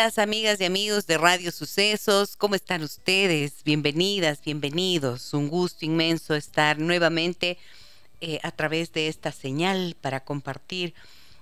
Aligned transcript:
Amigas 0.00 0.60
y 0.60 0.64
amigos 0.64 1.06
de 1.06 1.16
Radio 1.18 1.52
Sucesos. 1.52 2.34
¿Cómo 2.38 2.54
están 2.54 2.82
ustedes? 2.82 3.62
Bienvenidas, 3.64 4.40
bienvenidos. 4.42 5.34
Un 5.34 5.48
gusto 5.48 5.84
inmenso 5.84 6.34
estar 6.34 6.78
nuevamente 6.78 7.58
eh, 8.22 8.40
a 8.42 8.50
través 8.50 8.94
de 8.94 9.08
esta 9.08 9.30
señal 9.30 9.94
para 10.00 10.24
compartir 10.24 10.94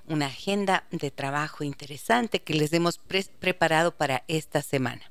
una 0.08 0.26
agenda 0.26 0.88
de 0.90 1.12
trabajo 1.12 1.62
interesante 1.62 2.42
que 2.42 2.54
les 2.54 2.72
hemos 2.72 2.98
preparado 3.38 3.94
para 3.94 4.24
esta 4.26 4.60
semana. 4.60 5.08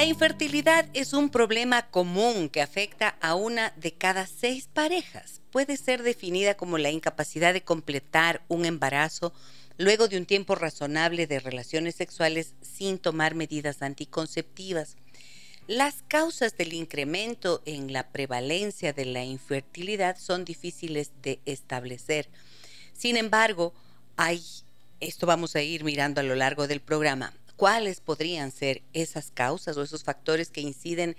La 0.00 0.06
infertilidad 0.06 0.88
es 0.94 1.12
un 1.12 1.28
problema 1.28 1.90
común 1.90 2.48
que 2.48 2.62
afecta 2.62 3.18
a 3.20 3.34
una 3.34 3.74
de 3.76 3.92
cada 3.92 4.26
seis 4.26 4.66
parejas. 4.72 5.42
Puede 5.50 5.76
ser 5.76 6.02
definida 6.02 6.56
como 6.56 6.78
la 6.78 6.90
incapacidad 6.90 7.52
de 7.52 7.60
completar 7.60 8.40
un 8.48 8.64
embarazo 8.64 9.34
luego 9.76 10.08
de 10.08 10.16
un 10.16 10.24
tiempo 10.24 10.54
razonable 10.54 11.26
de 11.26 11.38
relaciones 11.38 11.96
sexuales 11.96 12.54
sin 12.62 12.98
tomar 12.98 13.34
medidas 13.34 13.82
anticonceptivas. 13.82 14.96
Las 15.66 16.02
causas 16.08 16.56
del 16.56 16.72
incremento 16.72 17.60
en 17.66 17.92
la 17.92 18.08
prevalencia 18.08 18.94
de 18.94 19.04
la 19.04 19.22
infertilidad 19.24 20.16
son 20.16 20.46
difíciles 20.46 21.10
de 21.20 21.40
establecer. 21.44 22.30
Sin 22.94 23.18
embargo, 23.18 23.74
hay, 24.16 24.42
esto 25.00 25.26
vamos 25.26 25.56
a 25.56 25.60
ir 25.60 25.84
mirando 25.84 26.22
a 26.22 26.24
lo 26.24 26.36
largo 26.36 26.66
del 26.68 26.80
programa, 26.80 27.34
cuáles 27.60 28.00
podrían 28.00 28.52
ser 28.52 28.80
esas 28.94 29.30
causas 29.32 29.76
o 29.76 29.82
esos 29.82 30.02
factores 30.02 30.48
que 30.48 30.62
inciden 30.62 31.14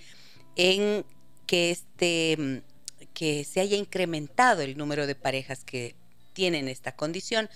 en 0.56 1.06
que 1.46 1.70
este 1.70 2.36
mm, 2.36 2.58
que 3.14 3.44
se 3.44 3.60
haya 3.60 3.78
incrementado 3.78 4.64
el 4.64 4.76
número 4.76 5.06
de 5.06 5.14
parejas 5.14 5.64
que 5.64 5.96
tienen 6.34 6.68
esta 6.68 6.96
condición 6.96 7.48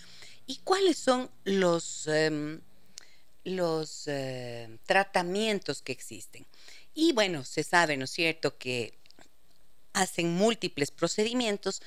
y 0.45 0.57
cuáles 0.57 0.99
son 0.99 1.31
los 1.45 2.05
em, 2.05 2.61
los 3.43 4.03
eh, 4.05 4.77
tratamientos 4.85 5.81
que 5.81 5.91
existen. 5.91 6.45
Y 6.93 7.11
bueno, 7.13 7.43
se 7.43 7.63
sabe, 7.63 7.97
¿no 7.97 8.03
es 8.05 8.11
cierto?, 8.11 8.59
que 8.59 8.99
hacen 9.93 10.31
múltiples 10.31 10.91
procedimientos, 10.91 11.81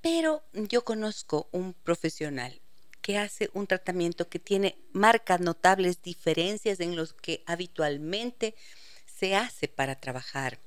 pero 0.00 0.42
yo 0.52 0.84
conozco 0.84 1.48
un 1.52 1.74
profesional 1.74 2.59
que 3.00 3.18
hace 3.18 3.50
un 3.54 3.66
tratamiento 3.66 4.28
que 4.28 4.38
tiene 4.38 4.76
marcas 4.92 5.40
notables 5.40 6.02
diferencias 6.02 6.80
en 6.80 6.96
los 6.96 7.12
que 7.12 7.42
habitualmente 7.46 8.54
se 9.18 9.34
hace 9.34 9.68
para 9.68 9.96
trabajar 9.96 10.58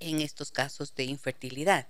en 0.00 0.20
estos 0.20 0.50
casos 0.50 0.94
de 0.94 1.04
infertilidad. 1.04 1.88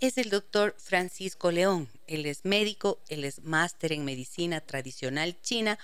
Es 0.00 0.18
el 0.18 0.28
doctor 0.28 0.74
Francisco 0.78 1.50
León. 1.50 1.88
Él 2.06 2.26
es 2.26 2.44
médico, 2.44 3.00
él 3.08 3.24
es 3.24 3.42
máster 3.42 3.92
en 3.92 4.04
medicina 4.04 4.60
tradicional 4.60 5.40
china 5.40 5.78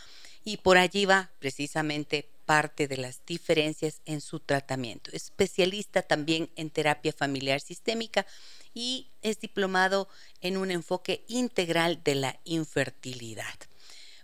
y 0.45 0.59
por 0.59 0.77
allí 0.77 1.07
va 1.07 1.31
precisamente 1.39 2.29
parte 2.53 2.87
de 2.87 2.99
las 2.99 3.25
diferencias 3.25 4.03
en 4.05 4.21
su 4.21 4.39
tratamiento. 4.39 5.11
Especialista 5.15 6.03
también 6.03 6.51
en 6.55 6.69
terapia 6.69 7.11
familiar 7.11 7.63
sistémica 7.63 8.27
y 8.75 9.09
es 9.23 9.41
diplomado 9.41 10.07
en 10.43 10.59
un 10.59 10.71
enfoque 10.71 11.25
integral 11.29 12.03
de 12.05 12.15
la 12.15 12.39
infertilidad. 12.45 13.55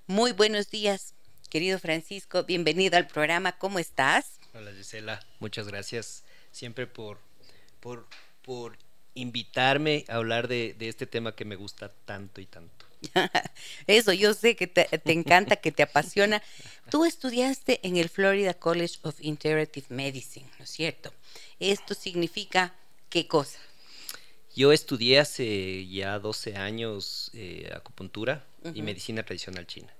Muy 0.06 0.32
buenos 0.32 0.68
días, 0.68 1.14
querido 1.48 1.78
Francisco. 1.78 2.44
Bienvenido 2.44 2.98
al 2.98 3.06
programa. 3.06 3.56
¿Cómo 3.56 3.78
estás? 3.78 4.38
Hola 4.52 4.72
Gisela, 4.72 5.26
muchas 5.40 5.66
gracias 5.66 6.22
siempre 6.52 6.86
por, 6.86 7.18
por, 7.80 8.06
por 8.42 8.76
invitarme 9.14 10.04
a 10.06 10.16
hablar 10.16 10.48
de, 10.48 10.74
de 10.78 10.90
este 10.90 11.06
tema 11.06 11.34
que 11.34 11.46
me 11.46 11.56
gusta 11.56 11.94
tanto 12.04 12.42
y 12.42 12.46
tanto. 12.46 12.87
Eso, 13.86 14.12
yo 14.12 14.34
sé 14.34 14.56
que 14.56 14.66
te, 14.66 14.84
te, 14.84 15.12
encanta, 15.12 15.56
que 15.56 15.72
te 15.72 15.82
apasiona. 15.82 16.42
Tú 16.90 17.04
estudiaste 17.04 17.80
en 17.86 17.96
el 17.96 18.08
Florida 18.08 18.54
College 18.54 18.98
of 19.02 19.16
Integrative 19.20 19.86
Medicine, 19.90 20.46
¿no 20.58 20.64
es 20.64 20.70
cierto? 20.70 21.12
Esto 21.60 21.94
significa 21.94 22.74
qué 23.08 23.26
cosa? 23.26 23.58
Yo 24.54 24.72
estudié 24.72 25.20
hace 25.20 25.86
ya 25.86 26.18
12 26.18 26.56
años 26.56 27.30
eh, 27.34 27.70
acupuntura 27.74 28.44
y 28.74 28.82
medicina 28.82 29.22
tradicional 29.22 29.66
china. 29.66 29.92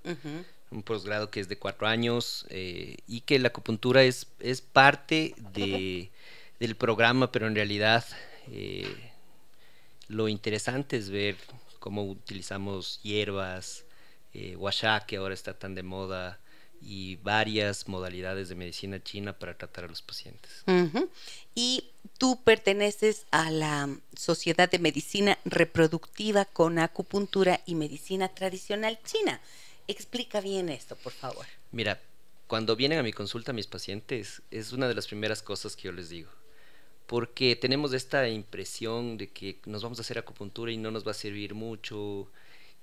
Un 0.71 0.83
posgrado 0.83 1.31
que 1.31 1.41
es 1.41 1.49
de 1.49 1.57
cuatro 1.57 1.87
años 1.87 2.45
eh, 2.51 2.97
y 3.07 3.21
que 3.21 3.39
la 3.39 3.49
acupuntura 3.49 4.03
es, 4.03 4.27
es 4.41 4.61
parte 4.61 5.35
de, 5.55 6.11
del 6.59 6.75
programa, 6.75 7.31
pero 7.31 7.47
en 7.47 7.55
realidad 7.55 8.05
eh, 8.51 8.93
lo 10.09 10.29
interesante 10.29 10.97
es 10.97 11.09
ver 11.09 11.37
cómo 11.89 12.05
utilizamos 12.05 13.01
hierbas, 13.03 13.87
eh, 14.35 14.59
que 15.07 15.17
ahora 15.17 15.33
está 15.33 15.59
tan 15.59 15.75
de 15.75 15.83
moda, 15.83 16.39
y 16.83 17.17
varias 17.17 17.89
modalidades 17.89 18.51
de 18.51 18.57
medicina 18.57 19.03
china 19.03 19.33
para 19.39 19.57
tratar 19.57 19.85
a 19.85 19.89
los 19.89 20.03
pacientes. 20.03 20.65
Y 21.55 21.85
tú 22.19 22.43
perteneces 22.45 23.25
a 23.31 23.51
la 23.51 23.89
Sociedad 24.15 24.71
de 24.71 24.79
Medicina 24.79 25.39
Reproductiva 25.47 26.45
con 26.45 26.79
Acupuntura 26.79 27.63
y 27.65 27.75
Medicina 27.75 28.29
Tradicional 28.29 28.99
China. 29.03 29.41
Explica 29.87 30.43
bien 30.43 30.69
esto, 30.69 30.95
por 30.95 31.15
favor. 31.15 31.47
Mira, 31.73 32.03
cuando 32.49 32.77
vienen 32.77 32.99
a 32.99 33.03
mi 33.03 33.15
consulta 33.15 33.55
mis 33.55 33.67
pacientes, 33.67 34.43
es 34.51 34.73
una 34.73 34.89
de 34.89 34.95
las 34.95 35.07
primeras 35.07 35.41
cosas 35.41 35.75
que 35.75 35.85
yo 35.85 35.93
les 35.93 36.11
digo. 36.11 36.29
Porque 37.09 37.57
tenemos 37.57 37.93
esta 37.93 38.29
impresión 38.29 39.19
de 39.19 39.31
que 39.31 39.59
nos 39.67 39.83
vamos 39.83 39.99
a 39.99 40.03
hacer 40.03 40.19
acupuntura 40.19 40.71
y 40.71 40.77
no 40.77 40.93
nos 40.93 41.05
va 41.05 41.11
a 41.11 41.15
servir 41.15 41.55
mucho, 41.55 42.29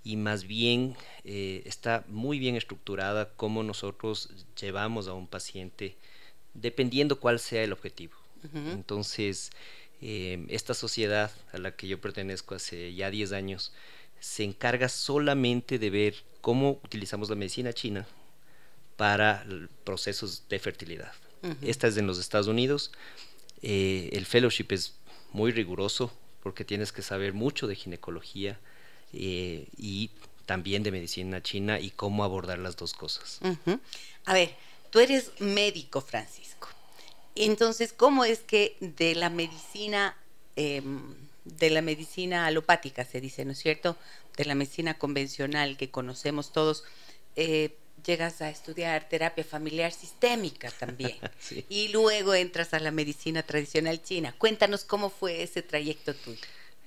y 0.05 0.17
más 0.17 0.45
bien 0.45 0.95
eh, 1.23 1.63
está 1.65 2.05
muy 2.07 2.37
bien 2.37 2.55
estructurada 2.55 3.31
cómo 3.35 3.63
nosotros 3.63 4.29
llevamos 4.59 5.07
a 5.07 5.13
un 5.13 5.27
paciente 5.27 5.95
dependiendo 6.53 7.19
cuál 7.19 7.39
sea 7.39 7.63
el 7.63 7.73
objetivo. 7.73 8.13
Entonces, 8.53 9.49
eh, 10.01 10.45
esta 10.49 10.75
sociedad 10.75 11.31
a 11.51 11.57
la 11.57 11.75
que 11.75 11.87
yo 11.87 11.99
pertenezco 11.99 12.53
hace 12.53 12.93
ya 12.93 13.09
10 13.09 13.31
años 13.31 13.73
se 14.19 14.43
encarga 14.43 14.87
solamente 14.87 15.79
de 15.79 15.89
ver 15.89 16.15
cómo 16.41 16.79
utilizamos 16.83 17.27
la 17.29 17.35
medicina 17.35 17.73
china 17.73 18.05
para 18.97 19.43
procesos 19.83 20.43
de 20.47 20.59
fertilidad. 20.59 21.11
Esta 21.61 21.87
es 21.87 21.97
en 21.97 22.05
los 22.05 22.19
Estados 22.19 22.47
Unidos. 22.47 22.91
Eh, 23.61 24.09
el 24.13 24.25
fellowship 24.25 24.67
es 24.69 24.93
muy 25.31 25.51
riguroso 25.51 26.11
porque 26.43 26.63
tienes 26.63 26.91
que 26.91 27.01
saber 27.01 27.33
mucho 27.33 27.67
de 27.67 27.75
ginecología, 27.75 28.59
eh, 29.13 29.67
y 29.77 30.11
también 30.45 30.83
de 30.83 30.91
medicina 30.91 31.41
china 31.41 31.79
y 31.79 31.89
cómo 31.89 32.23
abordar 32.23 32.59
las 32.59 32.75
dos 32.75 32.93
cosas. 32.93 33.39
A 34.25 34.33
ver, 34.33 34.55
tú 34.89 34.99
eres 34.99 35.31
médico, 35.39 36.01
Francisco. 36.01 36.67
Entonces, 37.35 37.93
¿cómo 37.93 38.25
es 38.25 38.39
que 38.39 38.77
de 38.79 39.15
la 39.15 39.29
medicina, 39.29 40.15
em, 40.55 41.15
de 41.45 41.69
la 41.69 41.81
medicina 41.81 42.45
alopática, 42.45 43.05
se 43.05 43.21
dice, 43.21 43.43
¿no 43.45 43.53
es 43.53 43.59
cierto? 43.59 43.97
De 44.37 44.45
la 44.45 44.55
medicina 44.55 44.97
convencional 44.97 45.77
que 45.77 45.89
conocemos 45.89 46.51
todos, 46.51 46.83
eh, 47.35 47.75
llegas 48.03 48.41
a 48.41 48.49
estudiar 48.49 49.07
terapia 49.09 49.43
familiar 49.43 49.91
sistémica 49.91 50.71
también. 50.71 51.17
Y 51.69 51.89
luego 51.89 52.33
entras 52.33 52.73
a 52.73 52.79
la 52.79 52.91
medicina 52.91 53.43
tradicional 53.43 54.01
china. 54.01 54.33
Cuéntanos 54.37 54.83
cómo 54.83 55.09
fue 55.09 55.43
ese 55.43 55.61
trayecto 55.61 56.13
tuyo. 56.13 56.41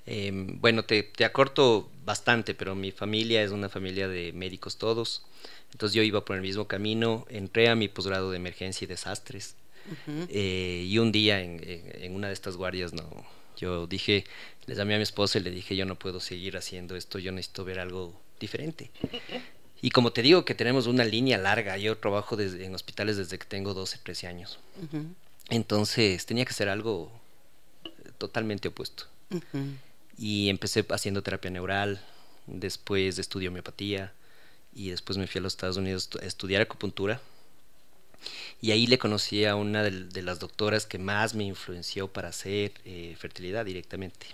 Em, 0.05 0.59
bueno, 0.59 0.83
te, 0.85 1.03
te, 1.03 1.23
acorto 1.23 1.89
bastante, 2.03 2.55
pero 2.55 2.75
mi 2.75 2.91
familia 2.91 3.43
es 3.43 3.51
una 3.51 3.69
familia 3.69 4.07
de 4.07 4.33
médicos 4.33 4.77
todos. 4.77 5.23
Entonces 5.71 5.93
yo 5.93 6.01
iba 6.01 6.25
por 6.25 6.35
el 6.35 6.41
mismo 6.41 6.67
camino, 6.67 7.25
entré 7.29 7.69
a 7.69 7.75
mi 7.75 7.87
posgrado 7.87 8.31
de 8.31 8.37
emergencia 8.37 8.85
y 8.85 8.87
desastres. 8.87 9.55
Eh, 10.29 10.85
y 10.87 10.97
un 10.99 11.11
día 11.11 11.41
en, 11.41 11.61
en, 11.63 12.13
una 12.13 12.27
de 12.27 12.33
estas 12.33 12.57
guardias, 12.57 12.93
no, 12.93 13.25
yo 13.57 13.87
dije, 13.87 14.23
le 14.67 14.75
llamé 14.75 14.93
a 14.95 14.97
mi 14.97 15.03
esposa 15.03 15.39
y 15.39 15.41
le 15.41 15.51
dije, 15.51 15.75
yo 15.75 15.85
no 15.85 15.97
puedo 15.97 16.19
seguir 16.19 16.57
haciendo 16.57 16.95
esto, 16.95 17.17
yo 17.17 17.31
necesito 17.31 17.65
ver 17.65 17.79
algo 17.79 18.13
diferente. 18.39 18.91
Y 19.81 19.91
como 19.91 20.11
te 20.11 20.21
digo 20.21 20.45
que 20.45 20.55
tenemos 20.55 20.87
una 20.87 21.05
línea 21.05 21.37
larga, 21.37 21.77
yo 21.77 21.97
trabajo 21.97 22.35
desde, 22.35 22.65
en 22.65 22.75
hospitales 22.75 23.17
desde 23.17 23.37
que 23.37 23.45
tengo 23.45 23.73
12, 23.73 23.99
13 24.03 24.27
años. 24.27 24.59
Entonces 25.49 26.25
tenía 26.25 26.45
que 26.45 26.53
ser 26.53 26.69
algo 26.69 27.11
totalmente 28.17 28.67
opuesto. 28.67 29.05
Y 30.17 30.49
empecé 30.49 30.85
haciendo 30.89 31.23
terapia 31.23 31.49
neural, 31.49 32.01
después 32.45 33.17
estudié 33.19 33.47
homeopatía 33.47 34.11
y 34.73 34.89
después 34.89 35.17
me 35.17 35.27
fui 35.27 35.39
a 35.39 35.41
los 35.41 35.53
Estados 35.53 35.77
Unidos 35.77 36.09
a 36.21 36.25
estudiar 36.25 36.61
acupuntura. 36.61 37.21
Y 38.61 38.71
ahí 38.71 38.85
le 38.87 38.97
conocí 38.97 39.45
a 39.45 39.55
una 39.55 39.81
de, 39.83 40.21
las 40.21 40.39
doctoras 40.39 40.85
que 40.85 40.99
más 40.99 41.35
me 41.35 41.45
influenció 41.45 42.09
para 42.09 42.29
hacer 42.29 42.73
eh, 42.83 43.15
fertilidad 43.17 43.63
directamente. 43.63 44.27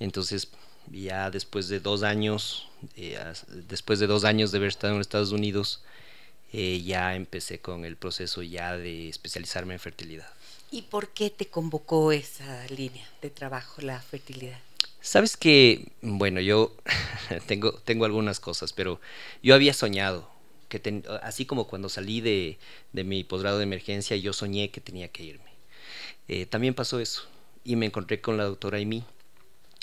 Entonces, 0.00 0.48
ya 0.90 1.30
después 1.30 1.68
de 1.68 1.80
dos 1.80 2.02
años, 2.02 2.68
eh, 2.96 3.18
después 3.68 3.98
de 3.98 4.06
dos 4.06 4.24
años 4.24 4.52
de 4.52 4.58
haber 4.58 4.68
estado 4.68 4.94
en 4.94 5.00
Estados 5.00 5.32
Unidos, 5.32 5.82
eh, 6.52 6.82
ya 6.84 7.14
empecé 7.14 7.58
con 7.58 7.84
el 7.84 7.96
proceso 7.96 8.42
ya 8.42 8.76
de 8.76 9.08
especializarme 9.08 9.74
en 9.74 9.80
fertilidad. 9.80 10.28
¿Y 10.70 10.82
por 10.82 11.08
qué 11.08 11.30
te 11.30 11.46
convocó 11.46 12.12
esa 12.12 12.66
línea 12.68 13.08
de 13.22 13.30
trabajo, 13.30 13.80
la 13.82 14.00
fertilidad? 14.00 14.58
Sabes 15.00 15.36
que, 15.36 15.88
bueno, 16.00 16.40
yo 16.40 16.74
tengo, 17.46 17.72
tengo 17.72 18.04
algunas 18.04 18.40
cosas, 18.40 18.72
pero 18.72 19.00
yo 19.42 19.54
había 19.54 19.74
soñado, 19.74 20.28
que 20.68 21.02
así 21.22 21.44
como 21.44 21.66
cuando 21.66 21.88
salí 21.88 22.20
de, 22.20 22.58
mi 22.92 23.22
posgrado 23.24 23.58
de 23.58 23.64
emergencia, 23.64 24.16
yo 24.16 24.32
soñé 24.32 24.70
que 24.70 24.80
tenía 24.80 25.08
que 25.08 25.24
irme. 25.24 25.50
Eh, 26.28 26.46
también 26.46 26.74
pasó 26.74 27.00
eso, 27.00 27.26
y 27.64 27.76
me 27.76 27.86
encontré 27.86 28.20
con 28.20 28.36
la 28.36 28.44
doctora 28.44 28.78
Amy 28.78 29.04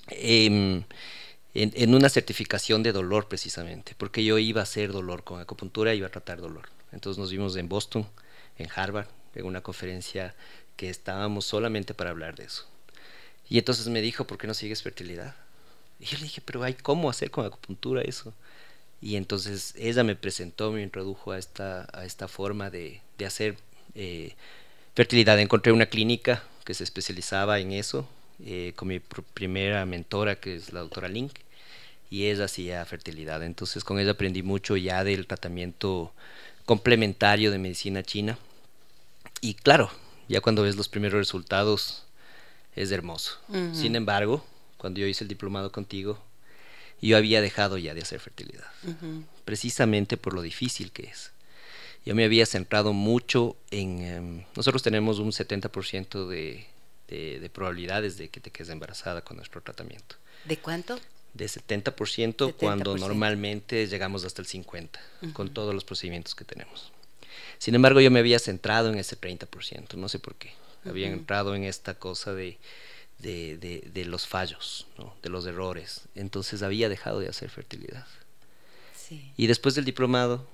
em, 0.08 0.84
en, 1.54 1.74
en, 1.76 1.96
una 1.96 2.10
certificación 2.10 2.84
de 2.84 2.92
dolor 2.92 3.28
precisamente, 3.28 3.94
porque 3.98 4.24
yo 4.24 4.38
iba 4.38 4.62
a 4.62 4.64
hacer 4.64 4.92
dolor 4.92 5.24
con 5.24 5.40
acupuntura, 5.40 5.94
iba 5.94 6.08
a 6.08 6.12
tratar 6.12 6.42
dolor. 6.42 6.70
Entonces 6.92 7.20
nos 7.20 7.32
vimos 7.32 7.56
en 7.56 7.70
Boston, 7.70 8.08
en 8.58 8.68
Harvard, 8.76 9.08
en 9.36 9.46
una 9.46 9.62
conferencia 9.62 10.36
que 10.76 10.90
estábamos 10.90 11.46
solamente 11.46 11.94
para 11.94 12.10
hablar 12.10 12.36
de 12.36 12.46
eso. 12.46 12.66
Y 13.50 13.58
entonces 13.58 13.88
me 13.88 14.02
dijo, 14.02 14.26
¿por 14.26 14.38
qué 14.38 14.48
no 14.48 14.54
sigues 14.54 14.82
fertilidad? 14.84 15.36
Y 16.00 16.06
yo 16.06 16.18
le 16.18 16.24
dije, 16.24 16.42
pero 16.44 16.64
hay 16.64 16.74
cómo 16.74 17.10
hacer 17.10 17.32
con 17.32 17.46
acupuntura 17.46 18.02
eso. 18.02 18.34
Y 19.02 19.16
entonces 19.16 19.74
ella 19.78 20.04
me 20.04 20.16
presentó, 20.16 20.72
me 20.72 20.84
introdujo 20.84 21.32
a 21.32 21.38
esta, 21.38 21.88
a 21.94 22.06
esta 22.06 22.28
forma 22.28 22.70
de, 22.70 23.02
de 23.18 23.26
hacer 23.26 23.58
eh, 23.96 24.36
fertilidad. 24.96 25.40
Encontré 25.40 25.72
una 25.72 25.88
clínica 25.88 26.44
que 26.66 26.74
se 26.74 26.84
especializaba 26.84 27.60
en 27.60 27.72
eso, 27.72 28.08
eh, 28.46 28.74
con 28.76 28.88
mi 28.88 29.00
primera 29.00 29.86
mentora, 29.86 30.40
que 30.40 30.56
es 30.56 30.74
la 30.74 30.82
doctora 30.82 31.08
Link, 31.08 31.34
y 32.10 32.28
ella 32.28 32.46
hacía 32.46 32.84
fertilidad. 32.86 33.44
Entonces 33.44 33.84
con 33.84 34.00
ella 34.00 34.12
aprendí 34.12 34.44
mucho 34.44 34.78
ya 34.78 35.04
del 35.04 35.28
tratamiento 35.28 36.14
complementario 36.66 37.52
de 37.52 37.58
medicina 37.58 38.04
china. 38.04 38.38
Y 39.42 39.56
claro, 39.56 39.90
ya 40.28 40.42
cuando 40.42 40.64
ves 40.64 40.76
los 40.76 40.90
primeros 40.90 41.18
resultados 41.18 42.06
es 42.76 42.92
hermoso. 42.92 43.38
Sin 43.74 43.96
embargo, 43.96 44.46
cuando 44.78 45.00
yo 45.00 45.08
hice 45.08 45.24
el 45.24 45.28
diplomado 45.28 45.72
contigo, 45.72 46.20
yo 47.02 47.18
había 47.18 47.42
dejado 47.42 47.78
ya 47.78 47.94
de 47.94 48.02
hacer 48.02 48.20
fertilidad, 48.20 48.68
precisamente 49.46 50.18
por 50.18 50.34
lo 50.34 50.42
difícil 50.42 50.92
que 50.92 51.04
es. 51.04 51.32
Yo 52.06 52.16
me 52.16 52.26
había 52.26 52.46
centrado 52.46 52.94
mucho 52.94 53.56
en... 53.70 54.02
Em, 54.02 54.44
nosotros 54.56 54.82
tenemos 54.82 55.20
un 55.20 55.32
70% 55.32 56.28
de, 56.28 56.66
de, 57.12 57.50
probabilidades 57.50 58.18
de 58.18 58.30
que 58.30 58.40
te 58.40 58.52
quedes 58.52 58.70
embarazada 58.70 59.22
con 59.22 59.38
nuestro 59.38 59.62
tratamiento. 59.62 60.16
¿De 60.46 60.58
cuánto? 60.58 61.00
De 61.34 61.46
70%, 61.46 62.56
cuando 62.56 62.98
normalmente 62.98 63.88
llegamos 63.88 64.26
hasta 64.26 64.42
el 64.42 64.48
50% 64.48 64.90
con 65.34 65.54
todos 65.54 65.74
los 65.74 65.86
procedimientos 65.86 66.36
que 66.36 66.44
tenemos. 66.44 66.92
Sin 67.58 67.76
embargo, 67.76 68.02
yo 68.02 68.12
me 68.12 68.20
había 68.20 68.40
centrado 68.40 68.90
en 68.90 68.98
ese 68.98 69.20
30%, 69.20 69.96
no 69.96 70.10
sé 70.10 70.20
por 70.20 70.36
qué. 70.36 70.54
Había 70.84 71.08
entrado 71.08 71.54
en 71.54 71.64
esta 71.64 71.94
cosa 71.94 72.34
de, 72.34 72.58
de, 73.20 74.04
los 74.06 74.28
fallos, 74.28 74.88
de 75.22 75.30
los 75.30 75.46
errores. 75.46 76.02
Entonces 76.16 76.64
había 76.64 76.90
dejado 76.90 77.20
de 77.20 77.30
hacer 77.30 77.50
fertilidad. 77.50 78.08
Y 79.38 79.48
después 79.48 79.76
del 79.76 79.86
diplomado 79.86 80.48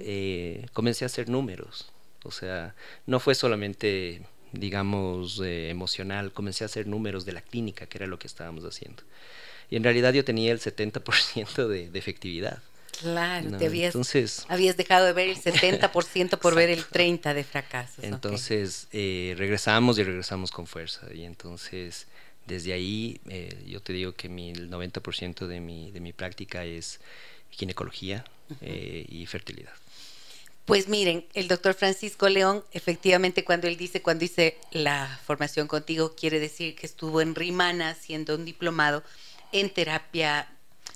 eh, 0.00 0.66
comencé 0.72 1.04
a 1.04 1.06
hacer 1.06 1.28
números. 1.28 1.90
O 2.22 2.30
sea, 2.30 2.74
no 3.06 3.20
fue 3.20 3.34
solamente, 3.34 4.22
digamos, 4.54 5.40
eh, 5.44 5.70
emocional, 5.70 6.32
comencé 6.32 6.64
a 6.64 6.66
hacer 6.66 6.86
números 6.86 7.24
de 7.24 7.32
la 7.32 7.40
clínica, 7.40 7.86
que 7.86 7.98
era 7.98 8.06
lo 8.06 8.18
que 8.18 8.26
estábamos 8.26 8.64
haciendo. 8.64 9.02
Y 9.70 9.76
en 9.76 9.84
realidad 9.84 10.12
yo 10.12 10.24
tenía 10.24 10.52
el 10.52 10.60
70% 10.60 11.66
de, 11.68 11.90
de 11.90 11.98
efectividad. 11.98 12.62
Claro, 13.00 13.58
te 13.58 13.66
habías, 13.66 13.94
habías 14.48 14.76
dejado 14.76 15.06
de 15.06 15.12
ver 15.12 15.28
el 15.28 15.36
70% 15.36 16.38
por 16.38 16.54
ver 16.54 16.70
el 16.70 16.84
30% 16.84 17.34
de 17.34 17.44
fracasos. 17.44 18.04
Entonces 18.04 18.88
eh, 18.92 19.34
regresamos 19.36 19.98
y 19.98 20.04
regresamos 20.04 20.50
con 20.50 20.66
fuerza. 20.66 21.06
Y 21.12 21.24
entonces 21.24 22.06
desde 22.46 22.72
ahí 22.72 23.20
eh, 23.28 23.56
yo 23.66 23.80
te 23.80 23.92
digo 23.92 24.12
que 24.12 24.28
mi, 24.28 24.50
el 24.50 24.70
90% 24.70 25.46
de 25.46 25.60
mi, 25.60 25.90
de 25.90 26.00
mi 26.00 26.12
práctica 26.12 26.64
es 26.64 27.00
ginecología 27.50 28.24
eh, 28.60 29.06
y 29.08 29.26
fertilidad. 29.26 29.72
Pues 30.64 30.88
miren, 30.88 31.26
el 31.34 31.46
doctor 31.46 31.74
Francisco 31.74 32.26
León, 32.30 32.64
efectivamente 32.72 33.44
cuando 33.44 33.68
él 33.68 33.76
dice, 33.76 34.00
cuando 34.00 34.24
hice 34.24 34.56
la 34.70 35.20
formación 35.26 35.68
contigo, 35.68 36.14
quiere 36.14 36.40
decir 36.40 36.74
que 36.74 36.86
estuvo 36.86 37.20
en 37.20 37.34
Rimana 37.34 37.90
haciendo 37.90 38.34
un 38.34 38.46
diplomado 38.46 39.02
en 39.52 39.68
terapia 39.68 40.48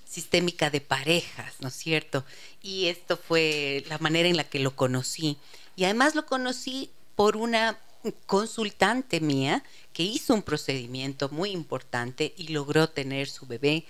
sistémica 0.09 0.71
de 0.71 0.81
parejas, 0.81 1.57
¿no 1.61 1.69
es 1.69 1.75
cierto? 1.75 2.25
Y 2.63 2.87
esto 2.87 3.19
fue 3.19 3.85
la 3.89 3.99
manera 3.99 4.27
en 4.29 4.39
la 4.39 4.45
que 4.45 4.59
lo 4.59 4.75
conocí. 4.75 5.37
Y 5.77 5.85
además 5.85 6.15
lo 6.15 6.25
conocí 6.25 6.91
por 7.15 7.37
una 7.37 7.79
consultante 8.25 9.21
mía 9.21 9.63
que 9.93 10.03
hizo 10.03 10.33
un 10.33 10.43
procedimiento 10.43 11.29
muy 11.29 11.51
importante 11.51 12.33
y 12.39 12.49
logró 12.49 12.89
tener 12.89 13.29
su 13.29 13.47
bebé. 13.47 13.85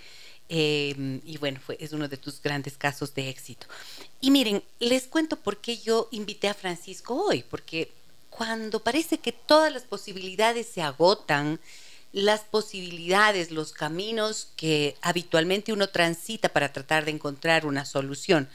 Em, 0.49 1.21
y 1.25 1.37
bueno, 1.37 1.59
fue, 1.63 1.77
es 1.79 1.93
uno 1.93 2.07
de 2.07 2.17
tus 2.17 2.41
grandes 2.41 2.75
casos 2.75 3.13
de 3.13 3.29
éxito. 3.29 3.67
Y 4.19 4.31
miren, 4.31 4.63
les 4.79 5.05
cuento 5.05 5.35
por 5.35 5.57
qué 5.57 5.77
yo 5.77 6.07
invité 6.11 6.47
a 6.47 6.55
Francisco 6.55 7.13
hoy, 7.13 7.43
porque 7.43 7.91
cuando 8.31 8.79
parece 8.79 9.19
que 9.19 9.31
todas 9.31 9.71
las 9.71 9.83
posibilidades 9.83 10.67
se 10.67 10.81
agotan, 10.81 11.59
las 12.11 12.41
posibilidades, 12.41 13.51
los 13.51 13.71
caminos 13.71 14.47
que 14.55 14.95
habitualmente 15.01 15.71
uno 15.71 15.89
transita 15.89 16.49
para 16.49 16.73
tratar 16.73 17.05
de 17.05 17.11
encontrar 17.11 17.67
una 17.67 17.85
solución 17.85 18.49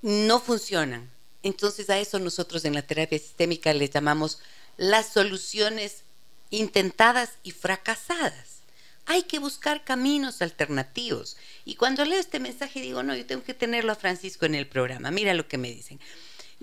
no 0.00 0.40
funcionan. 0.40 1.10
Entonces 1.42 1.90
a 1.90 1.98
eso 1.98 2.18
nosotros 2.18 2.64
en 2.64 2.74
la 2.74 2.82
terapia 2.82 3.18
sistémica 3.18 3.74
le 3.74 3.88
llamamos 3.88 4.38
las 4.76 5.12
soluciones 5.12 6.04
intentadas 6.50 7.30
y 7.42 7.50
fracasadas. 7.50 8.51
Hay 9.06 9.24
que 9.24 9.38
buscar 9.38 9.84
caminos 9.84 10.42
alternativos. 10.42 11.36
Y 11.64 11.74
cuando 11.74 12.04
leo 12.04 12.20
este 12.20 12.40
mensaje 12.40 12.80
digo, 12.80 13.02
no, 13.02 13.14
yo 13.14 13.26
tengo 13.26 13.42
que 13.42 13.54
tenerlo 13.54 13.92
a 13.92 13.96
Francisco 13.96 14.46
en 14.46 14.54
el 14.54 14.66
programa. 14.66 15.10
Mira 15.10 15.34
lo 15.34 15.48
que 15.48 15.58
me 15.58 15.72
dicen. 15.72 16.00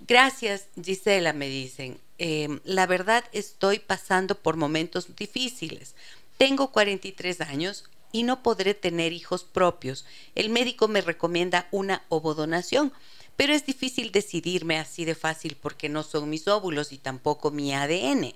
Gracias, 0.08 0.68
Gisela, 0.82 1.34
me 1.34 1.50
dicen. 1.50 2.00
Em, 2.18 2.60
la 2.64 2.86
verdad 2.86 3.24
estoy 3.34 3.80
pasando 3.80 4.36
por 4.36 4.56
momentos 4.56 5.16
difíciles. 5.16 5.96
Tengo 6.38 6.72
43 6.72 7.42
años 7.42 7.86
y 8.12 8.24
no 8.24 8.42
podré 8.42 8.74
tener 8.74 9.14
hijos 9.14 9.44
propios. 9.44 10.06
El 10.36 10.50
médico 10.50 10.88
me 10.88 11.02
recomienda 11.02 11.68
una 11.72 12.04
ovodonación, 12.10 12.94
pero 13.36 13.54
es 13.54 13.66
difícil 13.66 14.12
decidirme 14.12 14.80
así 14.80 15.06
de 15.06 15.16
fácil 15.16 15.58
porque 15.62 15.90
no 15.90 16.04
son 16.04 16.30
mis 16.30 16.48
óvulos 16.48 16.92
y 16.92 16.98
tampoco 16.98 17.52
mi 17.52 17.74
ADN. 17.74 18.34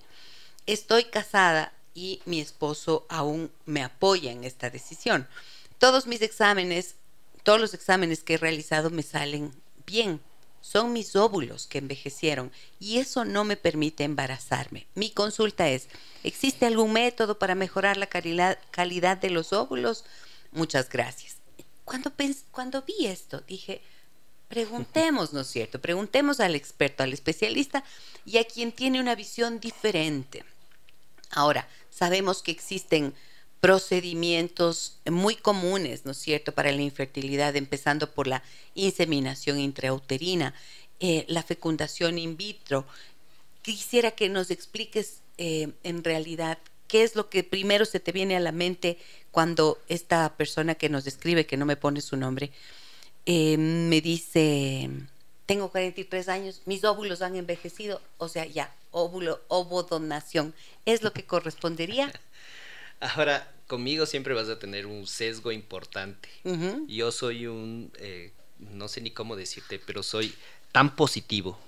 Estoy 0.66 1.06
casada 1.06 1.74
y 1.94 2.22
mi 2.26 2.40
esposo 2.40 3.06
aún 3.10 3.52
me 3.66 3.84
apoya 3.84 4.32
en 4.32 4.44
esta 4.44 4.70
decisión. 4.70 5.28
Todos 5.78 6.08
mis 6.08 6.22
exámenes, 6.22 6.96
todos 7.44 7.60
los 7.60 7.74
exámenes 7.74 8.24
que 8.24 8.36
he 8.36 8.38
realizado 8.38 8.90
me 8.90 9.04
salen 9.04 9.52
bien 9.86 10.22
son 10.64 10.94
mis 10.94 11.18
óvulos 11.18 11.68
que 11.68 11.80
envejecieron 11.80 12.50
y 12.80 13.00
eso 13.00 13.26
no 13.26 13.44
me 13.44 13.58
permite 13.58 14.06
embarazarme. 14.06 14.88
Mi 14.96 15.12
consulta 15.12 15.70
es, 15.70 15.90
¿existe 16.24 16.66
algún 16.66 16.94
método 16.94 17.38
para 17.38 17.54
mejorar 17.54 17.98
la 17.98 18.08
calidad, 18.08 19.18
de 19.18 19.30
los 19.30 19.52
óvulos? 19.52 20.06
Muchas 20.54 20.88
gracias. 20.88 21.36
Cuando, 21.84 22.14
cuando 22.52 22.82
vi 22.82 23.08
esto, 23.08 23.42
dije, 23.42 23.82
preguntemos, 24.48 25.34
¿no 25.34 25.42
es 25.42 25.48
cierto? 25.48 25.82
Preguntemos 25.82 26.40
al 26.40 26.56
experto, 26.56 27.04
al 27.04 27.12
especialista 27.12 27.84
y 28.26 28.38
a 28.38 28.46
quien 28.46 28.72
tiene 28.72 29.02
una 29.02 29.16
visión 29.16 29.60
diferente. 29.60 30.46
Ahora, 31.32 31.68
sabemos 31.94 32.42
que 32.42 32.52
existen 32.52 33.14
procedimientos 33.60 35.00
muy 35.10 35.36
comunes, 35.36 36.06
¿no 36.06 36.12
es 36.12 36.18
cierto?, 36.18 36.52
para 36.52 36.72
la 36.72 36.82
infertilidad, 36.82 37.56
empezando 37.56 38.12
por 38.12 38.28
la 38.28 38.44
inseminación 38.76 39.60
intrauterina, 39.60 40.54
eh, 41.00 41.24
la 41.30 41.44
fecundación 41.44 42.18
in 42.18 42.36
vitro. 42.36 42.86
Quisiera 43.62 44.12
que 44.12 44.28
nos 44.28 44.52
expliques 44.52 45.22
eh, 45.38 45.70
en 45.84 46.04
realidad 46.04 46.58
qué 46.88 47.04
es 47.04 47.16
lo 47.16 47.30
que 47.30 47.44
primero 47.44 47.86
se 47.86 48.02
te 48.02 48.12
viene 48.12 48.36
a 48.36 48.42
la 48.42 48.52
mente 48.52 48.98
cuando 49.32 49.80
esta 49.88 50.36
persona 50.36 50.76
que 50.76 50.90
nos 50.90 51.06
describe, 51.06 51.46
que 51.46 51.58
no 51.58 51.66
me 51.66 51.78
pone 51.78 52.02
su 52.02 52.18
nombre, 52.18 52.52
eh, 53.26 53.58
me 53.58 54.02
dice, 54.02 54.90
tengo 55.46 55.70
43 55.70 56.28
años, 56.28 56.62
mis 56.66 56.84
óvulos 56.84 57.22
han 57.22 57.38
envejecido, 57.38 58.02
o 58.18 58.28
sea, 58.28 58.46
ya, 58.46 58.76
óvulo, 58.94 59.42
ovodonación, 59.50 60.54
¿es 60.86 61.04
lo 61.04 61.12
que 61.12 61.26
correspondería? 61.26 62.12
Ahora, 63.02 63.52
conmigo 63.68 64.06
siempre 64.06 64.34
vas 64.34 64.48
a 64.48 64.60
tener 64.60 64.86
un 64.86 65.06
sesgo 65.08 65.52
importante. 65.52 66.30
Yo 66.88 67.12
soy 67.12 67.48
un, 67.48 67.92
eh, 68.00 68.32
no 68.60 68.88
sé 68.88 69.02
ni 69.02 69.12
cómo 69.12 69.36
decirte, 69.36 69.80
pero 69.86 70.04
soy 70.04 70.34
tan 70.72 70.96
positivo 70.96 71.60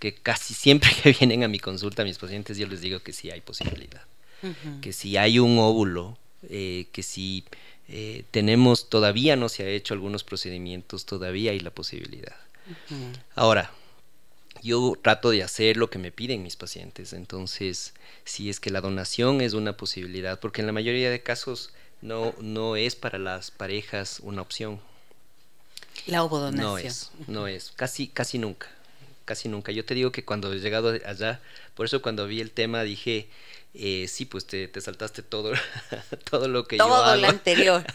que 0.00 0.14
casi 0.14 0.54
siempre 0.54 0.90
que 1.02 1.12
vienen 1.12 1.44
a 1.44 1.48
mi 1.48 1.60
consulta 1.60 2.02
mis 2.02 2.18
pacientes 2.18 2.58
yo 2.58 2.66
les 2.66 2.80
digo 2.80 3.00
que 3.00 3.12
sí 3.12 3.30
hay 3.30 3.40
posibilidad. 3.40 4.02
Que 4.80 4.92
si 4.92 5.16
hay 5.16 5.38
un 5.38 5.56
óvulo, 5.60 6.18
eh, 6.48 6.88
que 6.90 7.04
si 7.04 7.44
eh, 7.86 8.24
tenemos, 8.32 8.88
todavía 8.88 9.36
no 9.36 9.48
se 9.48 9.62
ha 9.62 9.68
hecho 9.68 9.94
algunos 9.94 10.24
procedimientos, 10.24 11.06
todavía 11.06 11.52
hay 11.52 11.60
la 11.60 11.70
posibilidad. 11.70 12.34
Ahora, 13.36 13.70
yo 14.62 14.94
trato 15.00 15.30
de 15.30 15.42
hacer 15.42 15.76
lo 15.76 15.90
que 15.90 15.98
me 15.98 16.12
piden 16.12 16.42
mis 16.42 16.56
pacientes. 16.56 17.12
Entonces, 17.12 17.94
si 18.24 18.48
es 18.48 18.60
que 18.60 18.70
la 18.70 18.80
donación 18.80 19.40
es 19.40 19.54
una 19.54 19.76
posibilidad, 19.76 20.40
porque 20.40 20.60
en 20.60 20.66
la 20.66 20.72
mayoría 20.72 21.10
de 21.10 21.22
casos 21.22 21.72
no, 22.00 22.34
no 22.40 22.76
es 22.76 22.96
para 22.96 23.18
las 23.18 23.50
parejas 23.50 24.20
una 24.20 24.42
opción. 24.42 24.80
La 26.06 26.22
ovodonación. 26.22 26.70
No 26.70 26.78
es, 26.78 27.10
no 27.26 27.46
es, 27.46 27.72
casi, 27.76 28.08
casi 28.08 28.38
nunca, 28.38 28.68
casi 29.24 29.48
nunca. 29.48 29.72
Yo 29.72 29.84
te 29.84 29.94
digo 29.94 30.12
que 30.12 30.24
cuando 30.24 30.52
he 30.52 30.58
llegado 30.58 30.98
allá, 31.04 31.40
por 31.74 31.86
eso 31.86 32.02
cuando 32.02 32.26
vi 32.26 32.40
el 32.40 32.50
tema 32.50 32.82
dije, 32.82 33.28
eh, 33.74 34.06
sí, 34.06 34.26
pues 34.26 34.46
te, 34.46 34.68
saltaste 34.80 35.22
todo, 35.22 35.52
todo 36.30 36.48
lo 36.48 36.66
que 36.66 36.76
todo 36.76 36.88
yo 36.88 36.94
Todo 36.94 37.16
lo 37.16 37.28
anterior. 37.28 37.84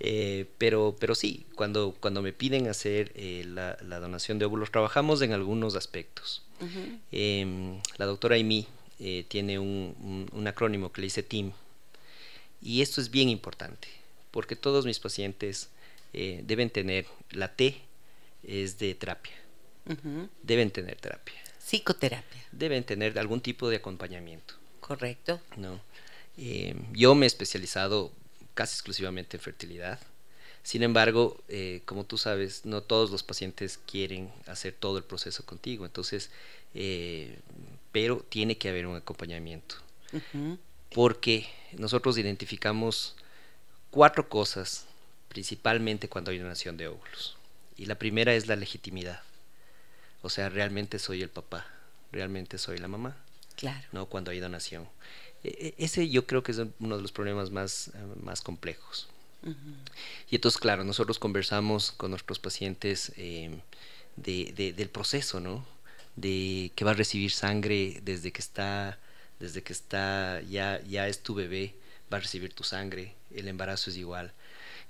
Eh, 0.00 0.46
pero, 0.56 0.96
pero 0.98 1.14
sí, 1.14 1.44
cuando, 1.54 1.94
cuando 2.00 2.22
me 2.22 2.32
piden 2.32 2.68
hacer 2.68 3.12
eh, 3.14 3.44
la, 3.46 3.74
donación 4.00 4.38
de 4.38 4.46
óvulos, 4.46 4.70
trabajamos 4.70 5.20
en 5.20 5.32
algunos 5.32 5.74
aspectos. 5.74 6.44
Em, 7.12 7.78
la 7.98 8.06
doctora 8.06 8.36
Amy 8.36 8.66
tiene 9.28 9.58
un, 9.58 10.44
acrónimo 10.46 10.92
que 10.92 11.02
le 11.02 11.06
dice 11.06 11.22
TEAM. 11.22 11.52
Y 12.62 12.80
esto 12.80 13.00
es 13.00 13.10
bien 13.10 13.28
importante, 13.28 13.88
porque 14.30 14.56
todos 14.56 14.86
mis 14.86 14.98
pacientes 14.98 15.68
deben 16.12 16.70
tener, 16.70 17.06
la 17.30 17.54
T 17.54 17.82
es 18.44 18.78
de 18.78 18.94
terapia, 18.94 19.34
deben 20.42 20.70
tener 20.70 20.96
terapia. 20.96 21.47
Psicoterapia. 21.68 22.42
Deben 22.50 22.82
tener 22.82 23.18
algún 23.18 23.42
tipo 23.42 23.68
de 23.68 23.76
acompañamiento. 23.76 24.54
Correcto. 24.80 25.38
No. 25.58 25.78
Eh, 26.38 26.74
yo 26.92 27.14
me 27.14 27.26
he 27.26 27.28
especializado 27.28 28.10
casi 28.54 28.72
exclusivamente 28.72 29.36
en 29.36 29.42
fertilidad. 29.42 30.00
Sin 30.62 30.82
embargo, 30.82 31.36
eh, 31.48 31.82
como 31.84 32.04
tú 32.04 32.16
sabes, 32.16 32.64
no 32.64 32.80
todos 32.80 33.10
los 33.10 33.22
pacientes 33.22 33.78
quieren 33.86 34.32
hacer 34.46 34.72
todo 34.72 34.96
el 34.96 35.04
proceso 35.04 35.44
contigo. 35.44 35.84
Entonces, 35.84 36.30
eh, 36.72 37.38
pero 37.92 38.24
tiene 38.30 38.56
que 38.56 38.70
haber 38.70 38.86
un 38.86 38.96
acompañamiento. 38.96 39.74
Porque 40.94 41.46
nosotros 41.76 42.16
identificamos 42.16 43.14
cuatro 43.90 44.30
cosas, 44.30 44.86
principalmente 45.28 46.08
cuando 46.08 46.30
hay 46.30 46.38
donación 46.38 46.78
de 46.78 46.88
óvulos. 46.88 47.36
Y 47.76 47.84
la 47.84 47.96
primera 47.96 48.34
es 48.34 48.46
la 48.46 48.56
legitimidad. 48.56 49.20
O 50.28 50.30
sea, 50.30 50.50
realmente 50.50 50.98
soy 50.98 51.22
el 51.22 51.30
papá, 51.30 51.66
realmente 52.12 52.58
soy 52.58 52.76
la 52.76 52.86
mamá. 52.86 53.16
Claro. 53.56 53.82
¿no? 53.92 54.04
Cuando 54.04 54.30
hay 54.30 54.40
donación. 54.40 54.86
E, 55.42 55.48
e, 55.78 55.82
ese 55.82 56.10
yo 56.10 56.26
creo 56.26 56.42
que 56.42 56.52
es 56.52 56.58
uno 56.80 56.96
de 56.96 57.00
los 57.00 57.12
problemas 57.12 57.50
más, 57.50 57.88
eh, 57.88 57.92
más 58.22 58.42
complejos. 58.42 59.08
Y 60.28 60.34
entonces, 60.34 60.60
claro, 60.60 60.84
nosotros 60.84 61.18
conversamos 61.18 61.92
con 61.92 62.10
nuestros 62.10 62.38
pacientes 62.38 63.10
em, 63.16 63.62
de, 64.16 64.74
del 64.76 64.90
proceso, 64.90 65.40
¿no? 65.40 65.64
De 66.14 66.72
que 66.74 66.84
va 66.84 66.90
a 66.90 66.94
recibir 66.94 67.30
sangre 67.30 68.02
desde 68.02 68.30
que 68.30 68.42
está, 68.42 68.98
desde 69.40 69.62
que 69.62 69.72
está, 69.72 70.42
ya, 70.42 70.82
ya 70.82 71.08
es 71.08 71.22
tu 71.22 71.34
bebé, 71.34 71.74
va 72.12 72.18
a 72.18 72.20
recibir 72.20 72.52
tu 72.52 72.64
sangre, 72.64 73.14
el 73.34 73.48
embarazo 73.48 73.88
es 73.88 73.96
igual. 73.96 74.34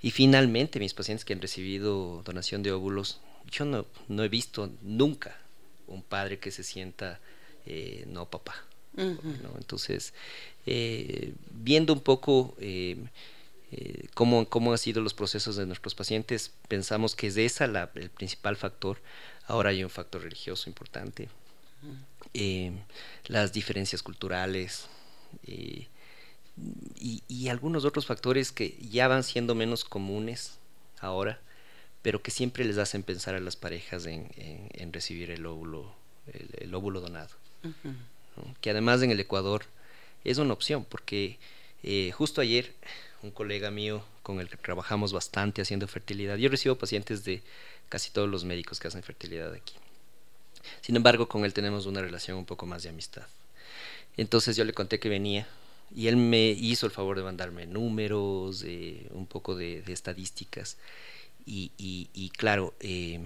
Y 0.01 0.11
finalmente, 0.11 0.79
mis 0.81 0.93
pacientes 0.93 1.23
que 1.23 1.31
han 1.31 1.41
recibido 1.41 2.23
donación 2.25 2.61
de 2.61 2.73
óvulos, 2.73 3.21
yo 3.51 3.65
no, 3.65 3.85
no 4.07 4.23
he 4.23 4.29
visto 4.29 4.71
nunca 4.81 5.37
un 5.87 6.03
padre 6.03 6.39
que 6.39 6.51
se 6.51 6.63
sienta 6.63 7.19
eh, 7.65 8.05
no 8.07 8.29
papá. 8.29 8.55
Entonces, 9.57 10.13
eh, 10.65 11.33
viendo 11.51 11.93
un 11.93 12.01
poco 12.01 12.55
eh, 12.59 12.97
cómo, 14.13 14.49
cómo 14.49 14.71
han 14.71 14.77
sido 14.77 15.01
los 15.01 15.13
procesos 15.13 15.55
de 15.55 15.65
nuestros 15.65 15.95
pacientes, 15.95 16.51
pensamos 16.67 17.15
que 17.15 17.27
es 17.27 17.37
esa 17.37 17.67
la, 17.67 17.91
el 17.95 18.09
principal 18.09 18.57
factor. 18.57 19.01
Ahora 19.45 19.69
hay 19.69 19.83
un 19.83 19.89
factor 19.89 20.23
religioso 20.23 20.69
importante. 20.69 21.29
las 23.27 23.53
diferencias 23.53 24.03
culturales 24.03 24.87
y, 26.99 27.47
algunos 27.49 27.85
otros 27.85 28.05
factores 28.05 28.51
que 28.51 28.77
ya 28.91 29.07
van 29.07 29.23
siendo 29.23 29.55
menos 29.55 29.83
comunes 29.85 30.57
ahora, 30.99 31.39
pero 32.01 32.21
que 32.21 32.31
siempre 32.31 32.65
les 32.65 32.77
hacen 32.77 33.03
pensar 33.03 33.35
a 33.35 33.39
las 33.39 33.55
parejas 33.55 34.05
en, 34.05 34.93
recibir 34.93 35.31
el 35.31 35.45
óvulo, 35.45 35.93
el 36.59 36.73
óvulo 36.73 37.01
donado 37.01 37.29
que 38.61 38.69
además 38.69 39.01
en 39.01 39.11
el 39.11 39.19
Ecuador 39.19 39.63
es 40.23 40.37
una 40.37 40.53
opción, 40.53 40.85
porque 40.85 41.37
eh, 41.83 42.11
justo 42.11 42.41
ayer 42.41 42.73
un 43.21 43.31
colega 43.31 43.71
mío 43.71 44.03
con 44.23 44.39
el 44.39 44.49
que 44.49 44.57
trabajamos 44.57 45.13
bastante 45.13 45.61
haciendo 45.61 45.87
fertilidad, 45.87 46.37
yo 46.37 46.49
recibo 46.49 46.75
pacientes 46.75 47.23
de 47.23 47.41
casi 47.89 48.11
todos 48.11 48.29
los 48.29 48.45
médicos 48.45 48.79
que 48.79 48.87
hacen 48.87 49.03
fertilidad 49.03 49.53
aquí. 49.53 49.73
Sin 50.81 50.95
embargo, 50.95 51.27
con 51.27 51.45
él 51.45 51.53
tenemos 51.53 51.85
una 51.85 52.01
relación 52.01 52.37
un 52.37 52.45
poco 52.45 52.65
más 52.65 52.83
de 52.83 52.89
amistad. 52.89 53.27
Entonces 54.17 54.55
yo 54.55 54.63
le 54.65 54.73
conté 54.73 54.99
que 54.99 55.09
venía 55.09 55.47
y 55.95 56.07
él 56.07 56.17
me 56.17 56.49
hizo 56.49 56.85
el 56.85 56.91
favor 56.91 57.17
de 57.17 57.23
mandarme 57.23 57.65
números, 57.65 58.63
un 59.11 59.25
poco 59.27 59.55
de, 59.55 59.83
estadísticas. 59.87 60.77
Y, 61.51 62.31
claro, 62.37 62.75
eh, 62.79 63.19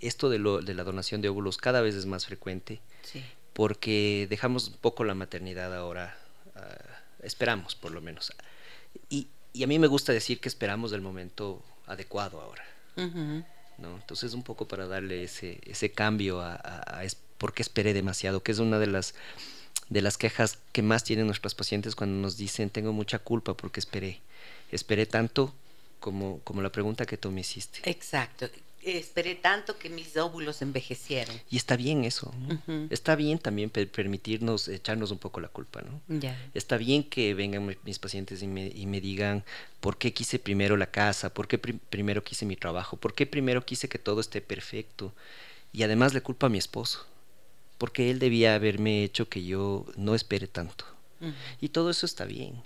esto 0.00 0.28
de, 0.28 0.38
lo, 0.38 0.60
de, 0.60 0.74
la 0.74 0.82
donación 0.82 1.20
de 1.20 1.28
óvulos 1.28 1.56
cada 1.56 1.80
vez 1.80 1.94
es 1.94 2.06
más 2.06 2.26
frecuente. 2.26 2.80
Sí 3.02 3.22
porque 3.52 4.26
dejamos 4.30 4.68
un 4.68 4.74
poco 4.74 5.04
la 5.04 5.14
maternidad 5.14 5.76
ahora, 5.76 6.16
ah, 6.54 6.78
esperamos 7.22 7.74
por 7.74 7.92
lo 7.92 8.00
menos. 8.00 8.32
Y, 9.08 9.28
a 9.62 9.66
mí 9.66 9.78
me 9.78 9.88
gusta 9.88 10.12
decir 10.12 10.40
que 10.40 10.48
esperamos 10.48 10.92
el 10.92 11.00
momento 11.00 11.62
adecuado 11.86 12.40
ahora. 12.40 12.64
¿no? 12.96 13.96
Entonces 13.96 14.32
un 14.34 14.42
poco 14.42 14.66
para 14.68 14.86
darle 14.86 15.24
ese, 15.24 15.60
ese 15.66 15.90
cambio 15.90 16.40
a, 16.40 16.54
a, 16.54 17.02
por 17.36 17.52
qué 17.52 17.62
esperé 17.62 17.92
demasiado, 17.92 18.42
que 18.42 18.52
es 18.52 18.60
una 18.60 18.78
de 18.78 18.86
las, 18.86 19.14
de 19.88 20.00
las 20.00 20.16
quejas 20.16 20.58
que 20.72 20.82
más 20.82 21.02
tienen 21.02 21.26
nuestros 21.26 21.54
pacientes 21.54 21.94
cuando 21.94 22.20
nos 22.20 22.36
dicen 22.36 22.70
tengo 22.70 22.92
mucha 22.92 23.18
culpa 23.18 23.54
porque 23.54 23.80
esperé. 23.80 24.20
Esperé 24.70 25.04
tanto 25.04 25.52
como, 26.00 26.40
como 26.40 26.62
la 26.62 26.72
pregunta 26.72 27.06
que 27.06 27.16
tú 27.16 27.30
me 27.30 27.42
hiciste. 27.42 27.88
Exacto 27.88 28.48
esperé 28.82 29.34
tanto 29.34 29.78
que 29.78 29.90
mis 29.90 30.16
óvulos 30.16 30.62
envejecieron. 30.62 31.38
Y 31.50 31.56
está 31.56 31.76
bien 31.76 32.04
eso. 32.04 32.32
Está 32.88 33.14
bien 33.14 33.38
también 33.38 33.70
permitirnos 33.70 34.68
echarnos 34.68 35.10
un 35.10 35.18
poco 35.18 35.40
la 35.40 35.48
culpa, 35.48 35.82
¿no? 35.82 36.00
Está 36.54 36.76
bien 36.76 37.04
que 37.04 37.34
vengan 37.34 37.76
mis 37.84 37.98
pacientes 37.98 38.42
y 38.42 38.46
me, 38.46 39.00
digan 39.00 39.44
por 39.80 39.98
qué 39.98 40.12
quise 40.12 40.38
primero 40.38 40.76
la 40.76 40.90
casa, 40.90 41.32
por 41.32 41.46
qué 41.48 41.58
primero 41.58 42.24
quise 42.24 42.46
mi 42.46 42.56
trabajo, 42.56 42.96
por 42.96 43.14
qué 43.14 43.26
primero 43.26 43.64
quise 43.64 43.88
que 43.88 43.98
todo 43.98 44.20
esté 44.20 44.40
perfecto. 44.40 45.12
Y 45.72 45.82
además 45.82 46.14
le 46.14 46.22
culpa 46.22 46.46
a 46.46 46.50
mi 46.50 46.58
esposo, 46.58 47.06
porque 47.78 48.10
él 48.10 48.18
debía 48.18 48.54
haberme 48.54 49.04
hecho 49.04 49.28
que 49.28 49.44
yo 49.44 49.86
no 49.96 50.14
espere 50.14 50.46
tanto. 50.46 50.84
Y 51.60 51.68
todo 51.68 51.90
eso 51.90 52.06
está 52.06 52.24
bien, 52.24 52.62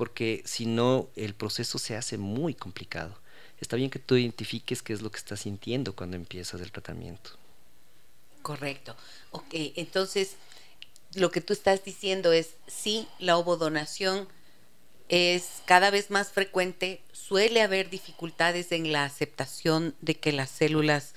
porque 0.00 0.42
si 0.46 0.64
no, 0.64 1.10
el 1.14 1.34
proceso 1.34 1.78
se 1.78 1.94
hace 1.94 2.16
muy 2.16 2.54
complicado 2.54 3.20
está 3.60 3.76
bien 3.76 3.90
que 3.90 3.98
tú 3.98 4.16
identifiques 4.16 4.82
qué 4.82 4.92
es 4.92 5.02
lo 5.02 5.10
que 5.10 5.18
estás 5.18 5.40
sintiendo 5.40 5.94
cuando 5.94 6.16
empiezas 6.16 6.60
el 6.60 6.72
tratamiento. 6.72 7.30
Correcto. 8.42 8.96
Ok, 9.30 9.52
entonces 9.76 10.36
lo 11.14 11.30
que 11.30 11.40
tú 11.40 11.52
estás 11.52 11.84
diciendo 11.84 12.32
es, 12.32 12.54
sí, 12.66 13.06
la 13.18 13.36
ovodonación 13.36 14.28
es 15.08 15.62
cada 15.66 15.90
vez 15.90 16.10
más 16.10 16.28
frecuente, 16.28 17.02
suele 17.12 17.62
haber 17.62 17.90
dificultades 17.90 18.72
en 18.72 18.92
la 18.92 19.04
aceptación 19.04 19.94
de 20.00 20.14
que 20.14 20.32
las 20.32 20.50
células 20.50 21.14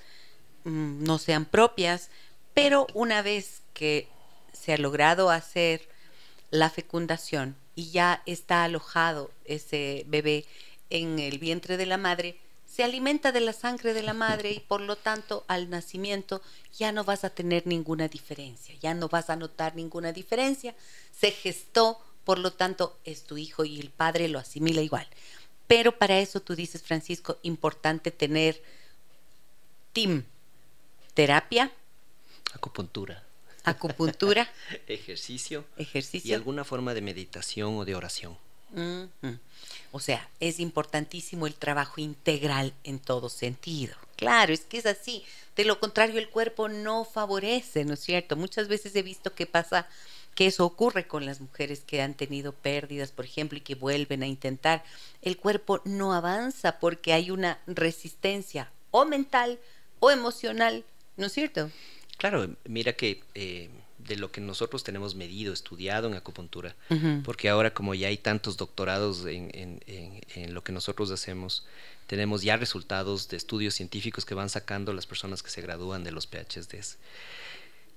mm, 0.64 1.04
no 1.04 1.20
sean 1.20 1.46
propias, 1.46 2.10
pero 2.54 2.88
una 2.94 3.22
vez 3.22 3.62
que 3.74 4.08
se 4.52 4.74
ha 4.74 4.78
logrado 4.78 5.30
hacer 5.30 5.88
la 6.50 6.70
fecundación, 6.70 7.56
y 7.76 7.92
ya 7.92 8.22
está 8.26 8.64
alojado 8.64 9.32
ese 9.46 10.06
bebé 10.08 10.46
en 10.90 11.20
el 11.20 11.40
vientre 11.40 11.78
de 11.78 11.86
la 11.86 11.98
madre, 11.98 12.38
se 12.74 12.84
alimenta 12.84 13.32
de 13.32 13.40
la 13.40 13.54
sangre 13.54 13.94
de 13.94 14.02
la 14.02 14.14
madre 14.14 14.52
y 14.52 14.60
por 14.60 14.82
lo 14.82 14.96
tanto 14.96 15.44
al 15.48 15.70
nacimiento 15.70 16.42
ya 16.78 16.92
no 16.92 17.04
vas 17.04 17.24
a 17.24 17.30
tener 17.30 17.68
ninguna 17.68 18.08
diferencia, 18.08 18.76
ya 18.82 18.94
no 18.94 19.10
vas 19.10 19.30
a 19.30 19.36
notar 19.36 19.76
ninguna 19.76 20.12
diferencia, 20.12 20.76
se 21.12 21.32
gestó, 21.32 22.00
por 22.24 22.40
lo 22.40 22.52
tanto 22.54 22.98
es 23.06 23.24
tu 23.24 23.38
hijo 23.38 23.64
y 23.64 23.80
el 23.80 23.90
padre 23.90 24.28
lo 24.28 24.40
asimila 24.40 24.82
igual. 24.82 25.08
Pero 25.68 25.98
para 25.98 26.20
eso 26.20 26.40
tú 26.40 26.56
dices, 26.56 26.82
Francisco, 26.82 27.38
importante 27.44 28.12
tener 28.12 28.62
team, 29.94 30.26
terapia, 31.14 31.72
acupuntura, 32.54 33.23
acupuntura, 33.64 34.50
ejercicio, 34.88 35.66
ejercicio 35.78 36.32
y 36.32 36.34
alguna 36.34 36.64
forma 36.64 36.94
de 36.94 37.02
meditación 37.02 37.78
o 37.78 37.86
de 37.86 37.96
oración. 37.96 38.38
O 39.92 40.00
sea, 40.00 40.28
es 40.40 40.60
importantísimo 40.60 41.46
el 41.46 41.54
trabajo 41.54 42.02
integral 42.02 42.74
en 42.84 43.00
todo 43.00 43.30
sentido. 43.30 43.96
Claro, 44.16 44.52
es 44.52 44.62
que 44.62 44.78
es 44.78 44.86
así. 44.86 45.24
De 45.56 45.66
lo 45.66 45.80
contrario, 45.80 46.18
el 46.18 46.30
cuerpo 46.30 46.70
no 46.70 47.06
favorece, 47.06 47.86
¿no 47.86 47.94
es 47.94 48.00
cierto? 48.00 48.36
Muchas 48.36 48.68
veces 48.68 48.96
he 48.96 49.04
visto 49.04 49.36
que 49.36 49.46
pasa 49.46 49.88
que 50.34 50.48
eso 50.48 50.66
ocurre 50.66 51.08
con 51.08 51.26
las 51.26 51.42
mujeres 51.42 51.82
que 51.86 52.02
han 52.02 52.16
tenido 52.16 52.54
pérdidas, 52.54 53.12
por 53.12 53.26
ejemplo, 53.26 53.58
y 53.58 53.62
que 53.62 53.76
vuelven 53.76 54.24
a 54.24 54.28
intentar. 54.28 54.84
El 55.22 55.38
cuerpo 55.38 55.82
no 55.86 56.14
avanza 56.14 56.80
porque 56.80 57.14
hay 57.14 57.30
una 57.30 57.60
resistencia 57.68 58.72
o 58.90 59.06
mental 59.06 59.60
o 60.00 60.10
emocional, 60.10 60.84
¿no 61.18 61.28
es 61.28 61.34
cierto? 61.34 61.70
Claro, 62.18 62.50
mira 62.66 62.94
que 62.94 63.24
eh, 63.36 63.70
de 64.08 64.16
lo 64.18 64.32
que 64.32 64.42
nosotros 64.42 64.84
tenemos 64.84 65.16
medido, 65.16 65.54
estudiado 65.54 66.08
en 66.08 66.16
acupuntura, 66.16 66.76
porque 67.24 67.50
ahora 67.50 67.74
como 67.74 67.96
ya 67.96 68.08
hay 68.08 68.18
tantos 68.18 68.58
doctorados 68.58 69.26
en, 69.26 69.80
lo 70.50 70.64
que 70.64 70.72
nosotros 70.72 71.12
hacemos, 71.12 71.66
tenemos 72.08 72.42
ya 72.42 72.58
resultados 72.58 73.30
de 73.30 73.38
estudios 73.38 73.76
científicos 73.76 74.26
que 74.26 74.36
van 74.36 74.50
sacando 74.50 74.94
las 74.94 75.06
personas 75.06 75.42
que 75.42 75.50
se 75.50 75.62
gradúan 75.62 76.04
de 76.04 76.12
los 76.12 76.28
PhDs. 76.28 76.98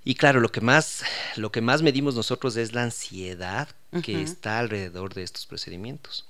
Y 0.04 0.14
claro, 0.14 0.40
lo 0.40 0.52
que 0.52 0.60
más, 0.60 1.02
lo 1.34 1.50
que 1.50 1.60
más 1.60 1.82
medimos 1.82 2.14
nosotros 2.14 2.56
es 2.56 2.72
la 2.72 2.84
ansiedad 2.84 3.68
que 4.02 4.22
está 4.22 4.60
alrededor 4.60 5.14
de 5.14 5.24
estos 5.24 5.46
procedimientos. 5.46 6.26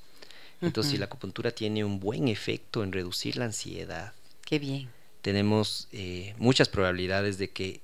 Entonces, 0.62 0.92
si 0.92 0.98
la 0.98 1.04
acupuntura 1.04 1.50
tiene 1.50 1.84
un 1.84 2.00
buen 2.00 2.28
efecto 2.28 2.82
en 2.82 2.92
reducir 2.92 3.36
la 3.36 3.44
ansiedad, 3.44 4.14
qué 4.46 4.58
bien. 4.58 4.95
Tenemos 5.26 5.88
eh, 5.90 6.36
muchas 6.38 6.68
probabilidades 6.68 7.36
de 7.36 7.50
que 7.50 7.80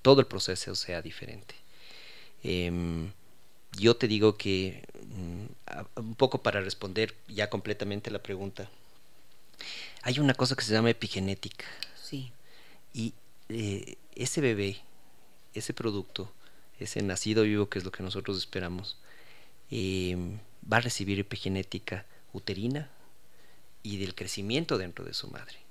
todo 0.00 0.22
el 0.22 0.26
proceso 0.26 0.74
sea 0.74 1.02
diferente. 1.02 1.54
Em, 2.42 3.10
yo 3.76 3.96
te 3.96 4.08
digo 4.08 4.38
que, 4.38 4.82
mm, 5.14 6.00
un 6.00 6.14
poco 6.14 6.38
para 6.42 6.62
responder 6.62 7.14
ya 7.28 7.50
completamente 7.50 8.10
la 8.10 8.22
pregunta, 8.22 8.70
hay 10.04 10.18
una 10.20 10.32
cosa 10.32 10.56
que 10.56 10.64
se 10.64 10.72
llama 10.72 10.88
epigenética. 10.88 11.66
Sí. 12.02 12.32
Y 12.94 13.12
eh, 13.50 13.98
ese 14.14 14.40
bebé, 14.40 14.78
ese 15.52 15.74
producto, 15.74 16.32
ese 16.80 17.02
nacido 17.02 17.42
vivo 17.42 17.68
que 17.68 17.78
es 17.78 17.84
lo 17.84 17.92
que 17.92 18.02
nosotros 18.02 18.38
esperamos, 18.38 18.96
em, 19.70 20.38
va 20.64 20.78
a 20.78 20.80
recibir 20.80 21.18
epigenética 21.18 22.06
uterina 22.32 22.88
y 23.82 23.98
del 23.98 24.14
crecimiento 24.14 24.78
dentro 24.78 25.04
de 25.04 25.12
su 25.12 25.28
madre. 25.28 25.63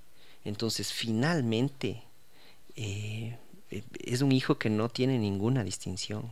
Entonces, 0.46 0.92
finalmente, 0.92 2.04
eh, 2.76 3.38
es 4.00 4.22
un 4.22 4.32
hijo 4.32 4.58
que 4.58 4.70
no 4.70 4.90
tiene 4.90 5.18
ninguna 5.18 5.64
distinción. 5.64 6.32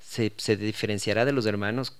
Se, 0.00 0.30
diferenciará 0.56 1.24
de 1.24 1.32
los 1.32 1.46
hermanos 1.46 1.96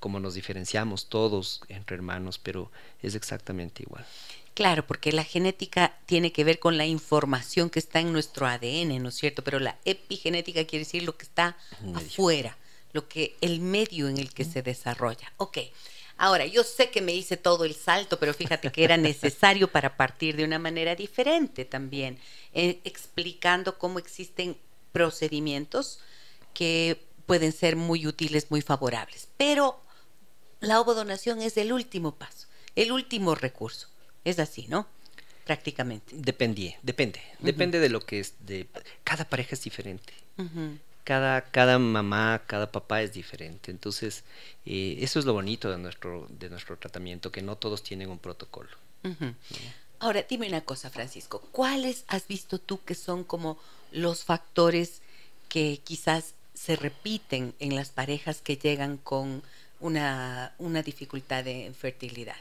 como 0.00 0.20
nos 0.20 0.34
diferenciamos 0.34 1.08
todos 1.08 1.60
entre 1.68 1.96
hermanos, 1.96 2.38
pero 2.38 2.70
es 3.02 3.16
exactamente 3.16 3.82
igual. 3.82 4.06
Claro, 4.54 4.86
porque 4.86 5.10
la 5.10 5.24
genética 5.24 5.96
tiene 6.06 6.32
que 6.32 6.44
ver 6.44 6.60
con 6.60 6.76
la 6.78 6.86
información 6.86 7.68
que 7.68 7.80
está 7.80 7.98
en 7.98 8.12
nuestro 8.12 8.46
ADN, 8.46 9.02
¿no 9.02 9.08
es 9.08 9.16
cierto? 9.16 9.42
Pero 9.42 9.58
la 9.58 9.76
epigenética 9.84 10.64
quiere 10.64 10.84
decir 10.84 11.02
lo 11.02 11.16
que 11.16 11.24
está 11.24 11.56
afuera, 11.94 12.56
lo 12.92 13.08
que 13.08 13.36
el 13.40 13.60
medio 13.60 14.08
en 14.08 14.18
el 14.18 14.32
que 14.32 14.44
se 14.44 14.62
desarrolla. 14.62 15.32
Ok. 15.36 15.58
Ahora, 16.18 16.46
yo 16.46 16.64
sé 16.64 16.90
que 16.90 17.00
me 17.00 17.14
hice 17.14 17.36
todo 17.36 17.64
el 17.64 17.74
salto, 17.74 18.18
pero 18.18 18.34
fíjate 18.34 18.72
que 18.72 18.82
era 18.82 18.96
necesario 18.96 19.70
para 19.70 19.96
partir 19.96 20.36
de 20.36 20.44
una 20.44 20.58
manera 20.58 20.96
diferente 20.96 21.64
también, 21.64 22.18
eh, 22.52 22.80
explicando 22.82 23.78
cómo 23.78 24.00
existen 24.00 24.56
procedimientos 24.90 26.00
que 26.54 27.00
pueden 27.26 27.52
ser 27.52 27.76
muy 27.76 28.04
útiles, 28.06 28.50
muy 28.50 28.62
favorables. 28.62 29.28
Pero 29.36 29.80
la 30.58 30.80
ovodonación 30.80 31.40
es 31.40 31.56
el 31.56 31.72
último 31.72 32.16
paso, 32.16 32.48
el 32.74 32.90
último 32.90 33.36
recurso. 33.36 33.88
Es 34.24 34.40
así, 34.40 34.66
¿no? 34.66 34.88
Prácticamente. 35.44 36.16
Depende, 36.16 36.76
depende. 36.82 37.22
Depende 37.38 37.78
de 37.78 37.88
lo 37.88 38.00
que 38.00 38.18
es. 38.18 38.34
De, 38.40 38.66
cada 39.04 39.24
pareja 39.24 39.54
es 39.54 39.62
diferente 39.62 40.12
cada, 41.08 41.40
cada 41.40 41.78
mamá, 41.78 42.42
cada 42.46 42.70
papá 42.70 43.00
es 43.00 43.14
diferente. 43.14 43.70
Entonces, 43.70 44.24
eh, 44.66 44.98
eso 45.00 45.18
es 45.18 45.24
lo 45.24 45.32
bonito 45.32 45.70
de 45.70 45.78
nuestro, 45.78 46.26
de 46.28 46.50
nuestro 46.50 46.76
tratamiento, 46.76 47.32
que 47.32 47.40
no 47.40 47.56
todos 47.56 47.82
tienen 47.82 48.10
un 48.10 48.18
protocolo. 48.18 48.68
Ahora, 50.00 50.26
dime 50.28 50.48
una 50.48 50.60
cosa, 50.60 50.90
Francisco, 50.90 51.40
¿cuáles 51.50 52.04
has 52.08 52.28
visto 52.28 52.58
tú 52.58 52.84
que 52.84 52.94
son 52.94 53.24
como 53.24 53.58
los 53.90 54.24
factores 54.24 55.00
que 55.48 55.80
quizás 55.82 56.34
se 56.52 56.76
repiten 56.76 57.54
en 57.58 57.74
las 57.74 57.88
parejas 57.88 58.42
que 58.42 58.58
llegan 58.58 58.98
con 58.98 59.42
una, 59.80 60.52
una 60.58 60.82
dificultad 60.82 61.42
de 61.42 61.72
fertilidad? 61.72 62.36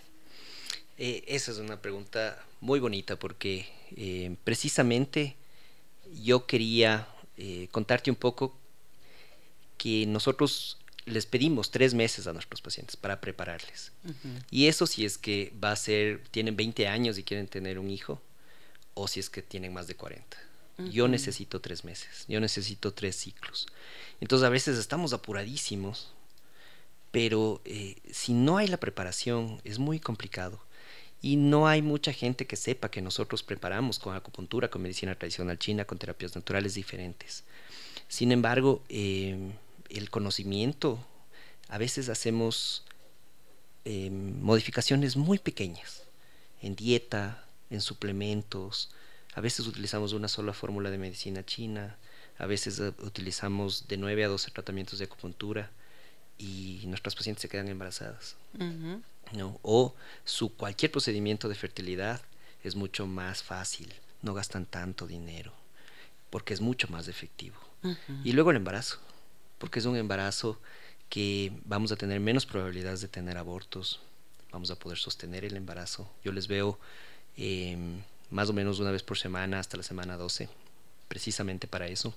Eh, 0.98 1.24
esa 1.26 1.52
es 1.52 1.60
una 1.60 1.82
pregunta 1.82 2.38
muy 2.60 2.82
bonita 2.82 3.16
porque 3.16 3.66
eh, 3.96 4.36
precisamente 4.44 5.38
yo 6.22 6.46
quería 6.46 7.08
eh, 7.38 7.68
contarte 7.72 8.10
un 8.10 8.16
poco 8.16 8.56
que 9.78 10.06
nosotros 10.06 10.78
les 11.06 11.26
pedimos 11.26 11.72
tres 11.72 11.94
meses 11.94 12.28
a 12.28 12.34
nuestros 12.34 12.62
pacientes 12.62 12.96
para 12.96 13.22
prepararles. 13.22 13.92
Y 14.52 14.68
eso 14.68 14.86
si 14.86 15.06
es 15.06 15.18
que 15.18 15.54
va 15.64 15.72
a 15.72 15.76
ser, 15.76 16.24
tienen 16.32 16.56
20 16.56 16.88
años 16.88 17.18
y 17.18 17.24
quieren 17.24 17.48
tener 17.48 17.80
un 17.80 17.90
hijo, 17.90 18.22
o 18.94 19.08
si 19.08 19.20
es 19.20 19.30
que 19.30 19.42
tienen 19.42 19.74
más 19.74 19.88
de 19.88 19.96
40. 19.96 20.38
Yo 20.92 21.08
necesito 21.08 21.60
tres 21.60 21.84
meses, 21.84 22.26
yo 22.28 22.40
necesito 22.40 22.94
tres 22.94 23.16
ciclos. 23.16 23.66
Entonces 24.22 24.46
a 24.46 24.50
veces 24.50 24.78
estamos 24.78 25.12
apuradísimos, 25.12 26.14
pero 27.12 27.62
eh, 27.66 27.96
si 28.12 28.34
no 28.34 28.58
hay 28.58 28.68
la 28.68 28.78
preparación 28.78 29.60
es 29.64 29.80
muy 29.80 30.00
complicado. 30.00 30.60
Y 31.22 31.36
no 31.36 31.68
hay 31.68 31.82
mucha 31.82 32.14
gente 32.14 32.46
que 32.46 32.56
sepa 32.56 32.92
que 32.92 33.02
nosotros 33.02 33.44
preparamos 33.44 34.00
con 34.00 34.16
acupuntura, 34.16 34.70
con 34.70 34.82
medicina 34.82 35.16
tradicional 35.16 35.58
china, 35.58 35.86
con 35.86 35.98
terapias 35.98 36.36
naturales 36.36 36.76
diferentes. 36.76 37.44
Sin 38.08 38.32
embargo, 38.32 38.84
em, 38.90 39.54
el 39.90 40.10
conocimiento, 40.10 41.00
a 41.70 41.78
veces 41.78 42.10
hacemos 42.10 42.84
em, 43.86 44.42
modificaciones 44.42 45.16
muy 45.16 45.40
pequeñas 45.40 46.04
en 46.62 46.76
dieta, 46.76 47.46
en 47.70 47.80
suplementos, 47.82 48.92
a 49.34 49.42
veces 49.42 49.66
utilizamos 49.68 50.14
una 50.14 50.28
sola 50.28 50.52
fórmula 50.52 50.90
de 50.92 50.98
medicina 50.98 51.46
china, 51.46 51.96
a 52.38 52.46
veces 52.48 52.80
eh, 52.80 52.94
utilizamos 53.00 53.88
de 53.88 53.98
9 53.98 54.26
a 54.26 54.28
12 54.28 54.52
tratamientos 54.52 55.00
de 55.00 55.06
acupuntura 55.06 55.72
y 56.38 56.82
nuestras 56.86 57.16
pacientes 57.16 57.42
se 57.42 57.50
quedan 57.50 57.68
embarazadas. 57.68 58.36
¿no? 59.34 59.60
O 59.64 59.96
su 60.26 60.56
cualquier 60.56 60.92
procedimiento 60.92 61.50
de 61.50 61.56
fertilidad 61.56 62.22
es 62.64 62.76
mucho 62.76 63.08
más 63.08 63.44
fácil, 63.44 63.94
no 64.22 64.34
gastan 64.34 64.66
tanto 64.66 65.08
dinero, 65.08 65.54
porque 66.30 66.54
es 66.54 66.62
mucho 66.62 66.88
más 66.90 67.08
efectivo. 67.08 67.58
Y 68.24 68.34
luego 68.34 68.52
el 68.52 68.58
embarazo, 68.58 69.00
porque 69.60 69.80
es 69.80 69.86
un 69.86 69.96
embarazo 69.96 70.60
que 71.10 71.54
vamos 71.66 71.92
a 71.92 71.96
tener 71.96 72.20
menos 72.20 72.46
probabilidades 72.46 73.00
de 73.00 73.08
tener 73.08 73.38
abortos, 73.38 74.02
vamos 74.52 74.72
a 74.72 74.76
poder 74.76 74.98
sostener 74.98 75.46
el 75.46 75.56
embarazo. 75.56 76.10
Yo 76.24 76.34
les 76.34 76.48
veo 76.48 76.80
em, 77.38 78.02
más 78.30 78.50
o 78.50 78.54
menos 78.54 78.80
una 78.80 78.92
vez 78.92 79.04
por 79.04 79.18
semana 79.18 79.60
hasta 79.60 79.78
la 79.78 79.84
semana 79.84 80.18
12, 80.18 80.50
precisamente 81.08 81.68
para 81.68 81.88
eso. 81.88 82.14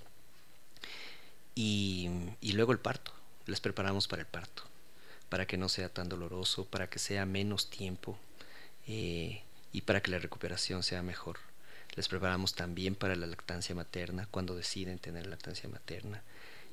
y 1.55 2.53
luego 2.55 2.73
el 2.73 2.79
parto, 2.79 3.13
les 3.51 3.61
preparamos 3.61 4.09
para 4.09 4.23
el 4.23 4.29
parto 4.29 4.71
para 5.31 5.47
que 5.47 5.57
no 5.57 5.71
sea 5.71 5.89
tan 5.89 6.11
doloroso, 6.11 6.67
para 6.67 6.91
que 6.91 6.99
sea 6.99 7.25
menos 7.25 7.71
tiempo 7.71 8.19
eh, 8.87 9.43
y 9.73 9.83
para 9.83 10.03
que 10.03 10.11
la 10.11 10.19
recuperación 10.19 10.83
sea 10.83 11.03
mejor. 11.03 11.39
Les 11.95 12.09
preparamos 12.09 12.55
también 12.55 12.95
para 12.95 13.17
la 13.17 13.27
lactancia 13.27 13.75
materna, 13.75 14.29
cuando 14.31 14.55
deciden 14.55 14.99
tener 14.99 15.27
lactancia 15.27 15.69
materna. 15.69 16.23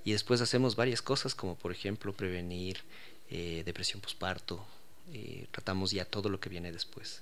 Y 0.03 0.11
después 0.11 0.41
hacemos 0.41 0.75
varias 0.75 1.01
cosas, 1.01 1.35
como 1.35 1.55
por 1.55 1.71
ejemplo 1.71 2.13
prevenir 2.13 2.79
eh, 3.29 3.61
depresión 3.63 4.01
postparto. 4.01 4.65
Eh, 5.13 5.47
tratamos 5.51 5.91
ya 5.91 6.05
todo 6.05 6.29
lo 6.29 6.39
que 6.39 6.49
viene 6.49 6.71
después. 6.71 7.21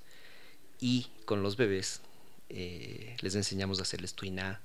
Y 0.79 1.07
con 1.25 1.43
los 1.43 1.57
bebés 1.57 2.01
les 2.47 3.35
enseñamos 3.35 3.79
a 3.79 3.81
hacerles 3.81 4.13
tuiná, 4.13 4.61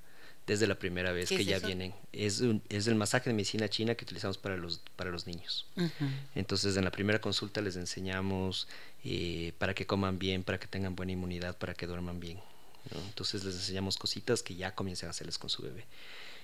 desde 0.51 0.67
la 0.67 0.75
primera 0.75 1.13
vez 1.13 1.29
que 1.29 1.45
ya 1.45 1.61
vienen. 1.61 1.95
Es, 2.13 2.43
es 2.71 2.89
el 2.89 2.97
masaje 2.97 3.31
de 3.31 3.35
medicina 3.35 3.69
china 3.69 3.95
que 3.95 4.05
utilizamos 4.05 4.37
para 4.37 4.57
los, 4.57 4.81
para 4.97 5.11
los 5.11 5.29
niños. 5.29 5.65
Entonces, 6.35 6.77
en 6.77 6.83
la 6.83 6.91
primera 6.91 7.21
consulta 7.21 7.61
les 7.61 7.77
enseñamos 7.77 8.67
eh, 9.05 9.53
para 9.59 9.75
que 9.75 9.87
coman 9.87 10.19
bien, 10.19 10.43
para 10.43 10.59
que 10.59 10.67
tengan 10.67 10.97
buena 10.97 11.13
inmunidad, 11.13 11.57
para 11.57 11.73
que 11.75 11.87
duerman 11.87 12.19
bien. 12.19 12.41
Entonces, 13.07 13.45
les 13.45 13.55
enseñamos 13.55 13.97
cositas 13.97 14.43
que 14.43 14.57
ya 14.57 14.75
comiencen 14.75 15.07
a 15.07 15.11
hacerles 15.11 15.39
con 15.39 15.51
su 15.51 15.63
bebé. 15.63 15.85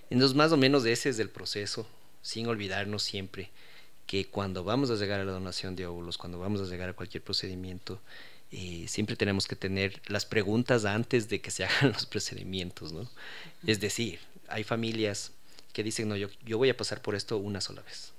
Entonces, 0.09 0.37
más 0.37 0.53
o 0.53 0.57
menos 0.57 0.87
ese 0.87 1.09
es 1.09 1.19
el 1.19 1.29
proceso, 1.29 1.85
sin 2.23 2.47
olvidarnos 2.47 3.03
siempre 3.03 3.51
que 4.07 4.27
cuando 4.27 4.63
vamos 4.63 4.89
a 4.91 4.95
llegar 4.95 5.19
a 5.19 5.25
la 5.25 5.33
donación 5.33 5.75
de 5.75 5.85
óvulos, 5.85 6.17
cuando 6.17 6.39
vamos 6.39 6.61
a 6.61 6.71
llegar 6.71 6.89
a 6.89 6.93
cualquier 6.93 7.25
procedimiento, 7.25 8.01
eh, 8.53 8.87
siempre 8.89 9.17
tenemos 9.17 9.47
que 9.47 9.57
tener 9.57 10.01
las 10.07 10.25
preguntas 10.25 10.85
antes 10.85 11.29
de 11.29 11.41
que 11.41 11.51
se 11.51 11.65
hagan 11.67 11.93
los 11.93 12.07
procedimientos, 12.07 12.93
¿no? 12.93 13.09
Es 13.67 13.81
decir, 13.81 14.21
hay 14.49 14.65
familias 14.65 15.33
que 15.73 15.83
dicen, 15.83 16.09
no, 16.09 16.17
yo, 16.17 16.29
yo 16.45 16.59
voy 16.59 16.71
a 16.71 16.77
pasar 16.77 17.03
por 17.03 17.15
esto 17.15 17.37
una 17.39 17.61
sola 17.61 17.83
vez. 17.83 18.13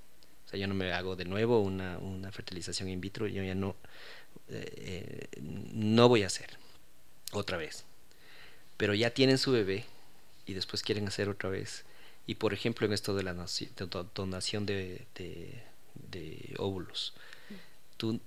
O 0.46 0.50
sea, 0.50 0.60
yo 0.60 0.68
no 0.68 0.76
me 0.76 0.94
hago 0.94 1.16
de 1.16 1.26
nuevo 1.26 1.60
una, 1.62 1.98
una 1.98 2.32
fertilización 2.32 2.88
in 2.90 3.02
vitro, 3.02 3.28
yo 3.28 3.44
ya 3.44 3.56
no, 3.56 3.76
eh, 4.50 5.28
eh, 5.32 5.42
no 5.42 6.08
voy 6.08 6.24
a 6.24 6.28
hacer 6.28 6.58
otra 7.32 7.58
vez. 7.58 7.84
Pero 8.78 8.94
ya 8.94 9.10
tienen 9.10 9.38
su 9.38 9.52
bebé 9.52 9.86
y 10.46 10.54
después 10.54 10.84
quieren 10.84 11.08
hacer 11.08 11.30
otra 11.30 11.50
vez. 11.50 11.84
Y 12.28 12.36
por 12.36 12.54
ejemplo, 12.54 12.86
en 12.86 12.94
esto 12.94 13.16
de 13.16 13.24
la 13.24 13.36
donación 14.14 14.66
de, 14.66 15.06
de, 15.16 15.64
de 16.12 16.56
óvulos, 16.58 17.14
tú 17.98 18.20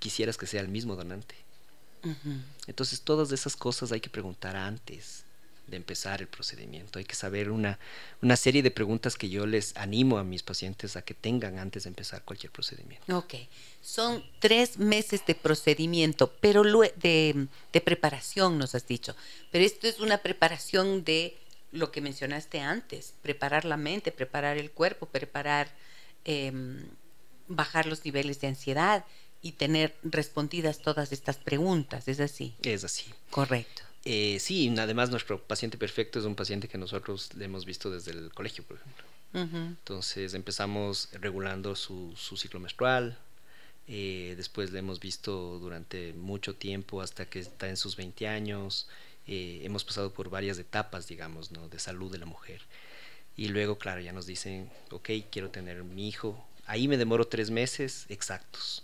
quisieras 0.00 0.36
que 0.36 0.46
sea 0.46 0.60
el 0.60 0.68
mismo 0.68 0.96
donante. 0.96 1.36
Entonces 2.66 3.02
todas 3.02 3.30
esas 3.30 3.56
cosas 3.56 3.92
hay 3.92 4.00
que 4.00 4.08
preguntar 4.08 4.56
antes 4.56 5.24
de 5.66 5.76
empezar 5.76 6.20
el 6.20 6.28
procedimiento. 6.28 6.98
Hay 6.98 7.04
que 7.04 7.14
saber 7.14 7.50
una, 7.50 7.78
una 8.22 8.36
serie 8.36 8.62
de 8.62 8.70
preguntas 8.70 9.16
que 9.16 9.28
yo 9.28 9.46
les 9.46 9.76
animo 9.76 10.18
a 10.18 10.24
mis 10.24 10.42
pacientes 10.42 10.96
a 10.96 11.02
que 11.02 11.14
tengan 11.14 11.58
antes 11.58 11.84
de 11.84 11.88
empezar 11.88 12.24
cualquier 12.24 12.50
procedimiento. 12.50 13.16
Ok, 13.16 13.34
son 13.82 14.24
tres 14.40 14.78
meses 14.78 15.24
de 15.26 15.34
procedimiento, 15.34 16.32
pero 16.40 16.62
de, 16.62 17.46
de 17.72 17.80
preparación 17.80 18.58
nos 18.58 18.74
has 18.74 18.86
dicho. 18.86 19.14
Pero 19.52 19.64
esto 19.64 19.86
es 19.86 20.00
una 20.00 20.18
preparación 20.18 21.04
de 21.04 21.36
lo 21.72 21.92
que 21.92 22.00
mencionaste 22.00 22.60
antes, 22.60 23.14
preparar 23.22 23.64
la 23.64 23.76
mente, 23.76 24.10
preparar 24.10 24.56
el 24.56 24.70
cuerpo, 24.72 25.06
preparar, 25.06 25.68
em, 26.24 26.84
bajar 27.46 27.86
los 27.86 28.04
niveles 28.04 28.40
de 28.40 28.48
ansiedad 28.48 29.04
y 29.42 29.52
tener 29.52 29.96
respondidas 30.02 30.80
todas 30.80 31.12
estas 31.12 31.38
preguntas, 31.38 32.08
¿es 32.08 32.20
así? 32.20 32.54
Es 32.62 32.84
así. 32.84 33.06
Correcto. 33.30 33.82
Eh, 34.04 34.38
sí, 34.40 34.72
además 34.78 35.10
nuestro 35.10 35.42
paciente 35.42 35.76
perfecto 35.76 36.18
es 36.18 36.24
un 36.24 36.34
paciente 36.34 36.68
que 36.68 36.78
nosotros 36.78 37.34
le 37.34 37.44
hemos 37.44 37.64
visto 37.64 37.90
desde 37.90 38.12
el 38.12 38.32
colegio, 38.32 38.64
por 38.64 38.78
ejemplo. 38.78 39.04
Entonces 39.32 40.34
empezamos 40.34 41.08
regulando 41.12 41.76
su, 41.76 42.16
ciclo 42.36 42.58
menstrual, 42.58 43.16
eh, 43.86 44.34
después 44.36 44.72
le 44.72 44.80
hemos 44.80 44.98
visto 44.98 45.60
durante 45.60 46.12
mucho 46.14 46.56
tiempo 46.56 47.00
hasta 47.00 47.26
que 47.26 47.38
está 47.38 47.68
en 47.68 47.76
sus 47.76 47.94
20 47.94 48.26
años, 48.26 48.88
eh, 49.28 49.60
hemos 49.62 49.84
pasado 49.84 50.12
por 50.12 50.30
varias 50.30 50.58
etapas, 50.58 51.06
digamos, 51.06 51.52
¿no? 51.52 51.68
de 51.68 51.78
salud 51.78 52.10
de 52.10 52.18
la 52.18 52.26
mujer. 52.26 52.60
Y 53.36 53.48
luego, 53.48 53.78
claro, 53.78 54.00
ya 54.00 54.12
nos 54.12 54.26
dicen, 54.26 54.68
ok, 54.90 55.10
quiero 55.30 55.50
tener 55.50 55.84
mi 55.84 56.08
hijo. 56.08 56.44
Ahí 56.66 56.88
me 56.88 56.96
demoro 56.96 57.28
tres 57.28 57.50
meses 57.50 58.06
exactos 58.08 58.82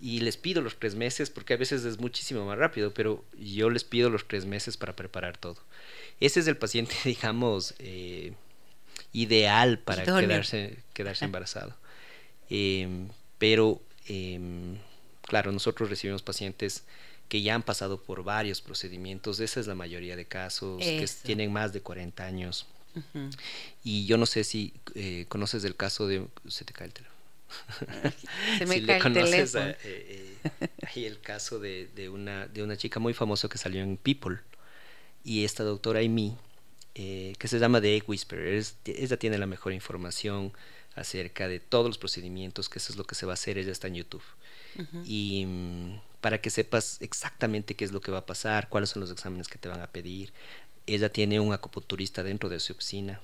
y 0.00 0.20
les 0.20 0.36
pido 0.36 0.60
los 0.60 0.78
tres 0.78 0.94
meses, 0.94 1.30
porque 1.30 1.54
a 1.54 1.56
veces 1.56 1.84
es 1.84 1.98
muchísimo 1.98 2.44
más 2.44 2.58
rápido, 2.58 2.92
pero 2.92 3.24
yo 3.38 3.70
les 3.70 3.84
pido 3.84 4.10
los 4.10 4.26
tres 4.26 4.44
meses 4.44 4.76
para 4.76 4.96
preparar 4.96 5.38
todo. 5.38 5.56
Ese 6.20 6.40
es 6.40 6.48
el 6.48 6.56
paciente, 6.56 6.94
digamos, 7.04 7.74
eh, 7.78 8.32
ideal 9.12 9.78
para 9.78 10.04
quedarse, 10.04 10.78
quedarse 10.92 11.24
embarazado. 11.24 11.76
Em, 12.50 13.08
pero, 13.38 13.80
em, 14.08 14.76
claro, 15.22 15.52
nosotros 15.52 15.90
recibimos 15.90 16.22
pacientes 16.22 16.84
que 17.28 17.42
ya 17.42 17.54
han 17.54 17.62
pasado 17.62 18.00
por 18.02 18.22
varios 18.22 18.60
procedimientos, 18.60 19.40
esa 19.40 19.60
es 19.60 19.66
la 19.66 19.74
mayoría 19.74 20.16
de 20.16 20.26
casos, 20.26 20.80
que 20.80 21.08
tienen 21.22 21.52
más 21.52 21.72
de 21.72 21.80
40 21.80 22.24
años. 22.24 22.66
Y 23.84 24.06
yo 24.06 24.16
no 24.16 24.26
sé 24.26 24.42
si 24.44 24.72
eh, 24.94 25.26
conoces 25.28 25.64
el 25.64 25.76
caso 25.76 26.06
de... 26.06 26.26
Se 26.48 26.64
te 26.64 26.72
cae 26.72 26.86
el 26.86 26.94
teléfono. 26.94 27.15
Se 28.58 28.66
me 28.66 28.84
cae 28.84 28.98
el 28.98 29.12
teléfono. 29.12 29.64
Eh, 29.64 29.76
eh, 29.84 30.68
hay 30.94 31.04
el 31.04 31.20
caso 31.20 31.58
de, 31.58 31.88
de, 31.94 32.08
una, 32.08 32.46
de 32.46 32.62
una 32.62 32.76
chica 32.76 33.00
muy 33.00 33.14
famosa 33.14 33.48
que 33.48 33.58
salió 33.58 33.82
en 33.82 33.96
People 33.96 34.38
y 35.26 35.44
esta 35.44 35.64
doctora 35.64 35.98
Amy, 35.98 36.36
eh, 36.94 37.34
que 37.40 37.48
se 37.48 37.58
llama 37.58 37.80
The 37.80 37.96
Egg 37.96 38.08
Whisperer, 38.08 38.64
ella 38.84 39.16
tiene 39.16 39.38
la 39.38 39.46
mejor 39.46 39.72
información 39.72 40.52
acerca 40.94 41.48
de 41.48 41.58
todos 41.58 41.88
los 41.88 41.98
procedimientos, 41.98 42.68
que 42.68 42.78
eso 42.78 42.92
es 42.92 42.96
lo 42.96 43.02
que 43.04 43.16
se 43.16 43.26
va 43.26 43.32
a 43.32 43.34
hacer, 43.34 43.58
ella 43.58 43.72
está 43.72 43.88
en 43.88 43.96
YouTube. 43.96 44.22
Y 45.04 45.44
mm, 45.46 46.00
para 46.20 46.40
que 46.40 46.50
sepas 46.50 46.98
exactamente 47.00 47.74
qué 47.74 47.84
es 47.84 47.90
lo 47.90 48.00
que 48.00 48.12
va 48.12 48.18
a 48.18 48.26
pasar, 48.26 48.68
cuáles 48.68 48.90
son 48.90 49.00
los 49.00 49.10
exámenes 49.10 49.48
que 49.48 49.58
te 49.58 49.68
van 49.68 49.80
a 49.80 49.88
pedir. 49.88 50.32
Ella 50.86 51.08
tiene 51.08 51.40
un 51.40 51.52
acupunturista 51.52 52.22
dentro 52.22 52.48
de 52.48 52.60
su 52.60 52.72
oficina, 52.72 53.20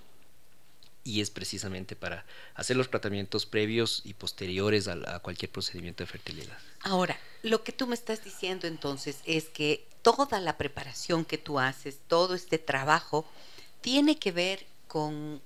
y 1.05 1.21
es 1.21 1.31
precisamente 1.31 1.97
para 1.97 2.25
hacer 2.55 2.77
los 2.77 2.91
tratamientos 2.91 3.47
previos 3.47 4.03
y 4.05 4.15
posteriores 4.15 4.89
a, 4.89 5.19
cualquier 5.21 5.51
procedimiento 5.51 6.03
de 6.03 6.07
fertilidad. 6.07 6.57
Ahora, 6.83 7.19
lo 7.43 7.65
que 7.65 7.73
tú 7.73 7.87
me 7.87 7.95
estás 7.95 8.25
diciendo 8.25 8.67
entonces 8.67 9.19
es 9.25 9.49
que 9.49 9.87
toda 10.03 10.41
la 10.41 10.57
preparación 10.57 11.25
que 11.25 11.39
tú 11.39 11.59
haces, 11.59 11.99
todo 12.07 12.35
este 12.35 12.59
trabajo, 12.59 13.27
tiene 13.81 14.19
que 14.19 14.33
ver 14.33 14.67
con, 14.87 15.41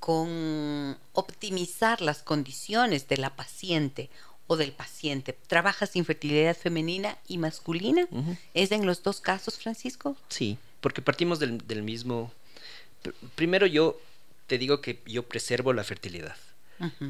con 0.00 0.98
optimizar 1.12 2.00
las 2.00 2.22
condiciones 2.22 3.06
de 3.08 3.18
la 3.18 3.36
paciente 3.36 4.10
o 4.48 4.56
del 4.56 4.72
paciente. 4.72 5.38
¿Trabajas 5.46 5.94
infertilidad 5.94 6.56
femenina 6.56 7.16
y 7.28 7.38
masculina? 7.38 8.08
¿Es 8.52 8.72
en 8.72 8.84
los 8.84 9.02
dos 9.04 9.20
casos, 9.20 9.58
Francisco? 9.58 10.16
Sí, 10.28 10.58
porque 10.80 11.02
partimos 11.02 11.38
del, 11.38 11.58
del 11.66 11.82
mismo... 11.82 12.32
Primero 13.34 13.66
yo 13.66 13.98
te 14.50 14.58
digo 14.58 14.80
que 14.80 15.00
yo 15.06 15.28
preservo 15.28 15.72
la 15.72 15.84
fertilidad. 15.84 16.34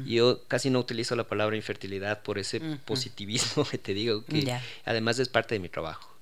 Yo 0.05 0.43
casi 0.47 0.69
no 0.69 0.77
utilizo 0.77 1.15
la 1.15 1.27
palabra 1.27 1.55
infertilidad 1.55 2.21
por 2.21 2.37
ese 2.37 2.59
positivismo 2.85 3.65
que 3.71 3.79
te 3.79 3.95
digo, 3.95 4.23
que 4.25 4.59
además 4.85 5.17
es 5.17 5.27
parte 5.27 5.55
de 5.55 5.59
mi 5.59 5.67
trabajo. 5.67 6.15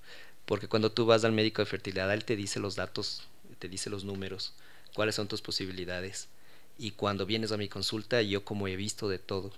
Porque 0.46 0.70
cuando 0.70 0.94
tú 0.94 1.06
vas 1.06 1.26
al 1.26 1.34
médico 1.34 1.62
de 1.62 1.66
fertilidad, 1.66 2.14
él 2.14 2.24
te 2.24 2.38
dice 2.38 2.62
los 2.62 2.78
datos, 2.78 3.28
te 3.58 3.68
dice 3.68 3.90
los 3.90 4.06
números, 4.06 4.54
cuáles 4.94 5.16
son 5.16 5.28
tus 5.28 5.42
posibilidades. 5.42 6.30
Y 6.78 6.92
cuando 6.92 7.26
vienes 7.26 7.52
a 7.52 7.58
mi 7.58 7.68
consulta, 7.68 8.22
yo 8.22 8.46
como 8.46 8.70
he 8.70 8.78
visto 8.78 9.10
de 9.10 9.20
todo, 9.20 9.52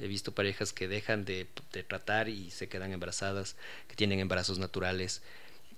he 0.00 0.08
visto 0.08 0.32
parejas 0.32 0.72
que 0.72 0.88
dejan 0.88 1.24
de, 1.24 1.46
tratar 1.86 2.28
y 2.28 2.50
se 2.50 2.68
quedan 2.68 2.90
embarazadas, 2.90 3.54
que 3.86 3.94
tienen 3.94 4.18
embarazos 4.18 4.58
naturales, 4.58 5.22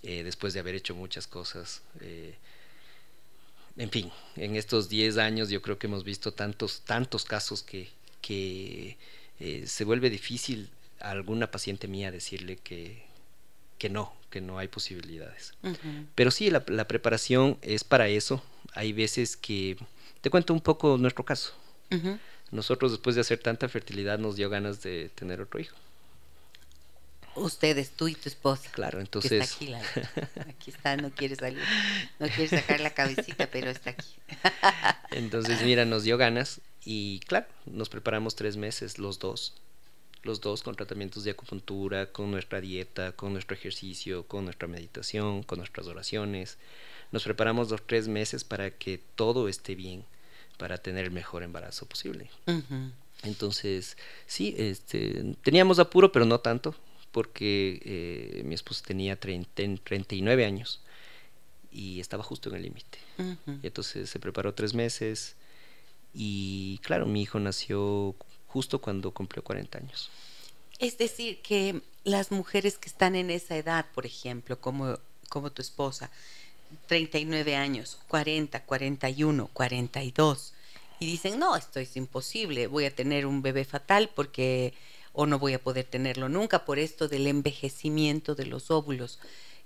eh, 0.02 0.22
después 0.22 0.54
de 0.54 0.60
haber 0.60 0.76
hecho 0.76 0.94
muchas 0.94 1.26
cosas. 1.26 1.82
Eh, 2.00 2.36
en 3.80 3.90
fin, 3.90 4.10
en 4.36 4.56
estos 4.56 4.90
10 4.90 5.16
años 5.16 5.48
yo 5.48 5.62
creo 5.62 5.78
que 5.78 5.86
hemos 5.86 6.04
visto 6.04 6.32
tantos, 6.32 6.82
tantos 6.82 7.24
casos 7.24 7.62
que, 7.62 7.88
que 8.20 8.98
eh, 9.38 9.64
se 9.66 9.84
vuelve 9.84 10.10
difícil 10.10 10.68
a 11.00 11.12
alguna 11.12 11.50
paciente 11.50 11.88
mía 11.88 12.10
decirle 12.12 12.58
que, 12.58 13.02
que 13.78 13.88
no, 13.88 14.12
que 14.28 14.42
no 14.42 14.58
hay 14.58 14.68
posibilidades. 14.68 15.54
Pero 16.14 16.30
sí, 16.30 16.50
la, 16.50 16.62
preparación 16.62 17.56
es 17.62 17.82
para 17.82 18.08
eso. 18.08 18.42
Hay 18.74 18.92
veces 18.92 19.38
que, 19.38 19.78
te 20.20 20.28
cuento 20.28 20.52
un 20.52 20.60
poco 20.60 20.98
nuestro 20.98 21.24
caso. 21.24 21.54
Nosotros 22.50 22.90
después 22.90 23.14
de 23.14 23.22
hacer 23.22 23.38
tanta 23.38 23.66
fertilidad 23.70 24.18
nos 24.18 24.36
dio 24.36 24.50
ganas 24.50 24.82
de 24.82 25.10
tener 25.14 25.40
otro 25.40 25.58
hijo. 25.58 25.76
Ustedes, 27.36 27.90
tú 27.90 28.08
y 28.08 28.14
tu 28.14 28.28
esposa. 28.28 28.68
Claro, 28.72 29.00
entonces. 29.00 29.32
Está 29.32 29.54
aquí, 29.54 29.74
aquí 30.48 30.70
está, 30.70 30.96
no 30.96 31.10
quiere 31.10 31.36
salir, 31.36 31.62
no 32.18 32.28
quiere 32.28 32.48
sacar 32.48 32.80
la 32.80 32.90
cabecita, 32.90 33.48
pero 33.50 33.70
está 33.70 33.90
aquí. 33.90 34.08
entonces, 35.12 35.62
mira, 35.62 35.84
nos 35.84 36.02
dio 36.02 36.18
ganas 36.18 36.60
y 36.84 37.20
claro, 37.20 37.46
nos 37.66 37.88
preparamos 37.88 38.34
tres 38.34 38.56
meses, 38.56 38.98
los 38.98 39.18
dos, 39.18 39.54
los 40.22 40.40
dos 40.40 40.62
con 40.62 40.74
tratamientos 40.74 41.24
de 41.24 41.30
acupuntura, 41.30 42.06
con 42.06 42.30
nuestra 42.30 42.60
dieta, 42.60 43.12
con 43.12 43.32
nuestro 43.32 43.56
ejercicio, 43.56 44.26
con 44.26 44.44
nuestra 44.44 44.66
meditación, 44.66 45.42
con 45.44 45.58
nuestras 45.58 45.86
oraciones. 45.86 46.58
Nos 47.12 47.24
preparamos 47.24 47.70
los 47.70 47.86
tres 47.86 48.08
meses 48.08 48.44
para 48.44 48.70
que 48.70 49.00
todo 49.14 49.48
esté 49.48 49.74
bien, 49.76 50.04
para 50.58 50.78
tener 50.78 51.04
el 51.04 51.10
mejor 51.10 51.42
embarazo 51.42 51.86
posible. 51.86 52.28
Entonces, 53.22 53.96
sí, 54.26 54.54
este, 54.58 55.36
teníamos 55.42 55.78
apuro, 55.78 56.12
pero 56.12 56.24
no 56.24 56.40
tanto 56.40 56.74
porque 57.12 57.80
eh, 57.84 58.42
mi 58.44 58.54
esposa 58.54 58.84
tenía 58.86 59.18
39 59.18 60.44
años 60.44 60.80
y 61.72 62.00
estaba 62.00 62.22
justo 62.22 62.48
en 62.50 62.56
el 62.56 62.62
límite. 62.62 62.98
Entonces 63.62 64.08
se 64.08 64.18
preparó 64.18 64.54
tres 64.54 64.74
meses 64.74 65.36
y 66.14 66.78
claro, 66.82 67.06
mi 67.06 67.22
hijo 67.22 67.38
nació 67.38 68.14
justo 68.46 68.80
cuando 68.80 69.12
cumplió 69.12 69.44
40 69.44 69.78
años. 69.78 70.10
Es 70.78 70.96
decir, 70.96 71.42
que 71.42 71.82
las 72.04 72.30
mujeres 72.30 72.78
que 72.78 72.88
están 72.88 73.14
en 73.14 73.30
esa 73.30 73.56
edad, 73.56 73.86
por 73.94 74.06
ejemplo, 74.06 74.58
como, 74.58 74.98
como 75.28 75.50
tu 75.50 75.60
esposa, 75.60 76.10
39 76.86 77.56
años, 77.56 77.98
40, 78.08 78.64
41, 78.64 79.50
42 79.52 80.54
y 81.00 81.06
dicen, 81.06 81.38
no, 81.38 81.56
esto 81.56 81.80
es 81.80 81.96
imposible, 81.96 82.66
voy 82.66 82.84
a 82.84 82.94
tener 82.94 83.26
un 83.26 83.42
bebé 83.42 83.64
fatal 83.64 84.10
porque 84.14 84.74
o 85.12 85.26
no 85.26 85.38
voy 85.38 85.54
a 85.54 85.62
poder 85.62 85.84
tenerlo 85.84 86.28
nunca 86.28 86.64
por 86.64 86.78
esto 86.78 87.08
del 87.08 87.26
envejecimiento 87.26 88.34
de 88.34 88.46
los 88.46 88.70
óvulos, 88.70 89.18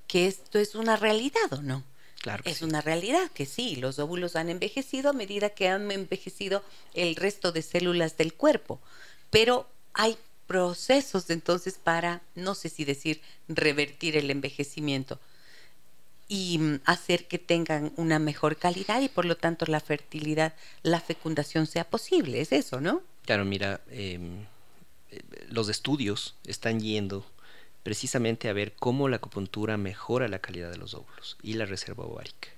que 0.06 0.26
esto 0.26 0.58
es 0.58 0.74
una 0.74 0.96
realidad 0.96 1.52
o 1.52 1.62
no. 1.62 1.84
Claro 2.20 2.42
es 2.46 2.62
una 2.62 2.80
realidad 2.80 3.30
que 3.32 3.44
sí, 3.44 3.76
los 3.76 3.98
óvulos 3.98 4.34
han 4.34 4.48
envejecido 4.48 5.10
a 5.10 5.12
medida 5.12 5.50
que 5.50 5.68
han 5.68 5.90
envejecido 5.90 6.62
el 6.94 7.16
resto 7.16 7.52
de 7.52 7.60
células 7.60 8.16
del 8.16 8.32
cuerpo, 8.32 8.80
pero 9.28 9.68
hay 9.92 10.16
procesos 10.46 11.28
entonces 11.30 11.78
para, 11.82 12.22
no 12.34 12.54
sé 12.54 12.68
si 12.68 12.84
decir, 12.84 13.20
revertir 13.48 14.16
el 14.16 14.30
envejecimiento 14.30 15.20
y 16.28 16.58
mm, 16.58 16.80
hacer 16.84 17.26
que 17.26 17.38
tengan 17.38 17.92
una 17.96 18.18
mejor 18.18 18.56
calidad 18.56 19.00
y 19.00 19.08
por 19.08 19.24
lo 19.24 19.36
tanto 19.36 19.66
la 19.66 19.80
fertilidad, 19.80 20.54
la 20.82 21.00
fecundación 21.00 21.66
sea 21.66 21.84
posible. 21.84 22.40
Es 22.40 22.52
eso, 22.52 22.80
¿no? 22.80 23.02
Claro, 23.24 23.44
mira, 23.44 23.80
em, 23.90 24.40
eh, 24.40 24.46
los 25.48 25.68
estudios 25.68 26.34
están 26.46 26.80
yendo 26.80 27.26
precisamente 27.82 28.48
a 28.48 28.52
ver 28.52 28.72
cómo 28.74 29.08
la 29.08 29.16
acupuntura 29.16 29.76
mejora 29.76 30.26
la 30.28 30.40
calidad 30.40 30.70
de 30.70 30.78
los 30.78 30.94
óvulos 30.94 31.36
y 31.42 31.54
la 31.54 31.66
reserva 31.66 32.04
ovárica. 32.04 32.48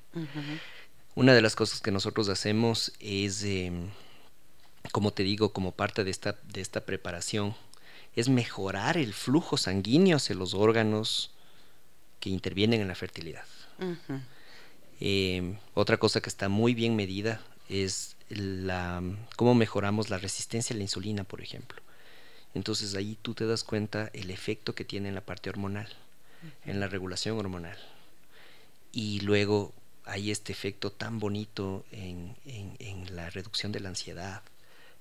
Una 1.14 1.34
de 1.34 1.42
las 1.42 1.56
cosas 1.56 1.80
que 1.80 1.90
nosotros 1.90 2.28
hacemos 2.28 2.92
es, 3.00 3.42
em, 3.42 3.90
como 4.92 5.12
te 5.12 5.24
digo, 5.24 5.52
como 5.52 5.72
parte 5.72 6.04
de 6.04 6.10
esta, 6.10 6.36
de 6.52 6.60
esta 6.60 6.86
preparación, 6.86 7.54
es 8.14 8.28
mejorar 8.28 8.96
el 8.96 9.12
flujo 9.12 9.56
sanguíneo 9.56 10.16
hacia 10.16 10.36
los 10.36 10.54
órganos 10.54 11.32
que 12.20 12.30
intervienen 12.30 12.80
en 12.80 12.88
la 12.88 12.94
fertilidad. 12.94 13.44
Em, 15.00 15.58
otra 15.74 15.98
cosa 15.98 16.20
que 16.20 16.30
está 16.30 16.48
muy 16.48 16.74
bien 16.74 16.96
medida 16.96 17.42
es 17.68 18.16
la, 18.28 19.02
cómo 19.36 19.54
mejoramos 19.54 20.08
la 20.08 20.18
resistencia 20.18 20.74
a 20.74 20.76
la 20.76 20.82
insulina, 20.82 21.24
por 21.24 21.42
ejemplo. 21.42 21.82
Entonces 22.56 22.94
ahí 22.94 23.18
tú 23.20 23.34
te 23.34 23.44
das 23.44 23.64
cuenta 23.64 24.10
el 24.14 24.30
efecto 24.30 24.74
que 24.74 24.86
tiene 24.86 25.10
en 25.10 25.14
la 25.14 25.20
parte 25.20 25.50
hormonal, 25.50 25.92
en 26.64 26.80
la 26.80 26.88
regulación 26.88 27.38
hormonal. 27.38 27.76
Y 28.92 29.20
luego 29.20 29.74
hay 30.06 30.30
este 30.30 30.52
efecto 30.52 30.90
tan 30.90 31.18
bonito 31.18 31.84
en, 31.92 32.34
la 33.10 33.28
reducción 33.28 33.72
de 33.72 33.80
la 33.80 33.90
ansiedad 33.90 34.40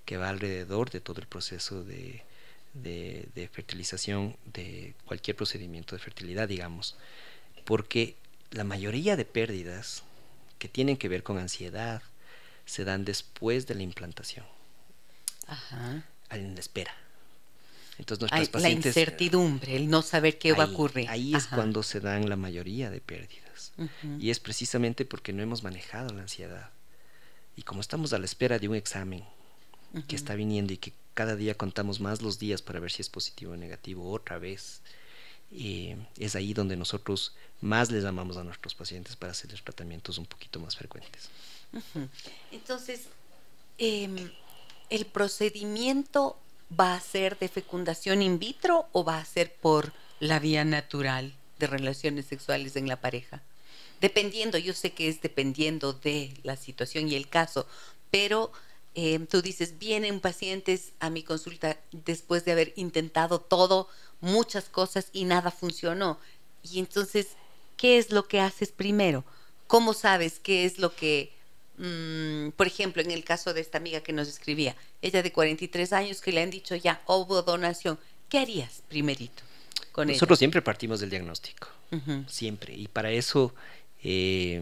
que 0.04 0.18
va 0.18 0.28
alrededor 0.28 0.90
de 0.90 1.00
todo 1.00 1.22
el 1.22 1.28
proceso 1.28 1.82
de, 1.86 2.26
de 2.74 3.50
fertilización, 3.54 4.36
de 4.54 4.94
cualquier 5.06 5.38
procedimiento 5.38 5.96
de 5.96 6.02
fertilidad, 6.02 6.50
digamos. 6.50 6.98
Porque 7.64 8.18
la 8.52 8.66
mayoría 8.66 9.16
de 9.16 9.24
pérdidas 9.24 10.04
que 10.60 10.68
tienen 10.68 10.98
que 10.98 11.08
ver 11.08 11.24
con 11.24 11.38
ansiedad 11.38 12.04
se 12.66 12.84
dan 12.84 13.06
después 13.06 13.66
de 13.66 13.76
la 13.76 13.84
implantación. 13.84 14.46
Ajá. 15.48 16.04
En 16.32 16.54
la 16.54 16.60
espera. 16.60 17.05
Entonces 17.98 18.30
La 18.54 18.70
incertidumbre, 18.70 19.76
el 19.76 19.90
no 19.90 20.02
saber 20.02 20.38
qué 20.38 20.54
va 20.54 20.66
a 20.66 20.68
ocurrir. 20.68 21.10
Ahí 21.10 21.34
es 21.34 21.48
cuando 21.48 21.82
se 21.84 22.00
dan 22.00 22.30
la 22.30 22.36
mayoría 22.36 22.90
de 22.90 23.02
pérdidas. 23.02 23.72
Y 24.20 24.30
es 24.30 24.40
precisamente 24.40 25.06
porque 25.06 25.34
no 25.34 25.44
hemos 25.44 25.64
manejado 25.64 26.14
la 26.14 26.22
ansiedad. 26.22 26.70
Y 27.56 27.62
como 27.62 27.82
estamos 27.82 28.12
a 28.14 28.20
la 28.20 28.26
espera 28.26 28.60
de 28.60 28.68
un 28.68 28.76
examen 28.76 29.24
que 30.08 30.16
está 30.16 30.36
viniendo 30.36 30.74
y 30.74 30.78
que 30.78 30.94
cada 31.14 31.38
día 31.38 31.56
contamos 31.56 32.02
más 32.02 32.22
los 32.22 32.38
días 32.38 32.62
para 32.62 32.82
ver 32.82 32.92
si 32.92 33.02
es 33.02 33.10
positivo 33.10 33.54
o 33.54 33.58
negativo 33.58 34.12
otra 34.12 34.38
vez, 34.38 34.82
y 35.52 35.96
es 36.18 36.36
ahí 36.36 36.54
donde 36.54 36.76
nosotros 36.76 37.34
más 37.62 37.92
les 37.92 38.04
llamamos 38.04 38.36
a 38.36 38.44
nuestros 38.44 38.76
pacientes 38.76 39.16
para 39.16 39.32
hacerles 39.32 39.64
tratamientos 39.64 40.18
un 40.18 40.26
poquito 40.26 40.60
más 40.60 40.76
frecuentes. 40.76 41.30
Entonces, 42.52 43.04
em, 43.78 44.32
¿el 44.90 45.06
procedimiento 45.06 46.38
va 46.80 46.96
a 46.96 47.00
ser 47.00 47.38
de 47.40 47.48
fecundación 47.48 48.22
in 48.22 48.40
vitro 48.40 48.88
o 48.92 49.04
va 49.04 49.18
a 49.18 49.26
ser 49.26 49.54
por 49.56 49.94
la 50.20 50.40
vía 50.40 50.66
natural 50.66 51.34
de 51.60 51.68
relaciones 51.68 52.26
sexuales 52.26 52.76
en 52.76 52.88
la 52.88 53.00
pareja? 53.02 53.42
Dependiendo, 54.02 54.58
yo 54.58 54.74
sé 54.74 54.92
que 54.94 55.08
es 55.08 55.22
dependiendo 55.22 55.94
de 55.94 56.34
la 56.44 56.58
situación 56.58 57.08
y 57.08 57.16
el 57.16 57.30
caso, 57.30 57.68
pero 58.12 58.52
em, 58.94 59.26
tú 59.26 59.42
dices, 59.42 59.80
vienen 59.80 60.20
pacientes 60.20 60.92
a 61.00 61.10
mi 61.10 61.24
consulta 61.24 61.78
después 61.92 62.46
de 62.46 62.52
haber 62.52 62.74
intentado 62.76 63.40
todo, 63.40 63.88
muchas 64.22 64.66
cosas 64.66 65.10
y 65.14 65.26
nada 65.26 65.52
funcionó. 65.52 66.20
Y 66.64 66.80
entonces, 66.80 67.30
¿qué 67.78 67.98
es 67.98 68.12
lo 68.12 68.28
que 68.28 68.40
haces 68.40 68.72
primero? 68.72 69.24
¿Cómo 69.68 69.94
sabes 69.94 70.40
qué 70.40 70.66
es 70.66 70.78
lo 70.78 70.96
que, 70.96 71.34
mm, 71.78 72.50
por 72.52 72.68
ejemplo, 72.68 73.02
en 73.02 73.12
el 73.12 73.24
caso 73.24 73.54
de 73.54 73.62
esta 73.62 73.78
amiga 73.78 74.02
que 74.02 74.14
nos 74.14 74.28
escribía, 74.28 74.76
ella 75.02 75.24
de 75.24 75.32
43 75.32 75.94
años 75.94 76.22
que 76.22 76.32
le 76.32 76.42
han 76.42 76.50
dicho 76.50 76.76
ya, 76.76 77.02
hubo 77.08 77.42
donación, 77.42 78.00
¿qué 78.30 78.40
harías 78.40 78.82
primerito? 78.88 79.44
Con 79.92 80.08
Nosotros 80.08 80.40
siempre 80.40 80.62
partimos 80.62 81.00
del 81.00 81.10
diagnóstico, 81.10 81.70
siempre. 82.28 82.74
Y 82.74 82.88
para 82.88 83.12
eso, 83.12 83.54
eh, 84.04 84.62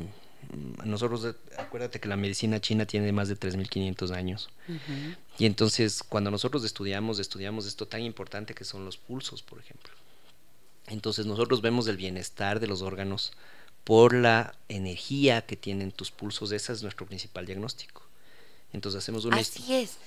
nosotros, 0.86 1.36
acuérdate 1.58 2.00
que 2.00 2.08
la 2.08 2.18
medicina 2.18 2.60
china 2.60 2.86
tiene 2.86 3.12
más 3.12 3.30
de 3.30 3.38
3.500 3.40 4.12
años. 4.12 4.50
Y 5.38 5.46
entonces, 5.46 6.04
cuando 6.04 6.30
nosotros 6.30 6.64
estudiamos, 6.64 7.20
estudiamos 7.20 7.66
esto 7.66 7.88
tan 7.88 8.02
importante 8.02 8.54
que 8.54 8.64
son 8.64 8.86
los 8.86 8.98
pulsos, 8.98 9.42
por 9.42 9.60
ejemplo. 9.60 9.94
Entonces, 10.88 11.26
nosotros 11.26 11.62
vemos 11.62 11.88
el 11.88 11.98
bienestar 11.98 12.60
de 12.60 12.68
los 12.68 12.82
órganos 12.82 13.32
por 13.84 14.14
la 14.14 14.56
energía 14.70 15.46
que 15.46 15.56
tienen 15.56 15.92
tus 15.92 16.12
pulsos. 16.12 16.52
Ese 16.52 16.74
es 16.74 16.84
nuestro 16.84 17.06
principal 17.06 17.46
diagnóstico. 17.46 18.04
Entonces, 18.72 19.00
hacemos 19.00 19.26
una. 19.26 19.38
Así 19.38 19.74
es. 19.74 19.98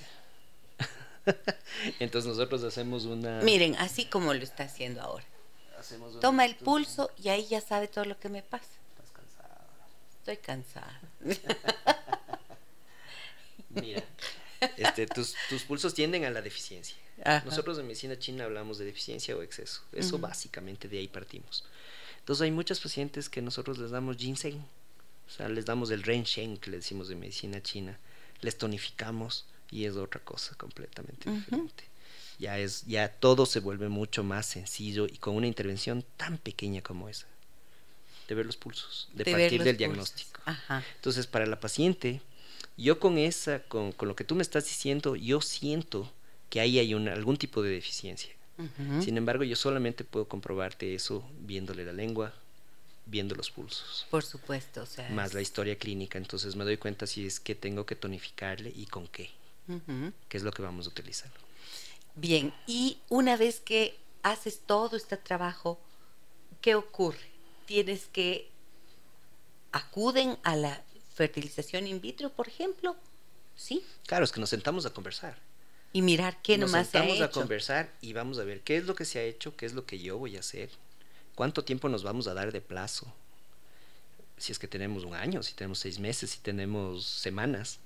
entonces, 1.99 2.27
nosotros 2.27 2.63
hacemos 2.63 3.05
una. 3.05 3.41
Miren, 3.41 3.75
así 3.75 4.05
como 4.05 4.33
lo 4.33 4.43
está 4.43 4.63
haciendo 4.63 5.01
ahora. 5.01 5.25
Toma 6.21 6.45
el 6.45 6.55
pulso 6.55 7.11
y 7.21 7.29
ahí 7.29 7.47
ya 7.47 7.61
sabe 7.61 7.87
todo 7.87 8.05
lo 8.05 8.19
que 8.19 8.29
me 8.29 8.41
pasa. 8.41 8.67
Estoy 10.19 10.37
cansada. 10.37 10.99
Mira, 13.69 14.03
este, 14.75 15.07
tus, 15.07 15.35
pulsos 15.67 15.93
tienden 15.93 16.25
a 16.25 16.29
la 16.29 16.41
deficiencia. 16.41 16.97
Nosotros 17.45 17.79
en 17.79 17.85
medicina 17.85 18.19
china 18.19 18.43
hablamos 18.43 18.77
de 18.77 18.85
deficiencia 18.85 19.35
o 19.37 19.41
exceso. 19.41 19.83
Eso 19.93 20.19
básicamente 20.19 20.87
de 20.87 20.99
ahí 20.99 21.07
partimos. 21.07 21.63
Entonces 22.27 22.43
hay 22.43 22.51
muchas 22.51 22.81
pacientes 22.81 23.29
que 23.29 23.41
nosotros 23.41 23.77
les 23.77 23.91
damos 23.91 24.17
ginseng, 24.17 24.57
o 24.57 25.29
sea, 25.29 25.47
les 25.47 25.63
damos 25.63 25.91
el 25.91 26.03
ren 26.03 26.25
shen 26.25 26.57
que 26.57 26.69
le 26.69 26.75
decimos 26.75 27.07
de 27.07 27.15
medicina 27.15 27.63
china, 27.63 27.97
les 28.41 28.57
tonificamos 28.57 29.45
y 29.71 29.85
es 29.85 29.95
otra 29.95 30.19
cosa 30.19 30.53
completamente 30.55 31.31
diferente. 31.31 31.85
Ya 32.37 32.59
es 32.59 32.85
ya 32.85 33.07
todo 33.07 33.45
se 33.45 33.61
vuelve 33.61 33.87
mucho 33.87 34.25
más 34.25 34.45
sencillo 34.45 35.07
y 35.07 35.19
con 35.19 35.37
una 35.37 35.47
intervención 35.47 36.03
tan 36.17 36.37
pequeña 36.37 36.81
como 36.81 37.07
esa 37.07 37.27
de 38.27 38.35
ver 38.35 38.45
los 38.45 38.57
pulsos, 38.57 39.07
de, 39.13 39.23
partir 39.23 39.63
del 39.63 39.77
diagnóstico. 39.77 40.41
Entonces, 40.97 41.27
para 41.27 41.45
la 41.45 41.61
paciente, 41.61 42.19
yo 42.75 42.99
con 42.99 43.17
esa, 43.17 43.63
con, 43.63 43.95
lo 44.01 44.17
que 44.17 44.25
tú 44.25 44.35
me 44.35 44.41
estás 44.41 44.65
diciendo, 44.65 45.15
yo 45.15 45.39
siento 45.39 46.11
que 46.49 46.59
ahí 46.59 46.77
hay 46.77 46.91
algún 46.91 47.37
tipo 47.37 47.63
de 47.63 47.69
deficiencia. 47.69 48.36
Sin 49.01 49.17
embargo, 49.17 49.43
yo 49.43 49.55
solamente 49.55 50.03
puedo 50.03 50.27
comprobarte 50.27 50.95
eso 50.95 51.23
viéndole 51.41 51.85
la 51.85 51.93
lengua, 51.93 52.33
viendo 53.05 53.35
los 53.35 53.51
pulsos. 53.51 54.07
Por 54.09 54.23
supuesto, 54.23 54.83
Más 55.11 55.33
la 55.33 55.41
historia 55.41 55.77
clínica, 55.77 56.17
entonces 56.17 56.55
me 56.55 56.63
doy 56.63 56.77
cuenta 56.77 57.05
si 57.05 57.25
es 57.25 57.39
que 57.39 57.53
tengo 57.53 57.85
que 57.85 57.95
tonificarle 57.95 58.73
y 58.75 58.87
con 58.87 59.07
qué, 59.07 59.29
qué 60.27 60.37
es 60.37 60.43
lo 60.43 60.51
que 60.51 60.63
vamos 60.63 60.87
a 60.87 60.89
utilizar. 60.89 61.31
Bien, 62.15 62.51
y 62.65 62.97
una 63.09 63.37
vez 63.37 63.59
que 63.59 63.95
haces 64.23 64.61
todo 64.65 64.97
este 64.97 65.17
trabajo, 65.17 65.79
¿qué 66.61 66.73
ocurre? 66.73 67.37
tienes 67.67 68.07
que 68.07 68.49
acuden 69.71 70.39
a 70.41 70.55
la 70.55 70.81
fertilización 71.13 71.85
in 71.85 72.01
vitro, 72.01 72.31
por 72.31 72.47
ejemplo, 72.47 72.95
¿sí? 73.55 73.85
Claro, 74.07 74.23
es 74.23 74.31
que 74.31 74.39
nos 74.39 74.49
sentamos 74.49 74.87
a 74.87 74.89
conversar. 74.89 75.37
Y 75.93 76.01
mirar 76.01 76.41
qué 76.41 76.57
nomás 76.57 76.89
se 76.89 76.97
ha 76.97 77.01
hecho. 77.01 77.09
Nos 77.09 77.17
sentamos 77.17 77.21
a 77.21 77.39
conversar 77.39 77.93
y 78.01 78.13
vamos 78.13 78.39
a 78.39 78.43
ver 78.43 78.61
qué 78.61 78.77
es 78.77 78.85
lo 78.85 78.95
que 78.95 79.05
se 79.05 79.19
ha 79.19 79.23
hecho, 79.23 79.55
qué 79.55 79.65
es 79.65 79.73
lo 79.73 79.85
que 79.85 79.99
yo 79.99 80.17
voy 80.17 80.37
a 80.37 80.41
hacer, 80.41 80.69
cuánto 81.35 81.63
tiempo 81.63 81.89
nos 81.89 82.03
vamos 82.03 82.27
a 82.27 82.33
dar 82.33 82.51
de 82.51 82.61
plazo. 82.61 83.11
Si 84.37 84.51
es 84.51 84.59
que 84.59 84.67
tenemos 84.67 85.03
un 85.03 85.15
año, 85.15 85.41
si 85.41 85.53
tenemos 85.53 85.79
seis 85.79 85.99
meses, 85.99 86.31
si 86.31 86.39
tenemos 86.39 87.05
semanas. 87.05 87.79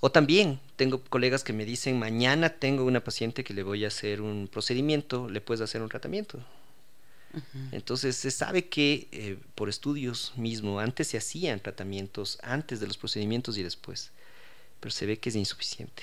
O 0.00 0.10
también 0.10 0.60
tengo 0.76 1.02
colegas 1.02 1.44
que 1.44 1.52
me 1.52 1.64
dicen, 1.64 1.98
mañana 1.98 2.50
tengo 2.50 2.84
una 2.84 3.02
paciente 3.02 3.44
que 3.44 3.54
le 3.54 3.62
voy 3.62 3.84
a 3.84 3.88
hacer 3.88 4.20
un 4.20 4.48
procedimiento, 4.48 5.28
le 5.28 5.40
puedes 5.40 5.60
hacer 5.60 5.82
un 5.82 5.88
tratamiento. 5.88 6.44
Entonces 7.70 8.16
se 8.16 8.30
sabe 8.30 8.68
que 8.68 9.08
eh, 9.10 9.38
por 9.54 9.68
estudios 9.68 10.32
mismo, 10.36 10.80
antes 10.80 11.08
se 11.08 11.16
hacían 11.16 11.60
tratamientos, 11.60 12.38
antes 12.42 12.80
de 12.80 12.86
los 12.86 12.98
procedimientos 12.98 13.56
y 13.56 13.62
después, 13.62 14.10
pero 14.80 14.90
se 14.90 15.06
ve 15.06 15.18
que 15.18 15.30
es 15.30 15.36
insuficiente. 15.36 16.02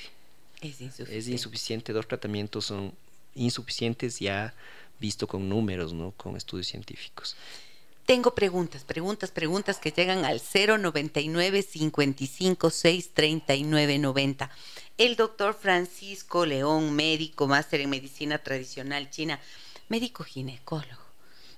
Es 0.62 0.82
insuficiente. 0.82 1.17
Es 1.17 1.28
insuficiente, 1.28 1.93
dos 1.93 2.08
tratamientos 2.08 2.65
son 2.65 2.93
insuficientes 3.36 4.19
ya 4.19 4.54
visto 5.00 5.28
con 5.28 5.48
números, 5.48 5.93
¿no? 5.93 6.12
con 6.12 6.36
estudios 6.36 6.67
científicos. 6.67 7.36
tengo 8.06 8.34
preguntas, 8.34 8.84
preguntas, 8.84 9.32
preguntas 9.32 9.78
que 9.78 9.91
llegan 9.91 10.26
al 10.26 10.41
099 10.41 11.63
556 11.63 13.12
3990. 13.13 14.52
El 14.98 15.15
doctor 15.15 15.54
Francisco 15.54 16.45
León, 16.45 16.93
médico, 16.93 17.48
máster 17.48 17.82
en 17.82 17.91
medicina 17.91 18.39
tradicional 18.39 19.10
china, 19.10 19.39
médico 19.88 20.24
ginecólogo. 20.24 21.04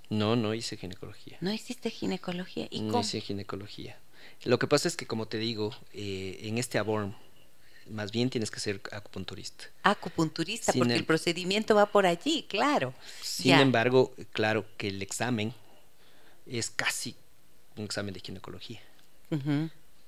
No, 0.10 0.36
no 0.36 0.54
hice 0.54 0.76
ginecología. 0.76 1.38
¿No 1.40 1.54
hiciste 1.54 1.90
ginecología? 1.90 2.68
¿Y 2.70 2.82
no 2.82 3.00
hice 3.00 3.22
ginecología. 3.22 3.98
Lo 4.44 4.60
que 4.60 4.68
pasa 4.68 4.90
es 4.90 4.98
que, 4.98 5.08
como 5.08 5.28
te 5.28 5.38
digo, 5.38 5.74
eh, 5.94 6.40
en 6.44 6.58
este 6.58 6.78
aborn, 6.78 7.16
más 7.92 8.12
bien 8.12 8.30
tienes 8.30 8.50
que 8.52 8.60
ser 8.60 8.82
acupunturista. 8.92 9.66
Acupunturista, 9.84 10.74
porque 10.74 10.96
el, 10.96 11.06
procedimiento 11.06 11.76
va 11.76 11.86
por 11.86 12.06
allí, 12.06 12.46
claro. 12.48 12.94
Sin 13.22 13.54
embargo, 13.54 14.14
claro 14.32 14.66
que 14.78 14.88
el 14.88 15.02
examen 15.02 15.54
es 16.46 16.70
casi 16.70 17.16
un 17.78 17.86
examen 17.86 18.14
de 18.14 18.20
ginecología. 18.20 18.82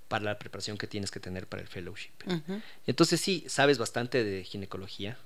Para 0.08 0.26
la 0.26 0.38
preparación 0.38 0.78
que 0.78 0.86
tienes 0.86 1.10
que 1.10 1.20
tener 1.20 1.48
para 1.48 1.62
el 1.62 1.68
fellowship. 1.68 2.12
Entonces 2.86 3.22
sí, 3.22 3.46
sabes 3.48 3.78
bastante 3.78 4.24
de 4.24 4.44
ginecología, 4.44 5.18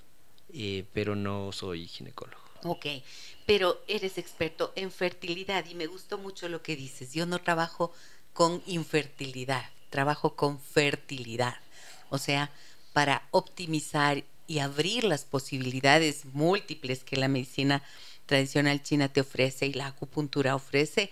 eh, 0.54 0.86
pero 0.93 1.15
no 1.15 1.52
soy 1.52 1.88
ginecólogo. 1.88 2.41
Ok, 2.63 2.86
pero 3.46 3.82
eres 3.88 4.17
experto 4.17 4.74
en 4.76 4.91
fertilidad 4.91 5.65
y 5.65 5.76
me 5.76 5.88
gustó 5.88 6.17
mucho 6.17 6.50
lo 6.50 6.62
que 6.62 6.76
dices. 6.76 7.13
Yo 7.13 7.26
no 7.26 7.39
trabajo 7.39 7.91
con 8.34 8.62
infertilidad, 8.65 9.65
trabajo 9.89 10.36
con 10.36 10.60
fertilidad. 10.60 11.56
O 12.10 12.17
sea, 12.17 12.52
para 12.93 13.28
optimizar 13.32 14.24
y 14.48 14.60
abrir 14.60 15.04
las 15.04 15.26
posibilidades 15.26 16.26
múltiples 16.34 17.04
que 17.04 17.17
la 17.17 17.28
medicina 17.28 17.84
tradicional 18.26 18.82
china 18.82 19.10
te 19.10 19.22
ofrece 19.22 19.65
y 19.67 19.74
la 19.74 19.88
acupuntura 19.88 20.56
ofrece 20.56 21.12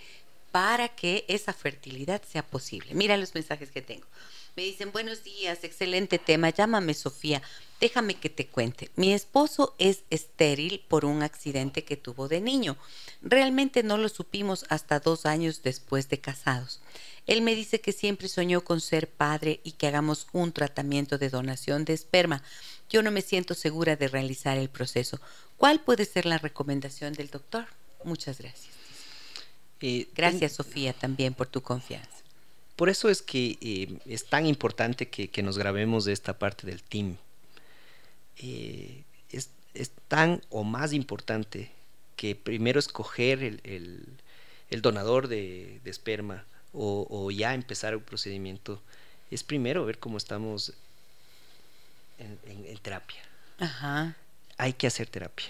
para 0.52 0.88
que 0.88 1.26
esa 1.28 1.52
fertilidad 1.52 2.22
sea 2.24 2.42
posible. 2.42 2.94
Mira 2.94 3.18
los 3.18 3.34
mensajes 3.34 3.72
que 3.72 3.82
tengo. 3.82 4.08
Me 4.56 4.64
dicen, 4.64 4.94
buenos 4.94 5.22
días, 5.26 5.66
excelente 5.66 6.18
tema, 6.18 6.50
llámame 6.50 6.94
Sofía, 6.94 7.42
déjame 7.82 8.14
que 8.14 8.30
te 8.30 8.48
cuente. 8.48 8.90
Mi 8.96 9.12
esposo 9.12 9.76
es 9.80 10.04
estéril 10.10 10.82
por 10.88 11.04
un 11.04 11.24
accidente 11.24 11.84
que 11.84 11.98
tuvo 11.98 12.30
de 12.30 12.40
niño. 12.40 12.78
Realmente 13.22 13.84
no 13.84 13.98
lo 13.98 14.08
supimos 14.08 14.66
hasta 14.70 15.02
dos 15.02 15.26
años 15.26 15.62
después 15.62 16.08
de 16.08 16.22
casados. 16.22 16.80
Él 17.28 17.42
me 17.42 17.56
dice 17.56 17.82
que 17.82 17.92
siempre 17.92 18.28
soñó 18.28 18.62
con 18.62 18.82
ser 18.82 19.10
padre 19.10 19.60
y 19.64 19.74
que 19.74 19.88
hagamos 19.88 20.28
un 20.32 20.52
tratamiento 20.52 21.18
de 21.18 21.30
donación 21.30 21.86
de 21.86 21.94
esperma. 21.94 22.44
Yo 22.90 23.02
no 23.02 23.12
me 23.12 23.22
siento 23.22 23.56
segura 23.56 23.96
de 23.96 24.08
realizar 24.08 24.58
el 24.58 24.70
proceso. 24.70 25.20
¿Cuál 25.58 25.80
puede 25.82 26.06
ser 26.06 26.26
la 26.26 26.38
recomendación 26.38 27.14
del 27.14 27.30
doctor? 27.30 27.66
Muchas 28.04 28.40
gracias. 28.40 28.74
Eh, 29.82 30.08
gracias, 30.16 30.54
Sofía, 30.54 30.94
también 30.94 31.34
por 31.34 31.48
tu 31.48 31.62
confianza. 31.62 32.10
Por 32.76 32.90
eso 32.90 33.10
es 33.10 33.22
que 33.22 33.58
eh, 33.62 33.98
es 34.06 34.26
tan 34.26 34.46
importante 34.46 35.08
que, 35.08 35.44
nos 35.44 35.58
grabemos 35.58 36.06
de 36.06 36.14
esta 36.14 36.38
parte 36.38 36.68
del 36.68 36.84
team. 36.84 37.18
Eh, 38.38 39.04
es, 39.32 39.50
tan 40.08 40.42
o 40.50 40.64
más 40.64 40.94
importante 40.94 41.72
que 42.16 42.36
primero 42.36 42.80
escoger 42.80 43.44
el, 43.44 44.06
donador 44.82 45.28
de, 45.28 45.82
esperma 45.86 46.46
o, 46.76 47.32
ya 47.32 47.54
empezar 47.54 47.96
un 47.96 48.04
procedimiento. 48.04 48.82
Es 49.32 49.44
primero 49.44 49.86
ver 49.86 50.00
cómo 50.00 50.18
estamos 50.18 50.74
en, 52.20 52.78
terapia. 52.80 53.22
Ajá. 53.60 54.16
Hay 54.58 54.74
que 54.74 54.88
hacer 54.88 55.08
terapia. 55.08 55.48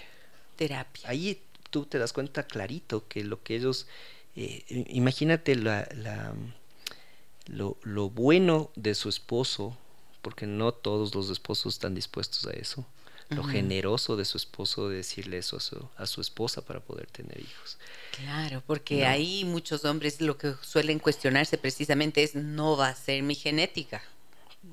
Terapia. 0.56 1.08
Ahí 1.08 1.40
tú 1.70 1.84
te 1.84 1.98
das 1.98 2.12
cuenta 2.12 2.44
clarito 2.44 3.06
que 3.08 3.24
lo 3.24 3.42
que 3.42 3.56
ellos... 3.56 3.86
Eh, 4.36 4.64
imagínate 4.88 5.54
la 5.56 5.88
lo, 7.48 8.10
bueno 8.10 8.70
de 8.74 8.94
su 8.94 9.08
esposo, 9.08 9.76
porque 10.22 10.46
no 10.46 10.72
todos 10.72 11.14
los 11.14 11.30
esposos 11.30 11.74
están 11.74 11.94
dispuestos 11.94 12.46
a 12.46 12.50
eso, 12.50 12.84
lo 13.28 13.42
generoso 13.42 14.16
de 14.16 14.24
su 14.24 14.36
esposo 14.36 14.88
de 14.88 14.96
decirle 14.96 15.38
eso 15.38 15.58
a 15.96 16.06
su, 16.06 16.20
esposa 16.20 16.62
para 16.64 16.80
poder 16.80 17.06
tener 17.06 17.40
hijos. 17.40 17.78
Claro, 18.12 18.62
porque 18.66 19.06
ahí 19.06 19.44
muchos 19.44 19.84
hombres 19.84 20.20
lo 20.20 20.38
que 20.38 20.54
suelen 20.62 20.98
cuestionarse 20.98 21.58
precisamente 21.58 22.22
es 22.22 22.34
no 22.34 22.76
va 22.76 22.88
a 22.88 22.94
ser 22.94 23.22
mi 23.22 23.34
genética. 23.34 24.02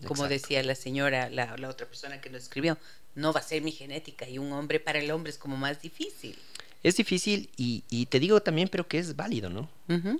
Como 0.08 0.28
decía 0.28 0.64
la 0.64 0.76
señora, 0.76 1.30
la, 1.30 1.56
la 1.58 1.70
otra 1.70 1.88
persona 1.88 2.20
que 2.20 2.30
nos 2.30 2.44
escribió, 2.44 2.78
no 3.16 3.32
va 3.32 3.40
a 3.40 3.44
ser 3.44 3.62
mi 3.62 3.72
genética 3.72 4.28
y 4.28 4.38
un 4.38 4.52
hombre 4.54 4.80
para 4.80 5.00
el 5.00 5.12
hombre 5.12 5.32
es 5.32 5.38
como 5.38 5.58
más 5.58 5.82
difícil. 5.82 6.38
Es 6.84 6.98
difícil 6.98 7.50
y, 7.56 8.06
te 8.08 8.20
digo 8.20 8.42
también, 8.42 8.68
pero 8.68 8.88
que 8.88 9.00
es 9.00 9.16
válido, 9.16 9.50
¿no? 9.50 9.70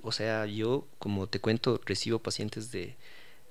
O 0.02 0.12
sea, 0.12 0.46
yo, 0.46 0.86
como 0.98 1.26
te 1.26 1.38
cuento, 1.38 1.80
recibo 1.84 2.18
pacientes 2.18 2.72
de, 2.72 2.96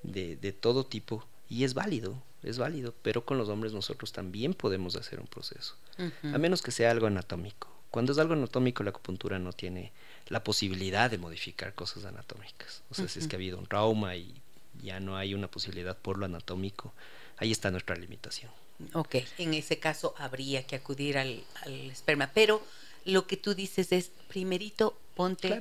de, 0.02 0.52
todo 0.52 0.84
tipo 0.84 1.24
y 1.48 1.64
es 1.64 1.76
válido, 1.76 2.22
es 2.44 2.58
válido, 2.58 2.94
pero 3.02 3.26
con 3.26 3.38
los 3.38 3.50
hombres 3.50 3.74
nosotros 3.74 4.12
también 4.12 4.54
podemos 4.54 4.96
hacer 4.96 5.20
un 5.20 5.28
proceso, 5.28 5.76
a 5.98 6.38
menos 6.38 6.62
que 6.62 6.72
sea 6.72 6.92
algo 6.92 7.08
anatómico. 7.08 7.70
Cuando 7.90 8.12
es 8.12 8.18
algo 8.18 8.34
anatómico, 8.34 8.84
la 8.84 8.90
acupuntura 8.90 9.38
no 9.40 9.54
tiene 9.54 9.92
la 10.28 10.44
posibilidad 10.44 11.12
de 11.12 11.18
modificar 11.18 11.76
cosas 11.76 12.06
anatómicas. 12.06 12.82
O 12.90 12.96
sea, 12.96 13.08
si 13.08 13.20
es 13.20 13.28
que 13.28 13.36
ha 13.36 13.38
habido 13.38 13.60
un 13.60 13.68
trauma 13.68 14.16
y 14.16 14.34
ya 14.82 15.00
no 15.00 15.16
hay 15.16 15.34
una 15.34 15.48
posibilidad 15.48 15.96
por 15.96 16.18
lo 16.18 16.26
anatómico, 16.26 16.94
ahí 17.38 17.52
está 17.52 17.70
nuestra 17.70 17.96
limitación. 17.96 18.52
Ok, 18.94 19.16
en 19.38 19.54
ese 19.54 19.78
caso 19.78 20.16
habría 20.18 20.66
que 20.66 20.76
acudir 20.76 21.18
al, 21.18 21.44
al 21.62 21.92
esperma, 21.92 22.32
pero 22.34 22.64
lo 23.06 23.28
que 23.28 23.38
tú 23.38 23.54
dices 23.54 23.92
es, 23.92 24.12
primerito 24.28 24.98
ponte 25.16 25.60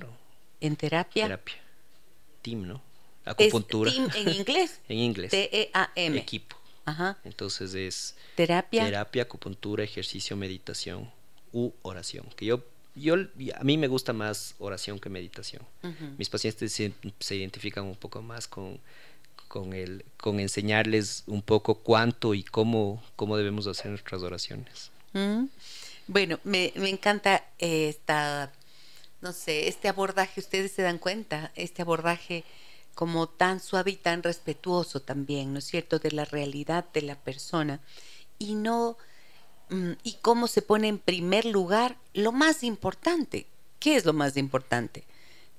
en 0.60 0.76
terapia. 0.76 1.24
Terapia. 1.24 1.56
Team, 2.40 2.66
¿no? 2.66 2.82
Acupuntura. 3.24 3.90
team 3.90 4.08
en 4.14 4.28
inglés. 4.28 4.80
en 4.88 4.98
inglés. 4.98 5.30
T-E-A-M. 5.30 6.18
Equipo. 6.18 6.56
Ajá. 6.84 7.18
Entonces 7.24 7.74
es 7.74 8.16
terapia. 8.34 8.84
Terapia, 8.84 9.22
acupuntura, 9.22 9.84
ejercicio, 9.84 10.36
meditación 10.36 11.10
u 11.52 11.72
oración. 11.82 12.26
Que 12.36 12.46
yo, 12.46 12.64
yo 12.94 13.14
a 13.14 13.64
mí 13.64 13.78
me 13.78 13.88
gusta 13.88 14.12
más 14.12 14.54
oración 14.58 14.98
que 14.98 15.08
meditación. 15.08 15.62
Mis 16.18 16.28
pacientes 16.28 16.72
se, 16.72 17.36
identifican 17.36 17.84
un 17.84 17.96
poco 17.96 18.22
más 18.22 18.48
con, 18.48 18.80
con, 19.48 19.72
el, 19.72 20.04
con 20.16 20.40
enseñarles 20.40 21.24
un 21.26 21.42
poco 21.42 21.76
cuánto 21.76 22.34
y 22.34 22.42
cómo, 22.42 23.02
cómo 23.16 23.36
debemos 23.36 23.66
hacer 23.66 23.90
nuestras 23.90 24.22
oraciones. 24.22 24.90
Bueno, 26.06 26.40
me, 26.44 26.72
me 26.76 26.88
encanta 26.88 27.44
esta, 27.58 28.52
no 29.20 29.32
sé, 29.32 29.68
este 29.68 29.88
abordaje, 29.88 30.40
ustedes 30.40 30.72
se 30.72 30.82
dan 30.82 30.98
cuenta, 30.98 31.52
este 31.54 31.82
abordaje 31.82 32.44
como 32.94 33.28
tan 33.28 33.60
suave 33.60 33.92
y 33.92 33.96
tan 33.96 34.22
respetuoso 34.22 35.00
también, 35.00 35.52
¿no 35.52 35.58
es 35.58 35.64
cierto?, 35.64 35.98
de 35.98 36.12
la 36.12 36.24
realidad 36.24 36.84
de 36.92 37.02
la 37.02 37.16
persona 37.16 37.80
y 38.38 38.54
no, 38.54 38.96
mm, 39.70 39.92
y 40.02 40.14
cómo 40.22 40.46
se 40.46 40.62
pone 40.62 40.88
en 40.88 40.98
primer 40.98 41.44
lugar 41.44 41.96
lo 42.14 42.32
más 42.32 42.62
importante. 42.62 43.46
¿Qué 43.78 43.96
es 43.96 44.04
lo 44.04 44.12
más 44.12 44.36
importante? 44.36 45.04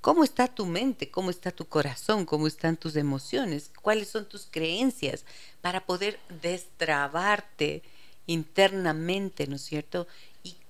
¿Cómo 0.02 0.24
está 0.24 0.48
tu 0.48 0.66
mente? 0.66 1.10
¿Cómo 1.10 1.30
está 1.30 1.52
tu 1.52 1.66
corazón? 1.66 2.26
¿Cómo 2.26 2.48
están 2.48 2.78
tus 2.78 2.96
emociones? 2.96 3.72
¿Cuáles 3.82 4.10
son 4.10 4.28
tus 4.28 4.48
creencias 4.50 5.26
para 5.62 5.86
poder 5.86 6.20
destrabarte 6.42 7.84
internamente, 8.26 9.48
¿no 9.48 9.56
es 9.56 9.62
cierto? 9.62 10.08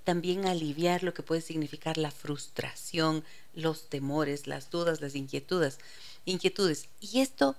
también 0.03 0.45
aliviar 0.45 1.03
lo 1.03 1.13
que 1.13 1.23
puede 1.23 1.41
significar 1.41 1.97
la 1.97 2.11
frustración, 2.11 3.23
los 3.53 3.89
temores, 3.89 4.47
las 4.47 4.69
dudas, 4.69 5.01
las 5.01 5.15
inquietudes, 5.15 5.79
inquietudes. 6.25 6.87
Y 6.99 7.21
esto 7.21 7.55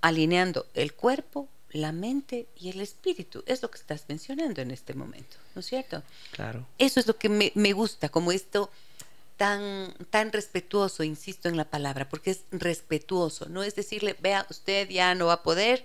alineando 0.00 0.66
el 0.74 0.94
cuerpo, 0.94 1.48
la 1.70 1.92
mente 1.92 2.46
y 2.60 2.70
el 2.70 2.80
espíritu. 2.80 3.42
Es 3.46 3.62
lo 3.62 3.70
que 3.70 3.78
estás 3.78 4.04
mencionando 4.08 4.60
en 4.60 4.70
este 4.70 4.94
momento, 4.94 5.36
¿no 5.54 5.60
es 5.60 5.66
cierto? 5.66 6.02
Claro. 6.32 6.66
Eso 6.78 7.00
es 7.00 7.06
lo 7.06 7.16
que 7.16 7.28
me, 7.28 7.52
me 7.54 7.72
gusta, 7.72 8.08
como 8.08 8.32
esto 8.32 8.70
tan, 9.36 9.94
tan 10.10 10.32
respetuoso, 10.32 11.02
insisto 11.02 11.48
en 11.48 11.56
la 11.56 11.64
palabra, 11.64 12.08
porque 12.08 12.30
es 12.30 12.40
respetuoso, 12.50 13.48
no 13.48 13.62
es 13.62 13.74
decirle, 13.74 14.16
vea, 14.20 14.46
usted 14.50 14.88
ya 14.88 15.14
no 15.14 15.26
va 15.26 15.34
a 15.34 15.42
poder 15.42 15.84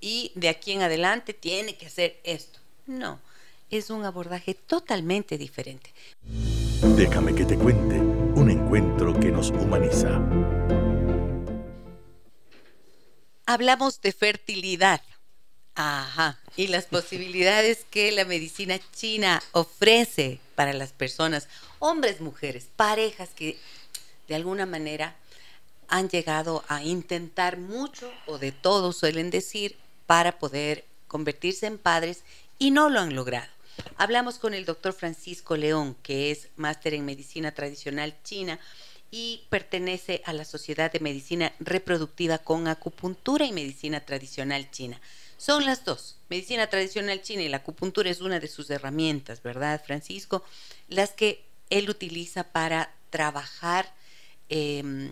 y 0.00 0.32
de 0.34 0.48
aquí 0.48 0.72
en 0.72 0.82
adelante 0.82 1.34
tiene 1.34 1.76
que 1.76 1.86
hacer 1.86 2.18
esto. 2.24 2.58
No, 2.86 3.20
es 3.70 3.90
un 3.90 4.04
abordaje 4.04 4.54
totalmente 4.54 5.38
diferente. 5.38 5.92
Déjame 6.96 7.34
que 7.34 7.44
te 7.44 7.56
cuente 7.56 8.00
que 8.72 9.30
nos 9.30 9.50
humaniza. 9.50 10.08
Hablamos 13.44 14.00
de 14.00 14.12
fertilidad. 14.12 15.02
Ajá. 15.74 16.38
Y 16.56 16.68
las 16.68 16.86
posibilidades 16.86 17.84
que 17.90 18.10
la 18.12 18.24
medicina 18.24 18.80
china 18.94 19.42
ofrece 19.52 20.40
para 20.54 20.72
las 20.72 20.92
personas, 20.92 21.48
hombres, 21.80 22.22
mujeres, 22.22 22.68
parejas 22.74 23.28
que 23.36 23.58
de 24.26 24.36
alguna 24.36 24.64
manera 24.64 25.16
han 25.88 26.08
llegado 26.08 26.64
a 26.68 26.82
intentar 26.82 27.58
mucho 27.58 28.10
o 28.26 28.38
de 28.38 28.52
todo 28.52 28.94
suelen 28.94 29.28
decir 29.28 29.76
para 30.06 30.38
poder 30.38 30.86
convertirse 31.08 31.66
en 31.66 31.76
padres 31.76 32.22
y 32.58 32.70
no 32.70 32.88
lo 32.88 33.00
han 33.00 33.14
logrado. 33.14 33.50
Hablamos 33.96 34.38
con 34.38 34.54
el 34.54 34.64
doctor 34.64 34.92
Francisco 34.92 35.56
León, 35.56 35.96
que 36.02 36.30
es 36.30 36.48
máster 36.56 36.94
en 36.94 37.04
medicina 37.04 37.52
tradicional 37.52 38.14
china 38.22 38.58
y 39.10 39.44
pertenece 39.50 40.22
a 40.24 40.32
la 40.32 40.44
Sociedad 40.44 40.90
de 40.90 41.00
Medicina 41.00 41.52
Reproductiva 41.60 42.38
con 42.38 42.66
Acupuntura 42.66 43.44
y 43.44 43.52
Medicina 43.52 44.00
Tradicional 44.00 44.70
China. 44.70 45.00
Son 45.36 45.66
las 45.66 45.84
dos, 45.84 46.16
medicina 46.28 46.68
tradicional 46.68 47.20
china 47.20 47.42
y 47.42 47.48
la 47.48 47.58
acupuntura 47.58 48.08
es 48.08 48.20
una 48.20 48.40
de 48.40 48.48
sus 48.48 48.70
herramientas, 48.70 49.42
¿verdad, 49.42 49.82
Francisco? 49.84 50.44
Las 50.88 51.10
que 51.10 51.44
él 51.68 51.90
utiliza 51.90 52.44
para 52.44 52.94
trabajar 53.10 53.92
em, 54.48 55.10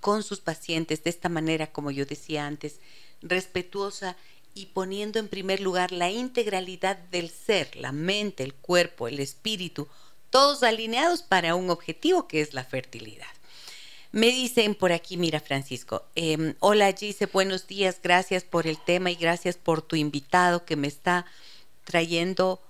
con 0.00 0.22
sus 0.22 0.40
pacientes 0.40 1.02
de 1.02 1.10
esta 1.10 1.28
manera, 1.28 1.72
como 1.72 1.90
yo 1.90 2.04
decía 2.04 2.46
antes, 2.46 2.78
respetuosa 3.22 4.16
y 4.54 4.66
poniendo 4.66 5.18
en 5.18 5.28
primer 5.28 5.60
lugar 5.60 5.92
la 5.92 6.10
integralidad 6.10 6.96
del 6.96 7.28
ser, 7.30 7.74
la 7.76 7.92
mente, 7.92 8.44
el 8.44 8.54
cuerpo, 8.54 9.08
el 9.08 9.20
espíritu, 9.20 9.88
todos 10.30 10.62
alineados 10.62 11.22
para 11.22 11.54
un 11.54 11.70
objetivo 11.70 12.28
que 12.28 12.40
es 12.40 12.54
la 12.54 12.64
fertilidad. 12.64 13.26
Me 14.12 14.28
dicen 14.28 14.76
por 14.76 14.92
aquí, 14.92 15.16
mira 15.16 15.40
Francisco, 15.40 16.04
em, 16.14 16.54
hola 16.60 16.92
Gise, 16.92 17.26
buenos 17.26 17.66
días, 17.66 17.98
gracias 18.00 18.44
por 18.44 18.68
el 18.68 18.78
tema 18.78 19.10
y 19.10 19.16
gracias 19.16 19.56
por 19.56 19.82
tu 19.82 19.96
invitado 19.96 20.64
que 20.64 20.76
me 20.76 20.86
está 20.86 21.26
trayendo, 21.82 22.62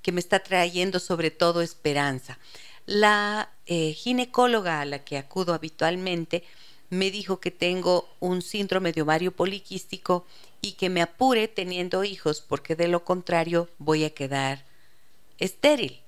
que 0.00 0.10
me 0.10 0.20
está 0.20 0.42
trayendo 0.42 0.98
sobre 0.98 1.30
todo 1.30 1.60
esperanza. 1.60 2.38
La 2.86 3.50
eh, 3.66 3.92
ginecóloga 3.92 4.80
a 4.80 4.86
la 4.86 5.04
que 5.04 5.18
acudo 5.18 5.52
habitualmente 5.52 6.44
me 6.88 7.10
dijo 7.10 7.40
que 7.40 7.50
tengo 7.50 8.08
un 8.18 8.40
síndrome 8.42 8.92
de 8.92 9.02
ovario 9.02 9.32
poliquístico 9.32 10.26
y 10.62 10.72
que 10.72 10.90
me 10.90 11.02
apure 11.02 11.48
teniendo 11.48 12.04
hijos 12.04 12.40
porque 12.40 12.76
de 12.76 12.88
lo 12.88 13.04
contrario 13.04 13.68
voy 13.78 14.04
a 14.04 14.10
quedar 14.10 14.64
estéril. 15.38 16.00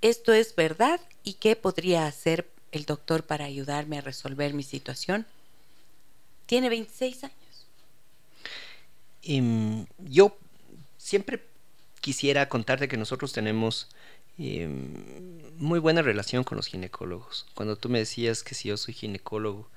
¿Esto 0.00 0.32
es 0.32 0.54
verdad? 0.54 1.00
¿Y 1.22 1.34
qué 1.34 1.56
podría 1.56 2.06
hacer 2.06 2.48
el 2.72 2.84
doctor 2.84 3.24
para 3.24 3.46
ayudarme 3.46 3.98
a 3.98 4.02
resolver 4.02 4.54
mi 4.54 4.62
situación? 4.62 5.26
Tiene 6.46 6.68
26 6.68 7.24
años. 7.24 7.66
Em, 9.22 9.86
yo 9.98 10.36
siempre 10.98 11.42
quisiera 12.00 12.48
contarte 12.48 12.88
que 12.88 12.98
nosotros 12.98 13.32
tenemos 13.32 13.88
em, 14.36 15.56
muy 15.56 15.78
buena 15.78 16.02
relación 16.02 16.44
con 16.44 16.56
los 16.56 16.66
ginecólogos. 16.66 17.46
Cuando 17.54 17.76
tú 17.76 17.88
me 17.88 18.00
decías 18.00 18.42
que 18.42 18.54
si 18.54 18.68
yo 18.68 18.76
soy 18.76 18.92
ginecólogo, 18.92 19.70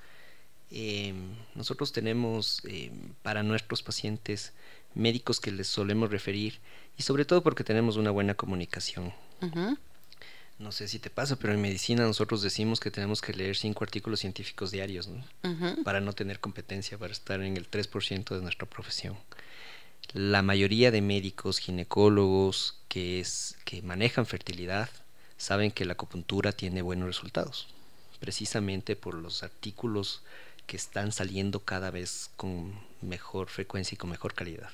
Em, 0.70 1.34
nosotros 1.54 1.92
tenemos 1.92 2.60
em, 2.64 3.12
para 3.22 3.42
nuestros 3.42 3.82
pacientes 3.82 4.52
médicos 4.94 5.40
que 5.40 5.50
les 5.50 5.66
solemos 5.66 6.10
referir 6.10 6.58
y 6.98 7.02
sobre 7.02 7.24
todo 7.24 7.42
porque 7.42 7.64
tenemos 7.64 7.96
una 7.96 8.10
buena 8.10 8.34
comunicación. 8.34 9.12
No 10.58 10.72
sé 10.72 10.88
si 10.88 10.98
te 10.98 11.08
pasa, 11.08 11.36
pero 11.36 11.52
en 11.52 11.60
medicina 11.60 12.02
nosotros 12.02 12.42
decimos 12.42 12.80
que 12.80 12.90
tenemos 12.90 13.20
que 13.20 13.32
leer 13.32 13.56
cinco 13.56 13.84
artículos 13.84 14.20
científicos 14.20 14.72
diarios 14.72 15.08
para 15.84 16.00
no 16.00 16.12
tener 16.12 16.40
competencia, 16.40 16.98
para 16.98 17.12
estar 17.12 17.40
en 17.42 17.56
el 17.56 17.70
3% 17.70 18.34
de 18.34 18.42
nuestra 18.42 18.68
profesión. 18.68 19.16
La 20.12 20.42
mayoría 20.42 20.90
de 20.90 21.00
médicos, 21.00 21.58
ginecólogos 21.58 22.76
que, 22.88 23.20
es, 23.20 23.56
que 23.64 23.82
manejan 23.82 24.26
fertilidad 24.26 24.88
saben 25.36 25.70
que 25.70 25.84
la 25.84 25.92
acupuntura 25.92 26.50
tiene 26.50 26.82
buenos 26.82 27.06
resultados, 27.06 27.68
precisamente 28.18 28.96
por 28.96 29.14
los 29.14 29.44
artículos 29.44 30.22
que 30.68 30.76
están 30.76 31.12
saliendo 31.12 31.60
cada 31.60 31.90
vez 31.90 32.30
con 32.36 32.78
mejor 33.00 33.48
frecuencia 33.48 33.94
y 33.94 33.98
con 33.98 34.10
mejor 34.10 34.34
calidad. 34.34 34.70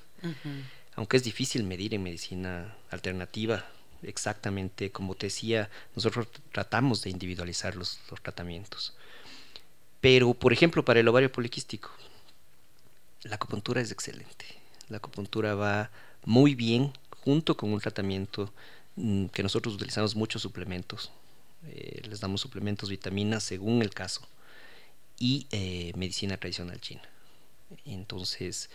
Aunque 0.96 1.16
es 1.16 1.22
difícil 1.22 1.62
medir 1.62 1.94
en 1.94 2.02
medicina 2.02 2.76
alternativa, 2.90 3.64
exactamente 4.02 4.90
como 4.90 5.14
te 5.14 5.26
decía, 5.26 5.70
nosotros 5.94 6.26
tratamos 6.50 7.02
de 7.02 7.10
individualizar 7.10 7.76
los, 7.76 8.00
tratamientos. 8.22 8.94
Pero, 10.00 10.34
por 10.34 10.52
ejemplo, 10.52 10.84
para 10.84 10.98
el 10.98 11.06
ovario 11.06 11.30
poliquístico, 11.30 11.90
la 13.22 13.36
acupuntura 13.36 13.80
es 13.80 13.92
excelente. 13.92 14.46
La 14.88 14.96
acupuntura 14.96 15.54
va 15.54 15.90
muy 16.24 16.56
bien 16.56 16.92
junto 17.20 17.56
con 17.56 17.72
un 17.72 17.80
tratamiento 17.80 18.52
mm, 18.96 19.26
que 19.26 19.44
nosotros 19.44 19.76
utilizamos 19.76 20.16
muchos 20.16 20.42
suplementos. 20.42 21.12
Eh, 21.68 22.02
les 22.08 22.18
damos 22.18 22.40
suplementos, 22.40 22.90
vitaminas 22.90 23.44
según 23.44 23.80
el 23.80 23.90
caso 23.90 24.26
y 25.24 25.46
eh, 25.52 25.90
medicina 25.96 26.36
tradicional 26.36 26.82
china. 26.82 27.00
Entonces, 27.86 28.68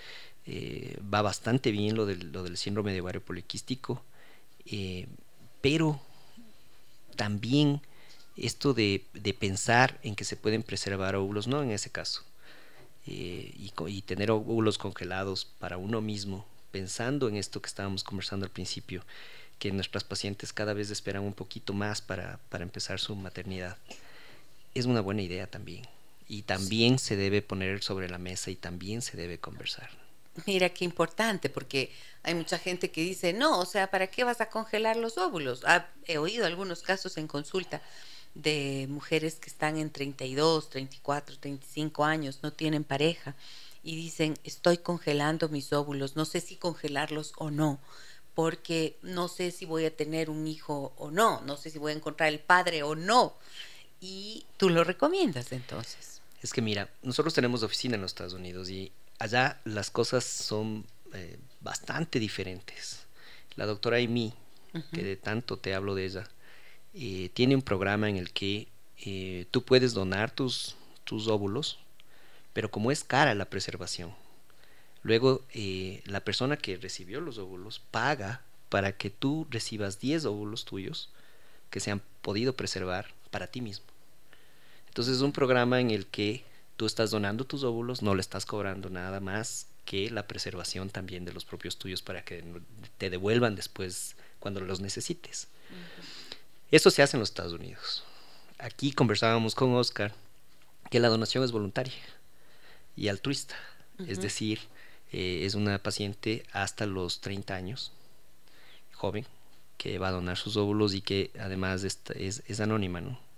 eh, 0.47 0.97
va 1.01 1.21
bastante 1.21 1.69
bien 1.69 1.95
lo 1.95 2.07
del, 2.07 2.31
lo 2.31 2.41
del 2.41 2.57
síndrome 2.57 2.91
de 2.91 3.01
ovario 3.01 3.21
poliquístico, 3.21 4.01
eh, 4.65 5.05
pero 5.61 6.01
también 7.15 7.81
esto 8.35 8.73
de, 8.73 9.05
pensar 9.39 9.99
en 10.01 10.15
que 10.15 10.23
se 10.23 10.37
pueden 10.37 10.63
preservar 10.63 11.15
óvulos, 11.15 11.47
no 11.47 11.61
en 11.61 11.69
ese 11.69 11.91
caso, 11.91 12.23
y, 13.05 13.71
y, 13.87 14.01
tener 14.01 14.31
óvulos 14.31 14.79
congelados 14.79 15.45
para 15.59 15.77
uno 15.77 16.01
mismo, 16.01 16.47
pensando 16.71 17.27
en 17.29 17.35
esto 17.35 17.61
que 17.61 17.67
estábamos 17.67 18.03
conversando 18.03 18.47
al 18.47 18.51
principio, 18.51 19.05
que 19.59 19.71
nuestras 19.71 20.03
pacientes 20.03 20.51
cada 20.51 20.73
vez 20.73 20.89
esperan 20.89 21.21
un 21.21 21.33
poquito 21.33 21.73
más 21.73 22.01
para, 22.01 22.39
para 22.49 22.63
empezar 22.63 22.99
su 22.99 23.15
maternidad, 23.15 23.77
es 24.73 24.87
una 24.87 25.01
buena 25.01 25.21
idea 25.21 25.45
también 25.45 25.85
y 26.29 26.43
también 26.43 26.99
se 26.99 27.17
debe 27.17 27.41
poner 27.41 27.83
sobre 27.83 28.07
la 28.07 28.19
mesa 28.19 28.51
y 28.51 28.55
también 28.55 29.01
se 29.01 29.17
debe 29.17 29.39
conversar. 29.39 29.89
Mira 30.45 30.69
qué 30.69 30.85
importante, 30.85 31.49
porque 31.49 31.91
hay 32.23 32.35
mucha 32.35 32.59
gente 32.59 32.91
que 32.91 33.01
dice, 33.01 33.33
no, 33.33 33.59
o 33.59 33.65
sea, 33.65 33.89
¿para 33.89 34.07
qué 34.07 34.23
vas 34.23 34.39
a 34.39 34.49
congelar 34.49 34.95
los 34.95 35.17
óvulos? 35.17 35.63
Ah, 35.65 35.87
he 36.05 36.19
oído 36.19 36.45
algunos 36.45 36.83
casos 36.83 37.17
en 37.17 37.27
consulta 37.27 37.81
de 38.35 38.85
mujeres 38.89 39.35
que 39.35 39.49
están 39.49 39.77
en 39.77 39.89
32, 39.89 40.69
34, 40.69 41.37
35 41.39 42.05
años, 42.05 42.39
no 42.43 42.53
tienen 42.53 42.83
pareja 42.83 43.35
y 43.81 43.95
dicen, 43.95 44.37
estoy 44.43 44.77
congelando 44.77 45.49
mis 45.49 45.73
óvulos, 45.73 46.15
no 46.15 46.25
sé 46.25 46.41
si 46.41 46.57
congelarlos 46.57 47.33
o 47.37 47.49
no, 47.49 47.79
porque 48.35 48.97
no 49.01 49.29
sé 49.29 49.49
si 49.49 49.65
voy 49.65 49.85
a 49.85 49.95
tener 49.95 50.29
un 50.29 50.45
hijo 50.45 50.93
o 50.95 51.09
no, 51.09 51.41
no 51.41 51.57
sé 51.57 51.71
si 51.71 51.79
voy 51.79 51.93
a 51.93 51.95
encontrar 51.95 52.29
el 52.29 52.39
padre 52.39 52.83
o 52.83 52.95
no. 52.95 53.35
Y 53.99 54.45
tú 54.55 54.69
lo 54.69 54.85
recomiendas 54.85 55.51
entonces. 55.51 56.18
Es 56.41 56.53
que 56.53 56.61
mira, 56.61 56.89
nosotros 57.03 57.33
tenemos 57.33 57.63
oficina 57.63 57.95
en 57.95 58.01
los 58.01 58.11
Estados 58.11 58.33
Unidos 58.33 58.69
y 58.69 58.91
allá 59.19 59.59
las 59.65 59.91
cosas 59.91 60.23
son 60.23 60.85
eh, 61.13 61.37
bastante 61.59 62.19
diferentes. 62.19 63.05
La 63.55 63.65
doctora 63.65 63.97
Amy, 63.97 64.33
que 64.93 65.03
de 65.03 65.17
tanto 65.17 65.57
te 65.57 65.73
hablo 65.73 65.95
de 65.95 66.05
ella, 66.05 66.29
eh, 66.93 67.29
tiene 67.33 67.55
un 67.55 67.61
programa 67.61 68.09
en 68.09 68.15
el 68.15 68.31
que 68.31 68.67
eh, 69.05 69.45
tú 69.51 69.65
puedes 69.65 69.93
donar 69.93 70.31
tus, 70.31 70.77
tus 71.03 71.27
óvulos, 71.27 71.79
pero 72.53 72.71
como 72.71 72.91
es 72.91 73.03
cara 73.03 73.35
la 73.35 73.49
preservación, 73.49 74.13
luego 75.03 75.45
la 76.05 76.21
persona 76.21 76.57
que 76.57 76.77
recibió 76.77 77.21
los 77.21 77.37
óvulos 77.37 77.79
paga 77.91 78.41
para 78.69 78.95
que 78.97 79.09
tú 79.09 79.47
recibas 79.49 79.99
10 79.99 80.25
óvulos 80.25 80.65
tuyos 80.65 81.09
que 81.69 81.79
se 81.79 81.91
han 81.91 82.01
podido 82.21 82.55
preservar 82.55 83.07
para 83.31 83.47
ti 83.47 83.61
mismo. 83.61 83.85
Entonces 84.89 85.15
es 85.15 85.21
un 85.21 85.31
programa 85.31 85.79
en 85.79 85.91
el 85.91 86.05
que 86.05 86.43
tú 86.77 86.85
estás 86.85 87.11
donando 87.11 87.45
tus 87.45 87.63
óvulos, 87.63 88.01
no 88.01 88.15
le 88.15 88.21
estás 88.21 88.45
cobrando 88.45 88.89
nada 88.89 89.19
más 89.19 89.67
que 89.85 90.09
la 90.09 90.27
preservación 90.27 90.89
también 90.89 91.25
de 91.25 91.33
los 91.33 91.45
propios 91.45 91.77
tuyos 91.77 92.01
para 92.01 92.23
que 92.23 92.43
te 92.97 93.09
devuelvan 93.09 93.55
después 93.55 94.15
cuando 94.39 94.61
los 94.61 94.79
necesites. 94.81 95.47
Eso 96.71 96.91
se 96.91 97.01
hace 97.01 97.17
en 97.17 97.21
los 97.21 97.29
Estados 97.29 97.53
Unidos. 97.53 98.03
Aquí 98.57 98.91
conversábamos 98.91 99.55
con 99.55 99.73
Oscar 99.73 100.13
que 100.89 100.99
la 100.99 101.09
donación 101.09 101.43
es 101.43 101.51
voluntaria 101.51 101.93
y 102.95 103.07
altruista. 103.07 103.55
Es 104.07 104.21
decir, 104.21 104.59
eh, 105.11 105.41
es 105.43 105.55
una 105.55 105.77
paciente 105.79 106.45
hasta 106.51 106.85
los 106.85 107.19
30 107.21 107.55
años, 107.55 107.91
joven, 108.93 109.25
que 109.77 109.99
va 109.99 110.09
a 110.09 110.11
donar 110.11 110.37
sus 110.37 110.55
óvulos 110.55 110.93
y 110.93 111.01
que 111.01 111.31
además 111.39 111.83
es, 111.83 111.99
es 112.15 112.59
anónima, 112.59 113.01
¿no? 113.01 113.28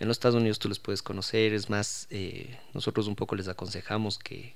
En 0.00 0.06
los 0.06 0.16
Estados 0.16 0.36
Unidos 0.36 0.58
tú 0.58 0.68
les 0.68 0.78
puedes 0.78 1.02
conocer, 1.02 1.52
es 1.52 1.68
más, 1.68 2.06
eh, 2.10 2.58
nosotros 2.72 3.08
un 3.08 3.16
poco 3.16 3.34
les 3.34 3.48
aconsejamos 3.48 4.18
que, 4.18 4.54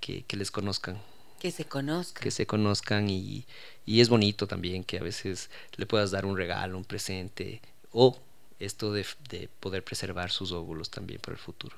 que, 0.00 0.24
les 0.36 0.50
conozcan. 0.50 1.00
Que 1.40 1.50
se 1.50 1.64
conozcan. 1.64 2.22
Que 2.22 2.30
se 2.30 2.46
conozcan 2.46 3.10
y, 3.10 3.44
y, 3.84 4.00
es 4.00 4.08
bonito 4.08 4.46
también 4.46 4.84
que 4.84 4.98
a 4.98 5.02
veces 5.02 5.50
le 5.76 5.86
puedas 5.86 6.12
dar 6.12 6.26
un 6.26 6.36
regalo, 6.36 6.78
un 6.78 6.84
presente 6.84 7.60
o 7.90 8.16
esto 8.60 8.92
de, 8.92 9.04
de 9.28 9.48
poder 9.60 9.82
preservar 9.82 10.30
sus 10.30 10.52
óvulos 10.52 10.90
también 10.90 11.20
para 11.20 11.32
el 11.32 11.40
futuro. 11.40 11.76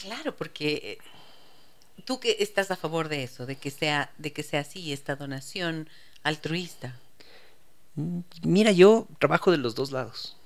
Claro, 0.00 0.36
porque 0.36 0.72
eh, 0.84 0.98
tú 2.04 2.20
que 2.20 2.36
estás 2.38 2.70
a 2.70 2.76
favor 2.76 3.08
de 3.08 3.24
eso, 3.24 3.44
de 3.44 3.56
que 3.56 3.70
sea, 3.70 4.12
de 4.18 4.32
que 4.32 4.44
sea 4.44 4.60
así 4.60 4.92
esta 4.92 5.16
donación 5.16 5.88
altruista. 6.22 6.96
Mm, 7.96 8.20
mira, 8.42 8.70
yo 8.70 9.08
trabajo 9.18 9.50
de 9.50 9.58
los 9.58 9.74
dos 9.74 9.90
lados 9.90 10.36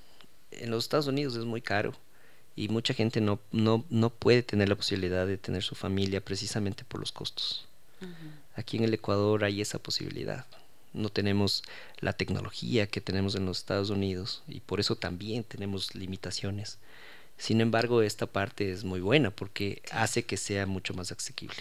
en 0.51 0.71
los 0.71 0.85
Estados 0.85 1.07
Unidos 1.07 1.35
es 1.35 1.45
muy 1.45 1.61
caro 1.61 1.93
y 2.55 2.69
mucha 2.69 2.93
gente 2.93 3.21
no, 3.21 3.39
no, 3.51 3.85
no 3.89 4.09
puede 4.09 4.43
tener 4.43 4.69
la 4.69 4.75
posibilidad 4.75 5.27
de 5.27 5.37
tener 5.37 5.63
su 5.63 5.75
familia 5.75 6.23
precisamente 6.23 6.83
por 6.83 6.99
los 6.99 7.11
costos. 7.11 7.65
Aquí 8.55 8.77
en 8.77 8.83
el 8.83 8.93
Ecuador 8.93 9.43
hay 9.43 9.61
esa 9.61 9.79
posibilidad. 9.79 10.45
no 10.93 11.09
tenemos 11.09 11.63
la 11.99 12.13
tecnología 12.13 12.87
que 12.87 13.01
tenemos 13.01 13.35
en 13.35 13.45
los 13.45 13.59
Estados 13.59 13.89
Unidos 13.89 14.43
y 14.47 14.59
por 14.61 14.79
eso 14.79 14.95
también 14.95 15.43
tenemos 15.43 15.93
limitaciones. 15.95 16.79
Sin 17.37 17.61
embargo, 17.61 18.01
esta 18.01 18.25
parte 18.25 18.71
es 18.71 18.83
muy 18.83 18.99
buena 18.99 19.29
porque 19.29 19.83
hace 19.91 20.25
que 20.25 20.37
sea 20.37 20.65
mucho 20.65 20.95
más 20.95 21.11
asequible. 21.11 21.57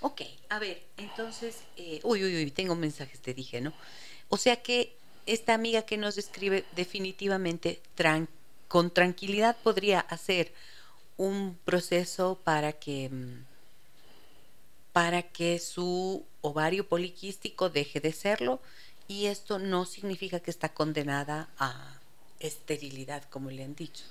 Ok, 0.00 0.22
a 0.50 0.58
ver, 0.58 0.82
entonces, 0.98 1.62
eh, 1.76 2.00
uy, 2.02 2.22
uy, 2.22 2.36
uy, 2.36 2.50
tengo 2.50 2.74
mensajes, 2.74 3.20
te 3.20 3.32
dije, 3.32 3.60
¿no? 3.62 3.72
O 4.28 4.36
sea 4.36 4.62
que 4.62 4.96
esta 5.26 5.54
amiga 5.54 5.82
que 5.82 5.96
nos 5.96 6.18
escribe 6.18 6.64
definitivamente 6.74 7.80
con 8.68 8.90
tranquilidad 8.90 9.56
podría 9.62 10.00
hacer 10.00 10.52
un 11.16 11.58
proceso 11.64 12.38
para 12.44 12.72
que 12.72 13.08
mm, 13.10 13.44
para 14.92 15.22
que 15.22 15.58
su 15.58 16.24
ovario 16.40 16.88
poliquístico 16.88 17.68
deje 17.68 18.00
de 18.00 18.12
serlo 18.12 18.60
y 19.08 19.26
esto 19.26 19.58
no 19.58 19.84
significa 19.84 20.40
que 20.40 20.50
está 20.50 20.70
condenada 20.70 21.48
a 21.58 22.00
esterilidad 22.40 23.22
como 23.24 23.50
le 23.50 23.64
han 23.64 23.74
dicho. 23.74 24.04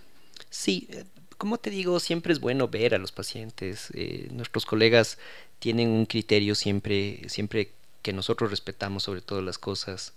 Sí, 0.50 0.88
eh, 0.92 1.06
como 1.38 1.58
te 1.58 1.70
digo, 1.70 2.00
siempre 2.00 2.34
es 2.34 2.40
bueno 2.40 2.68
ver 2.68 2.96
a 2.96 2.98
los 2.98 3.12
pacientes. 3.12 3.90
Eh, 3.94 4.28
nuestros 4.32 4.66
colegas 4.66 5.18
tienen 5.60 5.90
un 5.90 6.06
criterio 6.06 6.56
siempre, 6.56 7.28
siempre 7.30 7.72
que 8.02 8.14
nosotros 8.14 8.52
respetamos 8.52 9.04
sobre 9.04 9.22
todas 9.22 9.44
las 9.44 9.58
cosas. 9.58 10.14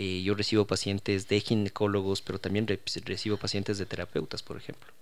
Eh, 0.00 0.22
yo 0.22 0.36
recibo 0.36 0.64
pacientes 0.64 1.26
de 1.26 1.40
ginecólogos, 1.40 2.22
pero 2.22 2.38
también 2.38 2.68
recibo 3.04 3.36
pacientes 3.36 3.78
de 3.78 3.86
terapeutas, 3.86 4.44
por 4.44 4.56
ejemplo. 4.56 4.92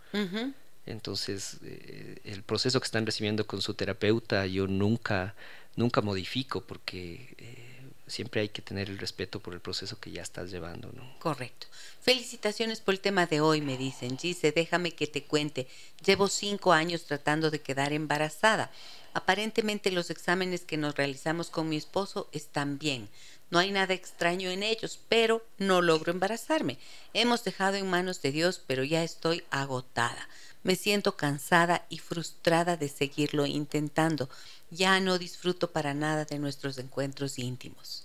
Entonces, 0.86 1.58
eh, 1.64 2.18
el 2.24 2.42
proceso 2.42 2.80
que 2.80 2.86
están 2.86 3.04
recibiendo 3.04 3.46
con 3.46 3.60
su 3.60 3.74
terapeuta, 3.74 4.46
yo 4.46 4.66
nunca, 4.66 5.34
nunca 5.74 6.00
modifico 6.00 6.62
porque 6.62 7.34
eh, 7.36 7.90
siempre 8.06 8.40
hay 8.40 8.48
que 8.48 8.62
tener 8.62 8.88
el 8.88 8.96
respeto 8.96 9.38
por 9.38 9.52
el 9.52 9.60
proceso 9.60 10.00
que 10.00 10.12
ya 10.12 10.22
estás 10.22 10.50
llevando, 10.50 10.90
¿no? 10.92 11.18
Correcto. 11.18 11.66
Felicitaciones 12.00 12.80
por 12.80 12.94
el 12.94 13.00
tema 13.00 13.26
de 13.26 13.42
hoy, 13.42 13.60
me 13.60 13.76
dicen. 13.76 14.16
Gise, 14.16 14.50
déjame 14.50 14.92
que 14.92 15.06
te 15.06 15.24
cuente. 15.24 15.66
Llevo 16.06 16.28
cinco 16.28 16.72
años 16.72 17.04
tratando 17.04 17.50
de 17.50 17.60
quedar 17.60 17.92
embarazada. 17.92 18.70
Aparentemente 19.12 19.90
los 19.90 20.10
exámenes 20.10 20.62
que 20.62 20.76
nos 20.76 20.94
realizamos 20.94 21.50
con 21.50 21.68
mi 21.68 21.76
esposo 21.76 22.28
están 22.32 22.78
bien. 22.78 23.08
No 23.50 23.58
hay 23.58 23.70
nada 23.70 23.94
extraño 23.94 24.50
en 24.50 24.62
ellos, 24.62 24.98
pero 25.08 25.46
no 25.58 25.80
logro 25.80 26.12
embarazarme. 26.12 26.78
Hemos 27.14 27.44
dejado 27.44 27.76
en 27.76 27.88
manos 27.88 28.20
de 28.20 28.32
Dios, 28.32 28.60
pero 28.66 28.82
ya 28.82 29.04
estoy 29.04 29.44
agotada. 29.50 30.28
Me 30.64 30.74
siento 30.74 31.16
cansada 31.16 31.86
y 31.88 31.98
frustrada 31.98 32.76
de 32.76 32.88
seguirlo 32.88 33.46
intentando. 33.46 34.28
Ya 34.70 34.98
no 34.98 35.16
disfruto 35.16 35.70
para 35.70 35.94
nada 35.94 36.24
de 36.24 36.40
nuestros 36.40 36.76
encuentros 36.78 37.38
íntimos. 37.38 38.02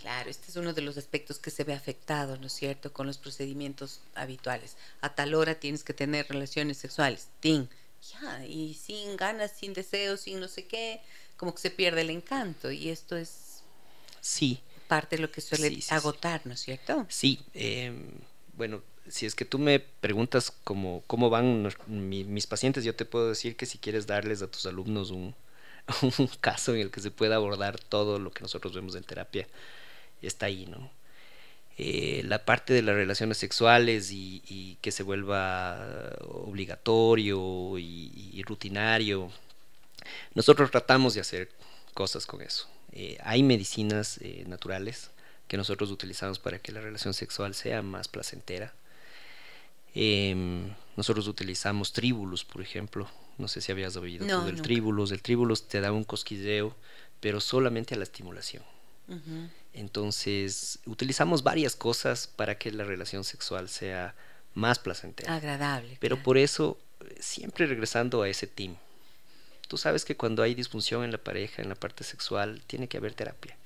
Claro, 0.00 0.30
este 0.30 0.52
es 0.52 0.56
uno 0.56 0.72
de 0.72 0.82
los 0.82 0.96
aspectos 0.98 1.40
que 1.40 1.50
se 1.50 1.64
ve 1.64 1.74
afectado, 1.74 2.36
¿no 2.36 2.46
es 2.46 2.52
cierto?, 2.52 2.92
con 2.92 3.08
los 3.08 3.18
procedimientos 3.18 3.98
habituales. 4.14 4.76
A 5.00 5.16
tal 5.16 5.34
hora 5.34 5.56
tienes 5.56 5.82
que 5.82 5.94
tener 5.94 6.28
relaciones 6.28 6.78
sexuales. 6.78 7.26
¡Ting! 7.40 7.66
Ya, 8.12 8.46
y 8.46 8.74
sin 8.74 9.16
ganas, 9.16 9.50
sin 9.50 9.72
deseos, 9.72 10.20
sin 10.20 10.38
no 10.38 10.46
sé 10.46 10.66
qué, 10.66 11.00
como 11.36 11.56
que 11.56 11.60
se 11.60 11.72
pierde 11.72 12.02
el 12.02 12.10
encanto. 12.10 12.70
Y 12.70 12.90
esto 12.90 13.16
es. 13.16 13.62
Sí. 14.20 14.60
Parte 14.88 15.16
de 15.16 15.22
lo 15.22 15.30
que 15.30 15.40
suele 15.40 15.78
agotar, 15.90 16.42
¿no 16.44 16.54
es 16.54 16.60
cierto? 16.60 17.06
Sí. 17.08 17.40
Em, 17.54 18.10
bueno, 18.54 18.82
si 19.08 19.26
es 19.26 19.34
que 19.34 19.44
tú 19.44 19.58
me 19.58 19.80
preguntas 19.80 20.52
cómo, 20.64 21.02
cómo 21.06 21.30
van 21.30 21.68
mis 21.86 22.46
pacientes, 22.46 22.84
yo 22.84 22.94
te 22.94 23.04
puedo 23.04 23.28
decir 23.28 23.56
que 23.56 23.66
si 23.66 23.78
quieres 23.78 24.06
darles 24.06 24.42
a 24.42 24.50
tus 24.50 24.66
alumnos 24.66 25.10
un, 25.10 25.34
caso 26.40 26.74
en 26.74 26.80
el 26.80 26.90
que 26.90 27.00
se 27.00 27.10
pueda 27.10 27.36
abordar 27.36 27.78
todo 27.78 28.18
lo 28.18 28.30
que 28.30 28.42
nosotros 28.42 28.74
vemos 28.74 28.94
en 28.96 29.04
terapia, 29.04 29.46
está 30.22 30.46
ahí, 30.46 30.66
¿no? 30.66 30.90
Eh, 31.78 32.22
la 32.24 32.44
parte 32.44 32.72
de 32.72 32.80
las 32.80 32.94
relaciones 32.94 33.36
sexuales 33.36 34.10
y, 34.10 34.78
que 34.80 34.90
se 34.90 35.02
vuelva 35.02 36.16
obligatorio 36.22 37.78
y, 37.78 38.42
rutinario, 38.46 39.30
nosotros 40.34 40.70
tratamos 40.70 41.14
de 41.14 41.20
hacer 41.20 41.50
cosas 41.92 42.24
con 42.26 42.40
eso. 42.40 42.68
Eh, 42.98 43.18
hay 43.22 43.42
medicinas 43.42 44.18
eh, 44.22 44.44
naturales 44.46 45.10
que 45.48 45.56
nosotros 45.56 45.90
utilizamos 45.90 46.38
para 46.38 46.58
que 46.58 46.72
la 46.72 46.80
relación 46.80 47.14
sexual 47.14 47.54
sea 47.54 47.82
más 47.82 48.08
placentera 48.08 48.74
Em, 49.98 50.74
nosotros 50.94 51.26
utilizamos 51.26 51.94
tríbulos, 51.94 52.44
por 52.44 52.60
ejemplo. 52.60 53.08
No 53.38 53.48
sé 53.48 53.62
si 53.62 53.72
habías 53.72 53.96
oído 53.96 54.26
no, 54.26 54.44
del 54.44 54.60
tríbulos. 54.60 55.10
El 55.10 55.22
tríbulos 55.22 55.68
te 55.68 55.80
da 55.80 55.90
un 55.90 56.04
cosquilleo, 56.04 56.76
pero 57.18 57.40
solamente 57.40 57.94
a 57.94 57.98
la 57.98 58.04
estimulación. 58.04 58.62
Entonces, 59.72 60.80
utilizamos 60.84 61.42
varias 61.42 61.76
cosas 61.76 62.26
para 62.26 62.58
que 62.58 62.72
la 62.72 62.84
relación 62.84 63.24
sexual 63.24 63.68
sea 63.70 64.14
más 64.52 64.78
placentera. 64.78 65.34
Agradable. 65.34 65.96
Pero 66.00 66.22
por 66.22 66.36
eso, 66.36 66.78
siempre 67.18 67.66
regresando 67.66 68.20
a 68.20 68.28
ese 68.28 68.46
team. 68.46 68.76
Tú 69.68 69.78
sabes 69.78 70.04
que 70.04 70.16
cuando 70.16 70.42
hay 70.42 70.54
disfunción 70.54 71.04
en 71.04 71.12
la 71.12 71.18
pareja, 71.18 71.62
en 71.62 71.68
la 71.68 71.74
parte 71.74 72.04
sexual, 72.04 72.62
tiene 72.66 72.88
que 72.88 72.96
haber 72.98 73.14
terapia. 73.14 73.56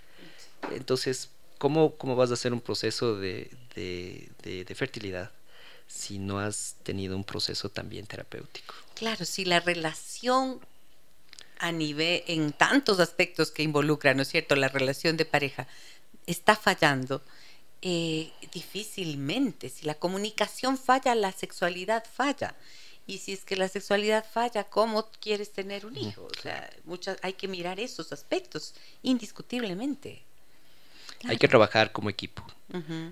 Entonces, 0.72 1.30
¿cómo, 1.59 1.96
cómo 1.96 2.16
vas 2.16 2.30
a 2.30 2.34
hacer 2.34 2.53
un 2.53 2.61
proceso 2.61 3.16
de, 3.16 3.51
de 3.74 4.74
fertilidad? 4.74 5.30
si 5.90 6.20
no 6.20 6.38
has 6.38 6.76
tenido 6.84 7.16
un 7.16 7.24
proceso 7.24 7.68
también 7.68 8.07
terapéutico. 8.07 8.74
Claro, 8.94 9.24
si 9.24 9.44
la 9.44 9.59
relación 9.59 10.61
a 11.59 11.72
nivel, 11.72 12.22
en 12.28 12.53
tantos 12.53 13.01
aspectos 13.01 13.51
que 13.51 13.62
involucra, 13.62 14.14
¿no 14.14 14.22
es 14.22 14.28
cierto?, 14.28 14.55
la 14.55 14.68
relación 14.68 15.16
de 15.16 15.24
pareja 15.24 15.66
está 16.26 16.55
fallando, 16.55 17.22
eh, 17.82 18.30
difícilmente, 18.53 19.68
si 19.68 19.84
la 19.84 19.94
comunicación 19.94 20.78
falla, 20.78 21.14
la 21.14 21.32
sexualidad 21.32 22.05
falla. 22.11 22.55
Y 23.11 23.19
si 23.19 23.33
es 23.33 23.45
que 23.45 23.57
la 23.57 23.67
sexualidad 23.67 24.25
falla, 24.25 24.63
¿cómo 24.63 25.11
quieres 25.21 25.53
tener 25.53 25.85
un 25.85 25.97
hijo? 25.97 26.27
O 26.27 26.41
sea, 26.41 26.71
muchas, 26.85 27.19
hay 27.23 27.33
que 27.33 27.49
mirar 27.49 27.81
esos 27.81 28.13
aspectos, 28.13 28.73
indiscutiblemente. 29.03 30.23
Hay 31.25 31.37
que 31.37 31.49
trabajar 31.49 31.91
como 31.91 32.09
equipo. 32.09 32.45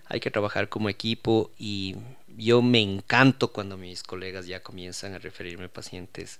Hay 0.06 0.20
que 0.20 0.30
trabajar 0.30 0.68
como 0.68 0.88
equipo 0.88 1.50
y 1.58 1.96
yo 2.36 2.62
me 2.62 2.80
encanto 2.80 3.52
cuando 3.52 3.76
mis 3.76 4.04
colegas 4.04 4.46
ya 4.46 4.62
comienzan 4.62 5.14
a 5.14 5.18
referirme 5.18 5.68
pacientes 5.68 6.38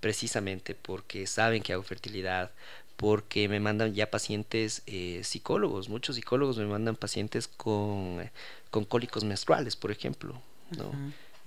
precisamente 0.00 0.74
porque 0.74 1.26
saben 1.26 1.62
que 1.62 1.72
hago 1.72 1.84
fertilidad, 1.84 2.50
porque 2.98 3.48
me 3.48 3.58
mandan 3.58 3.94
ya 3.94 4.10
pacientes 4.10 4.82
eh, 4.84 5.22
psicólogos, 5.24 5.88
muchos 5.88 6.16
psicólogos 6.16 6.58
me 6.58 6.66
mandan 6.66 6.94
pacientes 6.94 7.48
con, 7.48 8.30
con 8.70 8.84
cólicos 8.84 9.24
menstruales, 9.24 9.76
por 9.76 9.92
ejemplo, 9.92 10.42
¿no? 10.76 10.92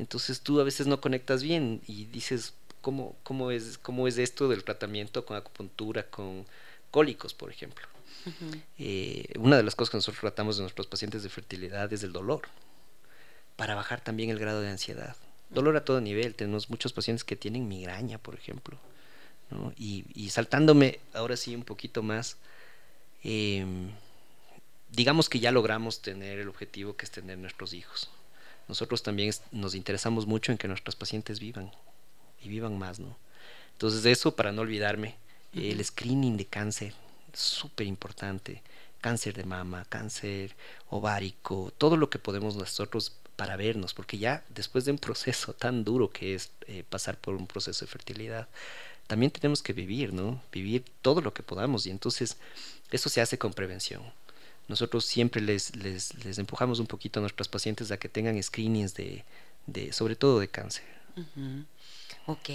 Entonces 0.01 0.41
tú 0.41 0.59
a 0.59 0.63
veces 0.63 0.87
no 0.87 0.99
conectas 0.99 1.43
bien 1.43 1.79
y 1.85 2.05
dices, 2.05 2.55
¿cómo, 2.81 3.15
cómo, 3.21 3.51
es, 3.51 3.77
¿cómo 3.77 4.07
es 4.07 4.17
esto 4.17 4.49
del 4.49 4.63
tratamiento 4.63 5.25
con 5.27 5.37
acupuntura, 5.37 6.09
con 6.09 6.47
cólicos, 6.89 7.35
por 7.35 7.51
ejemplo? 7.51 7.85
Eh, 8.79 9.25
una 9.37 9.57
de 9.57 9.63
las 9.63 9.75
cosas 9.75 9.91
que 9.91 9.97
nosotros 9.97 10.21
tratamos 10.21 10.57
de 10.57 10.63
nuestros 10.63 10.87
pacientes 10.87 11.21
de 11.21 11.29
fertilidad 11.29 11.93
es 11.93 12.01
el 12.01 12.11
dolor, 12.11 12.41
para 13.55 13.75
bajar 13.75 14.01
también 14.01 14.31
el 14.31 14.39
grado 14.39 14.61
de 14.61 14.69
ansiedad. 14.69 15.15
Dolor 15.51 15.77
a 15.77 15.85
todo 15.85 16.01
nivel, 16.01 16.33
tenemos 16.33 16.71
muchos 16.71 16.93
pacientes 16.93 17.23
que 17.23 17.35
tienen 17.35 17.67
migraña, 17.67 18.17
por 18.17 18.33
ejemplo. 18.33 18.79
Y, 19.77 20.29
saltándome 20.31 20.99
ahora 21.13 21.37
sí 21.37 21.53
un 21.53 21.63
poquito 21.63 22.01
más, 22.01 22.37
em, 23.23 23.91
digamos 24.89 25.29
que 25.29 25.39
ya 25.39 25.51
logramos 25.51 26.01
tener 26.01 26.39
el 26.39 26.47
objetivo 26.47 26.95
que 26.95 27.05
es 27.05 27.11
tener 27.11 27.37
nuestros 27.37 27.75
hijos. 27.75 28.09
Nosotros 28.71 29.03
también 29.03 29.33
nos 29.51 29.75
interesamos 29.75 30.25
mucho 30.25 30.53
en 30.53 30.57
que 30.57 30.69
nuestros 30.69 30.95
pacientes 30.95 31.41
vivan 31.41 31.73
y 32.41 32.47
vivan 32.47 32.79
más, 32.79 32.99
¿no? 32.99 33.17
Entonces, 33.73 34.05
eso, 34.05 34.33
para 34.33 34.53
no 34.53 34.61
olvidarme, 34.61 35.17
el 35.51 35.83
screening 35.83 36.37
de 36.37 36.45
cáncer 36.45 36.93
súper 37.33 37.85
importante. 37.85 38.63
Cáncer 39.01 39.33
de 39.33 39.43
mama, 39.43 39.83
cáncer 39.89 40.55
ovárico, 40.89 41.73
todo 41.77 41.97
lo 41.97 42.09
que 42.09 42.17
podemos 42.17 42.55
nosotros 42.55 43.17
para 43.35 43.57
vernos, 43.57 43.93
porque 43.93 44.17
ya 44.17 44.45
después 44.47 44.85
de 44.85 44.91
un 44.91 44.99
proceso 44.99 45.51
tan 45.65 45.83
duro 45.83 46.09
que 46.09 46.33
es 46.33 46.51
eh, 46.67 46.85
pasar 46.89 47.17
por 47.17 47.35
un 47.35 47.47
proceso 47.47 47.83
de 47.83 47.91
fertilidad, 47.91 48.47
también 49.07 49.33
tenemos 49.33 49.61
que 49.61 49.73
vivir, 49.73 50.13
¿no? 50.13 50.41
Vivir 50.49 50.85
todo 51.01 51.19
lo 51.19 51.33
que 51.33 51.43
podamos 51.43 51.85
y 51.87 51.89
entonces 51.89 52.37
eso 52.89 53.09
se 53.09 53.19
hace 53.19 53.37
con 53.37 53.51
prevención. 53.51 54.01
Nosotros 54.67 55.05
siempre 55.05 55.41
les, 55.41 55.75
les, 55.75 56.13
les 56.23 56.37
empujamos 56.37 56.79
un 56.79 56.87
poquito 56.87 57.19
a 57.19 57.21
nuestros 57.21 57.47
pacientes 57.47 57.91
a 57.91 57.97
que 57.97 58.09
tengan 58.09 58.41
screenings 58.41 58.93
de, 58.93 59.25
de 59.67 59.91
sobre 59.93 60.15
todo 60.15 60.39
de 60.39 60.47
cáncer. 60.47 60.83
Ok, 62.25 62.49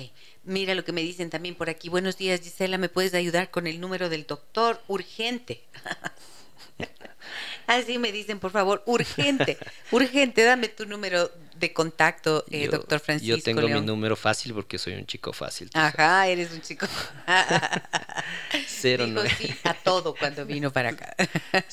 mira 0.45 0.75
lo 0.75 0.85
que 0.85 0.93
me 0.93 1.03
dicen 1.03 1.31
también 1.31 1.55
por 1.55 1.69
aquí. 1.69 1.89
Buenos 1.89 2.17
días, 2.17 2.41
Gisela, 2.41 2.79
¿me 2.79 2.89
puedes 2.89 3.15
ayudar 3.15 3.51
con 3.51 3.67
el 3.67 3.81
número 3.81 4.09
del 4.09 4.27
doctor? 4.27 4.81
Urgente. 4.89 5.65
Así 7.67 7.99
me 7.99 8.13
dicen, 8.13 8.39
por 8.39 8.53
favor, 8.53 8.83
urgente, 8.87 9.59
urgente, 9.91 10.45
dame 10.45 10.69
tu 10.69 10.87
número 10.87 11.31
de 11.59 11.73
contacto, 11.73 12.45
eh, 12.51 12.69
doctor 12.69 13.01
Francisco? 13.01 13.37
Yo 13.37 13.43
tengo 13.43 13.69
mi 13.69 13.81
número 13.81 14.17
fácil 14.17 14.55
porque 14.55 14.79
soy 14.79 14.95
un 14.95 15.07
chico 15.07 15.33
fácil. 15.33 15.71
Ajá, 15.75 16.29
eres 16.29 16.53
un 16.53 16.61
chico. 16.61 16.87
Cero 18.67 19.07
Dijo 19.07 19.23
sí 19.39 19.55
a 19.65 19.75
todo 19.75 20.15
cuando 20.15 20.45
vino 20.47 20.73
para 20.73 20.91
acá. 20.91 21.15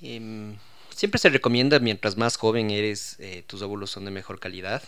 Em, 0.01 0.57
siempre 0.95 1.19
se 1.19 1.29
recomienda, 1.29 1.81
mientras 1.81 2.17
más 2.17 2.37
joven 2.37 2.71
eres, 2.71 3.17
eh, 3.19 3.43
tus 3.49 3.63
óvulos 3.63 3.91
son 3.91 4.05
de 4.05 4.13
mejor 4.13 4.39
calidad. 4.39 4.83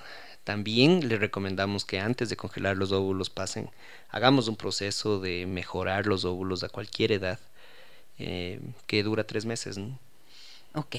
También 0.45 1.09
le 1.09 1.17
recomendamos 1.17 1.85
que 1.85 1.99
antes 1.99 2.29
de 2.29 2.37
congelar 2.37 2.77
los 2.77 2.93
óvulos 2.93 3.31
pasen, 3.31 3.71
hagamos 4.11 4.47
un 4.47 4.57
proceso 4.57 5.19
de 5.19 5.47
mejorar 5.47 6.07
los 6.07 6.25
óvulos 6.25 6.63
a 6.63 6.69
cualquier 6.69 7.13
edad, 7.13 7.41
eh, 8.19 8.61
que 8.87 9.03
dura 9.03 9.27
tres 9.27 9.45
meses. 9.45 9.79
¿no? 9.79 9.99
Ok. 10.75 10.97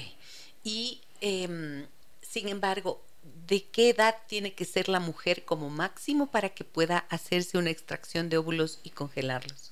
Y, 0.63 1.01
em, 1.21 1.85
sin 2.21 2.49
embargo, 2.49 3.01
¿de 3.47 3.63
qué 3.63 3.89
edad 3.89 4.15
tiene 4.27 4.53
que 4.53 4.65
ser 4.65 4.89
la 4.89 4.99
mujer 4.99 5.45
como 5.45 5.69
máximo 5.69 6.27
para 6.27 6.49
que 6.49 6.63
pueda 6.63 6.99
hacerse 7.09 7.57
una 7.57 7.69
extracción 7.69 8.29
de 8.29 8.37
óvulos 8.37 8.79
y 8.83 8.89
congelarlos? 8.91 9.71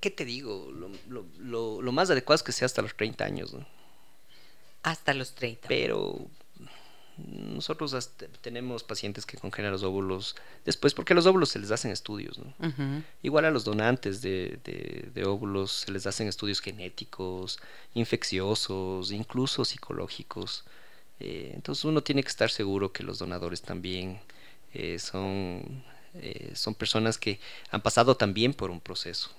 ¿Qué 0.00 0.10
te 0.10 0.24
digo? 0.24 0.70
Lo, 0.70 0.90
lo, 1.38 1.80
lo, 1.80 1.92
más 1.92 2.10
adecuado 2.10 2.36
es 2.36 2.42
que 2.42 2.52
sea 2.52 2.66
hasta 2.66 2.82
los 2.82 2.94
30 2.94 3.24
años. 3.24 3.54
¿no? 3.54 3.66
Hasta 4.82 5.14
los 5.14 5.34
30. 5.34 5.68
Pero 5.68 6.28
nosotros 7.16 8.10
tenemos 8.40 8.82
pacientes 8.82 9.24
que 9.24 9.36
congelan 9.36 9.72
los 9.72 9.82
óvulos 9.82 10.34
después, 10.64 10.94
porque 10.94 11.12
a 11.12 11.16
los 11.16 11.26
óvulos 11.26 11.48
se 11.50 11.58
les 11.58 11.70
hacen 11.70 11.90
estudios, 11.90 12.38
¿no? 12.38 12.52
Igual 13.22 13.44
a 13.44 13.50
los 13.50 13.64
donantes 13.64 14.20
de, 14.20 14.58
de, 15.14 15.24
óvulos 15.24 15.84
se 15.86 15.92
les 15.92 16.06
hacen 16.06 16.26
estudios 16.26 16.60
genéticos, 16.60 17.60
infecciosos, 17.94 19.12
incluso 19.12 19.64
psicológicos. 19.64 20.64
Eh, 21.20 21.52
entonces 21.54 21.84
uno 21.84 22.02
tiene 22.02 22.22
que 22.22 22.28
estar 22.28 22.50
seguro 22.50 22.92
que 22.92 23.04
los 23.04 23.20
donadores 23.20 23.62
también 23.62 24.20
eh, 24.72 24.98
son, 24.98 25.84
eh, 26.14 26.50
son 26.54 26.74
personas 26.74 27.16
que 27.16 27.38
han 27.70 27.80
pasado 27.80 28.16
también 28.16 28.52
por 28.52 28.70
un 28.70 28.80
proceso. 28.80 29.30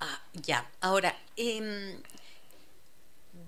ah, 0.00 0.20
ya, 0.32 0.68
ahora, 0.80 1.16
eh, 1.36 1.96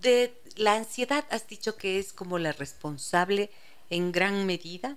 de 0.00 0.34
la 0.56 0.74
ansiedad 0.74 1.24
has 1.30 1.46
dicho 1.46 1.76
que 1.76 1.98
es 1.98 2.12
como 2.12 2.38
la 2.38 2.52
responsable 2.52 3.50
en 3.90 4.12
gran 4.12 4.46
medida 4.46 4.96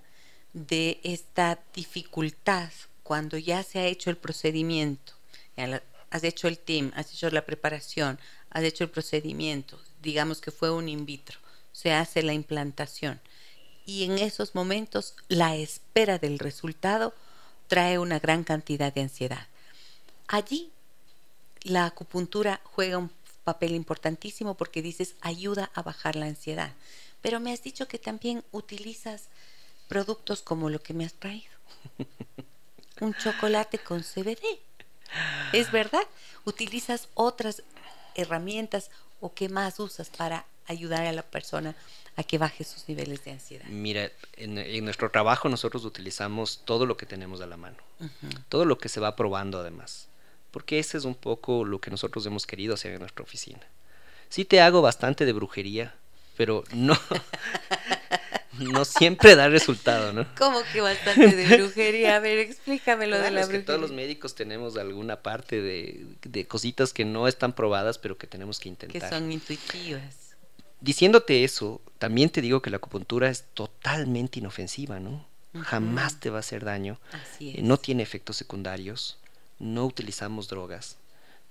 de 0.54 1.00
esta 1.04 1.60
dificultad 1.74 2.70
cuando 3.04 3.38
ya 3.38 3.64
se 3.64 3.80
ha 3.80 3.86
hecho 3.86 4.10
el 4.10 4.18
procedimiento, 4.18 5.14
has 6.10 6.24
hecho 6.24 6.48
el 6.48 6.58
team, 6.58 6.92
has 6.96 7.12
hecho 7.14 7.30
la 7.30 7.46
preparación, 7.46 8.20
has 8.50 8.64
hecho 8.64 8.84
el 8.84 8.90
procedimiento, 8.90 9.80
digamos 10.02 10.42
que 10.42 10.52
fue 10.52 10.72
un 10.72 10.90
in 10.90 11.06
vitro, 11.06 11.40
se 11.72 11.92
hace 11.92 12.24
la 12.24 12.34
implantación 12.34 13.20
y 13.86 14.04
en 14.04 14.20
esos 14.20 14.54
momentos 14.54 15.16
la 15.28 15.56
espera 15.56 16.20
del 16.20 16.38
resultado 16.38 17.14
trae 17.68 17.98
una 17.98 18.20
gran 18.20 18.44
cantidad 18.44 18.94
de 18.94 19.02
ansiedad. 19.02 19.48
Allí 20.28 20.72
la 21.64 21.86
acupuntura 21.86 22.62
juega 22.64 23.00
un 23.00 23.10
papel 23.44 23.76
importantísimo 23.76 24.56
porque 24.56 24.82
dices 24.82 25.16
ayuda 25.22 25.72
a 25.74 25.82
bajar 25.82 26.16
la 26.16 26.26
ansiedad. 26.26 26.74
Pero 27.22 27.40
me 27.40 27.52
has 27.52 27.64
dicho 27.64 27.88
que 27.88 28.00
también 28.00 28.44
utilizas 28.52 29.30
productos 29.88 30.42
como 30.42 30.70
lo 30.70 30.80
que 30.82 30.94
me 30.94 31.06
has 31.06 31.14
traído. 31.14 31.52
Un 33.02 33.14
chocolate 33.16 33.80
con 33.80 34.04
CBD. 34.04 34.60
¿Es 35.54 35.72
verdad? 35.72 36.04
¿Utilizas 36.46 37.10
otras 37.16 37.64
herramientas 38.16 38.92
o 39.20 39.34
qué 39.34 39.50
más 39.50 39.80
usas 39.80 40.10
para 40.10 40.46
ayudar 40.68 41.06
a 41.06 41.12
la 41.12 41.24
persona 41.24 41.76
a 42.16 42.24
que 42.24 42.38
baje 42.38 42.64
sus 42.64 42.88
niveles 42.88 43.24
de 43.24 43.32
ansiedad? 43.32 43.66
Mira, 43.66 44.12
en, 44.34 44.84
nuestro 44.84 45.10
trabajo 45.10 45.50
nosotros 45.50 45.86
utilizamos 45.86 46.62
todo 46.66 46.86
lo 46.86 46.98
que 46.98 47.06
tenemos 47.06 47.42
a 47.42 47.48
la 47.48 47.58
mano, 47.58 47.78
todo 48.50 48.66
lo 48.66 48.78
que 48.78 48.90
se 48.90 49.00
va 49.00 49.16
probando 49.16 49.60
además 49.60 50.09
porque 50.52 50.80
ese 50.80 50.98
es 50.98 51.06
un 51.06 51.16
poco 51.16 51.66
lo 51.66 51.80
que 51.80 51.92
nosotros 51.92 52.26
hemos 52.26 52.46
querido 52.46 52.74
hacer 52.74 52.94
en 52.94 53.00
nuestra 53.00 53.24
oficina. 53.24 53.62
Sí 54.30 54.46
te 54.46 54.62
hago 54.62 54.82
bastante 54.82 55.26
de 55.26 55.34
brujería, 55.34 55.96
pero 56.38 56.64
no, 56.74 56.98
no 58.60 58.86
siempre 58.86 59.36
da 59.36 59.50
resultado, 59.50 60.14
¿no? 60.14 60.28
¿Cómo 60.38 60.60
que 60.72 60.82
bastante 60.82 61.36
de 61.36 61.58
brujería? 61.58 62.16
A 62.16 62.20
ver, 62.20 62.40
explícame 62.40 63.08
lo 63.08 63.18
de 63.18 63.32
la 63.32 63.42
brujería. 63.42 63.60
Que 63.60 63.66
todos 63.66 63.82
los 63.82 63.92
médicos 63.92 64.36
tenemos 64.36 64.78
alguna 64.78 65.22
parte 65.22 65.62
de, 65.62 66.06
de, 66.22 66.48
cositas 66.48 66.94
que 66.94 67.06
no 67.06 67.28
están 67.28 67.54
probadas, 67.54 67.98
pero 67.98 68.18
que 68.18 68.28
tenemos 68.28 68.60
que 68.60 68.70
intentar. 68.70 69.02
Que 69.02 69.08
son 69.08 69.32
intuitivas. 69.32 70.36
Diciéndote 70.82 71.44
eso, 71.44 71.82
también 71.98 72.30
te 72.30 72.42
digo 72.42 72.62
que 72.62 72.70
la 72.70 72.78
acupuntura 72.78 73.30
es 73.30 73.46
totalmente 73.54 74.40
inofensiva, 74.40 75.00
¿no? 75.00 75.28
Jamás 75.62 76.20
te 76.20 76.30
va 76.30 76.38
a 76.38 76.40
hacer 76.40 76.64
daño. 76.64 77.00
Así 77.12 77.56
es. 77.58 77.64
No 77.64 77.78
tiene 77.78 78.04
efectos 78.04 78.38
secundarios 78.38 79.18
no 79.60 79.86
utilizamos 79.86 80.48
drogas. 80.48 80.98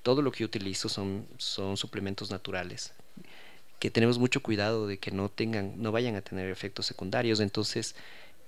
Todo 0.02 0.22
lo 0.22 0.32
que 0.32 0.40
yo 0.40 0.46
utilizo 0.46 0.88
son, 0.88 1.26
son 1.38 1.76
suplementos 1.76 2.30
naturales 2.30 2.92
que 3.78 3.90
tenemos 3.90 4.18
mucho 4.18 4.42
cuidado 4.42 4.86
de 4.86 4.98
que 4.98 5.10
no 5.10 5.28
tengan, 5.28 5.80
no 5.80 5.92
vayan 5.92 6.16
a 6.16 6.22
tener 6.22 6.50
efectos 6.50 6.86
secundarios. 6.86 7.40
Entonces, 7.40 7.94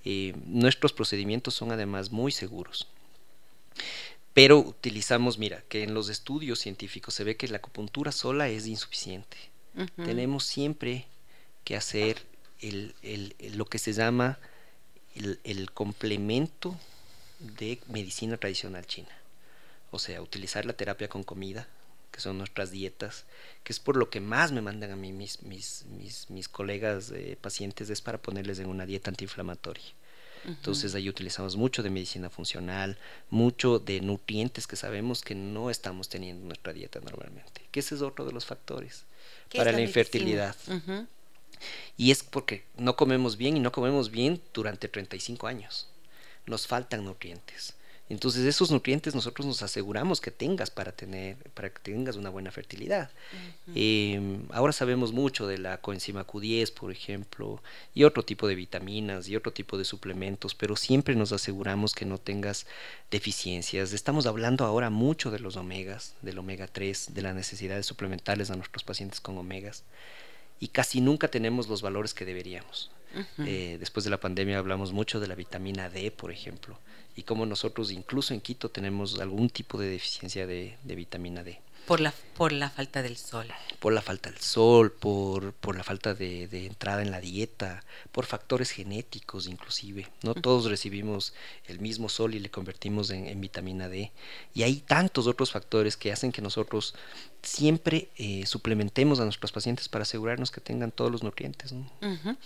eh, 0.05 0.35
nuestros 0.47 0.93
procedimientos 0.93 1.55
son 1.55 1.73
además 1.73 2.11
muy 2.11 2.33
seguros. 2.33 2.89
Pero 4.35 4.59
utilizamos, 4.59 5.39
mira, 5.39 5.63
que 5.69 5.83
en 5.83 5.95
los 5.95 6.09
estudios 6.09 6.59
científicos 6.59 7.15
se 7.15 7.25
ve 7.25 7.37
que 7.37 7.49
la 7.49 7.59
acupuntura 7.59 8.13
sola 8.13 8.49
es 8.49 8.67
insuficiente. 8.67 9.37
Tenemos 10.05 10.45
siempre 10.45 11.07
que 11.63 11.77
hacer 11.77 12.23
el, 12.61 12.95
el, 13.03 13.35
lo 13.55 13.67
que 13.67 13.79
se 13.79 13.93
llama 13.93 14.39
el 15.15 15.71
complemento 15.71 16.77
de 17.39 17.79
medicina 17.89 18.37
tradicional 18.37 18.85
china 18.85 19.20
o 19.91 19.99
sea, 19.99 20.23
utilizar 20.23 20.65
la 20.67 20.73
terapia 20.73 21.09
con 21.09 21.23
comida, 21.23 21.69
que 22.11 22.21
son 22.21 22.39
nuestras 22.39 22.71
dietas, 22.71 23.25
que 23.65 23.73
es 23.73 23.81
por 23.81 23.97
lo 23.97 24.11
que 24.11 24.21
más 24.21 24.53
me 24.53 24.61
mandan 24.61 24.91
a 24.91 24.97
mí 24.97 25.13
mis, 25.13 25.43
mis, 25.43 25.85
mis, 26.29 26.49
colegas 26.49 27.13
eh, 27.13 27.37
pacientes, 27.41 27.91
es 27.91 28.01
para 28.01 28.19
ponerles 28.19 28.59
en 28.59 28.67
una 28.67 28.87
dieta 28.87 29.11
antiinflamatoria. 29.11 29.85
Entonces 30.47 30.95
ahí 30.95 31.09
utilizamos 31.09 31.57
mucho 31.57 31.83
de 31.83 31.91
medicina 31.91 32.31
funcional, 32.31 32.97
mucho 33.29 33.79
de 33.79 34.01
nutrientes 34.01 34.67
que 34.67 34.77
sabemos 34.77 35.21
que 35.21 35.35
no 35.35 35.69
estamos 35.69 36.09
teniendo 36.09 36.41
en 36.41 36.49
nuestra 36.49 36.73
dieta 36.73 36.99
normalmente, 37.01 37.63
que 37.71 37.81
ese 37.81 37.95
es 37.95 38.01
otro 38.01 38.25
de 38.25 38.33
los 38.33 38.47
factores 38.47 39.05
para 39.55 39.71
la, 39.71 39.83
infertilidad. 39.83 40.57
Y 41.99 42.11
es 42.11 42.23
porque 42.23 42.65
no 42.79 42.97
comemos 42.97 43.37
bien 43.37 43.57
y 43.57 43.61
no 43.61 43.71
comemos 43.71 44.11
bien 44.11 44.41
durante 44.55 44.89
35 44.89 45.47
años. 45.47 45.89
Nos 46.47 46.67
faltan 46.67 47.05
nutrientes. 47.05 47.75
Entonces 48.11 48.45
esos 48.45 48.73
nutrientes 48.73 49.15
nosotros 49.15 49.47
nos 49.47 49.63
aseguramos 49.63 50.21
que 50.21 50.33
tengas 50.33 50.69
para 50.69 50.91
tener, 50.91 51.37
para 51.55 51.71
que 51.71 51.79
tengas 51.79 52.17
una 52.17 52.29
buena 52.29 52.51
fertilidad. 52.51 53.09
Em, 53.73 54.43
ahora 54.51 54.73
sabemos 54.73 55.13
mucho 55.13 55.47
de 55.47 55.59
la 55.59 55.81
coenzima 55.81 56.27
Q10, 56.27 56.75
por 56.75 56.91
ejemplo, 56.91 57.63
y 57.95 58.03
otro 58.03 58.25
tipo 58.25 58.49
de 58.49 58.57
vitaminas 58.57 59.29
y 59.29 59.37
otro 59.37 59.53
tipo 59.53 59.79
de 59.79 59.85
suplementos, 59.85 60.57
pero 60.57 60.75
siempre 60.75 61.15
nos 61.15 61.31
aseguramos 61.31 61.95
que 61.95 62.05
no 62.05 62.19
tengas 62.19 62.67
deficiencias. 63.13 63.93
Estamos 63.93 64.27
hablando 64.27 64.65
ahora 64.65 64.91
mucho 64.91 65.31
de 65.31 65.39
los 65.39 65.55
omegas, 65.57 66.17
del 66.21 66.39
omega 66.39 66.67
3, 66.67 67.15
de 67.15 67.23
las 67.23 67.37
necesidades 67.37 67.87
suplementales 67.87 68.51
a 68.51 68.57
nuestros 68.57 68.83
pacientes 68.83 69.21
con 69.21 69.39
omegas, 69.39 69.85
y 70.59 70.69
casi 70.69 71.01
nunca 71.01 71.29
tenemos 71.29 71.69
los 71.69 71.81
valores 71.81 72.13
que 72.13 72.25
deberíamos. 72.25 72.91
Eh, 73.39 73.77
después 73.81 74.05
de 74.05 74.11
la 74.11 74.21
pandemia 74.21 74.59
hablamos 74.59 74.93
mucho 74.93 75.21
de 75.21 75.27
la 75.27 75.35
vitamina 75.35 75.89
D, 75.89 76.11
por 76.11 76.31
ejemplo 76.31 76.79
y 77.17 77.23
como 77.23 77.47
nosotros 77.47 77.91
incluso 77.91 78.35
en 78.35 78.41
Quito 78.41 78.71
tenemos 78.71 79.21
algún 79.21 79.51
tipo 79.51 79.79
de 79.79 79.89
deficiencia 79.89 80.47
de, 80.47 80.77
vitamina 80.85 81.43
D. 81.45 81.61
Por 81.87 82.01
la, 82.01 82.15
por 82.37 82.53
la 82.53 82.71
falta 82.71 83.03
del 83.03 83.17
sol. 83.17 83.49
Por 83.81 83.93
la 83.93 84.01
falta 84.01 84.31
del 84.31 84.41
sol, 84.41 84.93
por, 84.93 85.53
por 85.55 85.77
la 85.77 85.83
falta 85.83 86.15
de, 86.15 86.47
de, 86.47 86.67
entrada 86.67 87.03
en 87.03 87.11
la 87.11 87.21
dieta, 87.21 87.83
por 88.13 88.27
factores 88.27 88.71
genéticos 88.71 89.49
inclusive. 89.49 90.07
No 90.23 90.35
todos 90.35 90.67
recibimos 90.67 91.35
el 91.67 91.81
mismo 91.81 92.09
sol 92.09 92.35
y 92.35 92.39
le 92.39 92.51
convertimos 92.51 93.11
en, 93.11 93.27
en, 93.27 93.41
vitamina 93.41 93.89
D. 93.89 94.13
Y 94.55 94.63
hay 94.63 94.77
tantos 94.77 95.27
otros 95.27 95.51
factores 95.51 95.97
que 95.97 96.13
hacen 96.13 96.33
que 96.33 96.43
nosotros 96.43 96.95
siempre 97.43 98.09
eh, 98.17 98.47
suplementemos 98.47 99.19
a 99.19 99.25
nuestros 99.25 99.51
pacientes 99.51 99.89
para 99.89 100.03
asegurarnos 100.03 100.51
que 100.51 100.61
tengan 100.61 100.93
todos 100.93 101.11
los 101.11 101.23
nutrientes. 101.23 101.73
¿no? 101.73 101.91
Uh 102.03 102.17
-huh. 102.17 102.37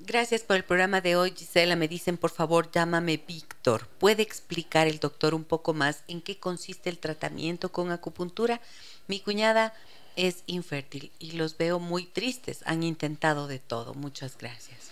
Gracias 0.00 0.42
por 0.42 0.56
el 0.56 0.64
programa 0.64 1.00
de 1.00 1.16
hoy, 1.16 1.32
Gisela. 1.36 1.76
Me 1.76 1.88
dicen, 1.88 2.16
por 2.16 2.30
favor, 2.30 2.70
llámame 2.70 3.22
Víctor. 3.26 3.86
¿Puede 3.98 4.22
explicar 4.22 4.88
el 4.88 4.98
doctor 4.98 5.34
un 5.34 5.44
poco 5.44 5.72
más 5.72 6.02
en 6.08 6.20
qué 6.20 6.38
consiste 6.38 6.90
el 6.90 6.98
tratamiento 6.98 7.70
con 7.70 7.90
acupuntura? 7.90 8.60
Mi 9.06 9.20
cuñada 9.20 9.72
es 10.16 10.42
infértil 10.46 11.12
y 11.18 11.32
los 11.32 11.56
veo 11.56 11.78
muy 11.78 12.06
tristes. 12.06 12.62
Han 12.66 12.82
intentado 12.82 13.46
de 13.46 13.60
todo. 13.60 13.94
Muchas 13.94 14.36
gracias. 14.36 14.90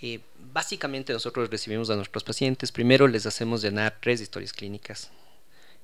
Eh, 0.00 0.20
básicamente 0.52 1.12
nosotros 1.12 1.50
recibimos 1.50 1.90
a 1.90 1.96
nuestros 1.96 2.22
pacientes. 2.22 2.70
Primero 2.70 3.08
les 3.08 3.26
hacemos 3.26 3.60
llenar 3.60 3.98
tres 4.00 4.20
historias 4.20 4.52
clínicas. 4.52 5.10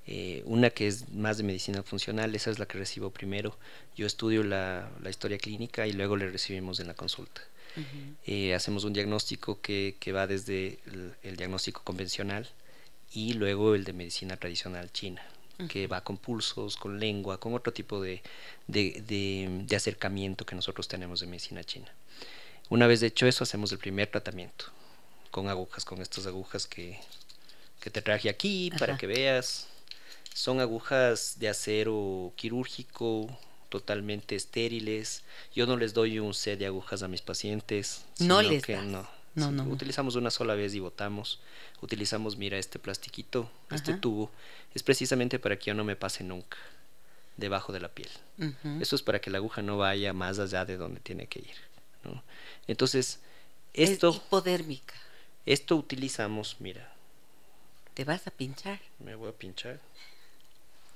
Eh, 0.06 0.42
una 0.46 0.70
que 0.70 0.86
es 0.86 1.08
más 1.10 1.38
de 1.38 1.44
medicina 1.44 1.82
funcional, 1.82 2.34
esa 2.34 2.50
es 2.50 2.58
la 2.58 2.66
que 2.66 2.78
recibo 2.78 3.10
primero. 3.10 3.58
Yo 3.96 4.06
estudio 4.06 4.44
la, 4.44 4.90
la 5.02 5.10
historia 5.10 5.38
clínica 5.38 5.86
y 5.86 5.92
luego 5.92 6.16
le 6.16 6.30
recibimos 6.30 6.78
en 6.78 6.86
la 6.86 6.94
consulta. 6.94 7.42
Uh 7.76 7.80
-huh. 7.80 8.16
eh, 8.26 8.54
hacemos 8.54 8.84
un 8.84 8.92
diagnóstico 8.92 9.60
que, 9.60 9.96
que 9.98 10.12
va 10.12 10.26
desde 10.26 10.78
el, 10.86 11.14
el, 11.22 11.36
diagnóstico 11.36 11.82
convencional 11.82 12.48
y 13.12 13.32
luego 13.34 13.74
el 13.74 13.84
de 13.84 13.92
medicina 13.92 14.36
tradicional 14.36 14.92
china, 14.92 15.22
uh 15.58 15.62
-huh. 15.62 15.68
que 15.68 15.86
va 15.86 16.02
con 16.02 16.16
pulsos, 16.16 16.76
con 16.76 17.00
lengua, 17.00 17.40
con 17.40 17.54
otro 17.54 17.72
tipo 17.72 18.00
de, 18.00 18.22
de, 18.68 19.02
de, 19.06 19.64
de, 19.66 19.76
acercamiento 19.76 20.46
que 20.46 20.54
nosotros 20.54 20.86
tenemos 20.88 21.20
de 21.20 21.26
medicina 21.26 21.64
china. 21.64 21.92
Una 22.70 22.86
vez 22.86 23.02
hecho 23.02 23.26
eso, 23.26 23.44
hacemos 23.44 23.72
el 23.72 23.78
primer 23.78 24.08
tratamiento 24.08 24.66
con 25.30 25.48
agujas, 25.48 25.84
con 25.84 26.00
estas 26.00 26.26
agujas 26.26 26.66
que, 26.66 27.00
que 27.80 27.90
te 27.90 28.00
traje 28.02 28.28
aquí 28.28 28.70
Ajá. 28.70 28.78
para 28.78 28.96
que 28.96 29.06
veas. 29.08 29.66
Son 30.32 30.60
agujas 30.60 31.38
de 31.38 31.48
acero 31.48 32.32
quirúrgico, 32.36 33.28
totalmente 33.74 34.36
estériles. 34.36 35.24
Yo 35.52 35.66
no 35.66 35.76
les 35.76 35.94
doy 35.94 36.20
un 36.20 36.32
set 36.32 36.60
de 36.60 36.66
agujas 36.66 37.02
a 37.02 37.08
mis 37.08 37.22
pacientes. 37.22 38.04
No 38.20 38.40
les 38.40 38.62
que 38.62 38.74
das. 38.76 38.84
no. 38.84 39.08
No, 39.34 39.50
no. 39.50 39.64
Utilizamos 39.64 40.14
una 40.14 40.30
sola 40.30 40.54
vez 40.54 40.76
y 40.76 40.78
botamos. 40.78 41.40
Utilizamos, 41.82 42.36
mira, 42.36 42.56
este 42.56 42.78
plastiquito, 42.78 43.50
Ajá. 43.66 43.74
este 43.74 43.94
tubo. 43.94 44.30
Es 44.76 44.84
precisamente 44.84 45.40
para 45.40 45.58
que 45.58 45.66
yo 45.70 45.74
no 45.74 45.82
me 45.82 45.96
pase 45.96 46.22
nunca 46.22 46.56
debajo 47.36 47.72
de 47.72 47.80
la 47.80 47.88
piel. 47.88 48.10
Uh 48.38 48.44
-huh. 48.44 48.80
Eso 48.80 48.94
es 48.94 49.02
para 49.02 49.20
que 49.20 49.30
la 49.30 49.38
aguja 49.38 49.60
no 49.60 49.76
vaya 49.76 50.12
más 50.12 50.38
allá 50.38 50.64
de 50.64 50.76
donde 50.76 51.00
tiene 51.00 51.26
que 51.26 51.40
ir. 51.40 51.56
¿no? 52.04 52.22
Entonces, 52.68 53.18
esto... 53.72 54.10
Es 54.10 54.16
hipodérmica. 54.18 54.94
Esto 55.46 55.74
utilizamos, 55.74 56.56
mira. 56.60 56.92
¿Te 57.94 58.04
vas 58.04 58.28
a 58.28 58.30
pinchar? 58.30 58.78
Me 59.00 59.16
voy 59.16 59.30
a 59.30 59.32
pinchar. 59.32 59.80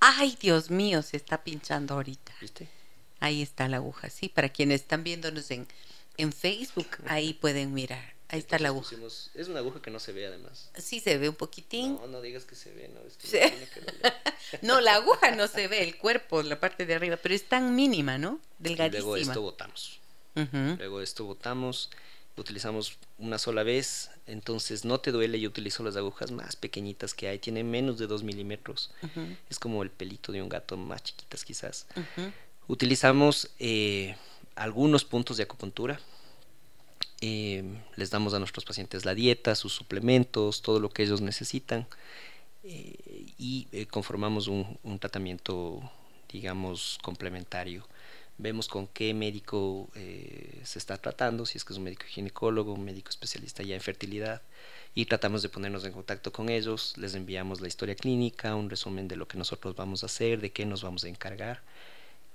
Ay, 0.01 0.37
Dios 0.41 0.71
mío, 0.71 1.03
se 1.03 1.17
está 1.17 1.43
pinchando 1.43 1.95
ahorita. 1.95 2.33
¿Viste? 2.41 2.69
Ahí 3.21 3.43
está 3.43 3.69
la 3.69 3.79
aguja, 3.79 4.11
sí, 4.11 4.29
para 4.29 4.49
quienes 4.49 4.83
están 4.83 5.03
viéndonos 5.03 5.51
en, 5.51 5.67
en 6.17 6.33
Facebook, 6.33 6.89
ahí 7.07 7.35
pueden 7.35 7.75
mirar. 7.75 8.15
Ahí 8.31 8.41
está 8.41 8.59
la 8.59 8.69
aguja. 8.69 8.91
Pusimos, 8.91 9.31
es 9.35 9.49
una 9.49 9.61
aguja 9.61 9.81
que 9.81 9.91
no 9.91 9.99
se 9.99 10.13
ve 10.13 10.27
además. 10.27 10.71
Sí, 10.77 11.01
se 11.01 11.17
ve 11.17 11.31
un 11.31 11.35
poquitín. 11.35 11.95
No, 11.95 12.07
no 12.09 12.21
digas 12.21 12.45
que 12.45 12.55
se 12.55 12.71
ve, 12.73 12.89
no, 12.89 13.01
es 13.01 13.17
que, 13.17 13.27
sí. 13.27 13.39
que 13.73 14.59
no, 14.67 14.81
la 14.83 14.97
aguja 14.97 15.31
no 15.31 15.49
se 15.49 15.67
ve, 15.67 15.83
el 15.83 15.97
cuerpo, 15.97 16.43
la 16.43 16.61
parte 16.61 16.85
de 16.85 16.95
arriba, 16.95 17.17
pero 17.17 17.35
es 17.35 17.49
tan 17.49 17.75
mínima, 17.75 18.19
¿no? 18.19 18.39
Delgadísima. 18.59 18.99
Y 18.99 19.03
luego 19.03 19.17
esto 19.17 19.43
botamos. 19.43 20.01
Uh 20.37 20.41
-huh. 20.41 20.77
Luego 20.77 21.01
esto 21.01 21.25
botamos, 21.25 21.91
utilizamos 22.41 22.99
una 23.18 23.39
sola 23.39 23.62
vez, 23.62 24.11
entonces 24.26 24.84
no 24.84 25.01
te 25.01 25.12
duele, 25.12 25.41
yo 25.41 25.49
utilizo 25.49 25.82
las 25.82 25.97
agujas 25.97 26.30
más 26.30 26.57
pequeñitas 26.57 27.14
que 27.14 27.28
hay, 27.28 27.39
tienen 27.39 27.70
menos 27.70 27.99
de 27.99 28.07
2 28.07 28.22
milímetros, 28.22 28.91
uh 29.03 29.07
-huh. 29.07 29.36
es 29.51 29.59
como 29.59 29.82
el 29.82 29.91
pelito 29.91 30.32
de 30.32 30.43
un 30.43 30.49
gato, 30.49 30.76
más 30.76 31.03
chiquitas 31.03 31.45
quizás. 31.45 31.86
Uh 31.97 32.01
-huh. 32.01 32.32
Utilizamos 32.68 33.51
eh, 33.59 34.16
algunos 34.55 35.05
puntos 35.05 35.36
de 35.36 35.45
acupuntura, 35.45 36.01
eh, 37.20 37.64
les 37.97 38.11
damos 38.11 38.34
a 38.34 38.39
nuestros 38.39 38.64
pacientes 38.64 39.05
la 39.05 39.14
dieta, 39.14 39.55
sus 39.55 39.72
suplementos, 39.72 40.62
todo 40.62 40.78
lo 40.78 40.89
que 40.91 41.03
ellos 41.03 41.20
necesitan 41.20 41.86
eh, 42.62 43.26
y 43.39 43.66
eh, 43.72 43.86
conformamos 43.86 44.47
un, 44.47 44.78
un, 44.84 44.99
tratamiento, 44.99 45.80
digamos, 46.30 46.99
complementario. 47.03 47.86
Vemos 48.39 48.68
con 48.68 48.86
qué 48.86 49.12
médico 49.14 49.89
eh, 49.97 50.61
se 50.64 50.78
está 50.78 50.97
tratando, 50.97 51.45
si 51.45 51.59
es 51.59 51.64
que 51.64 51.72
es 51.72 51.78
un 51.78 51.84
médico 51.84 52.05
ginecólogo, 52.07 52.72
un 52.72 52.84
médico 52.84 53.11
especialista 53.11 53.64
ya 53.64 53.74
en 53.74 53.80
fertilidad, 53.80 54.43
y 54.95 55.07
tratamos 55.07 55.43
de 55.43 55.49
ponernos 55.49 55.84
en 55.84 55.93
contacto 55.93 56.32
con 56.32 56.49
ellos, 56.49 56.95
les 56.97 57.14
enviamos 57.14 57.61
la 57.61 57.66
historia 57.66 57.97
clínica, 57.97 58.55
un 58.55 58.70
resumen 58.70 59.09
de 59.09 59.16
lo 59.16 59.26
que 59.26 59.39
nosotros 59.39 59.74
vamos 59.74 60.05
a 60.05 60.07
hacer, 60.07 60.41
de 60.41 60.51
qué 60.51 60.66
nos 60.66 60.82
vamos 60.82 61.05
a 61.05 61.09
encargar. 61.09 61.62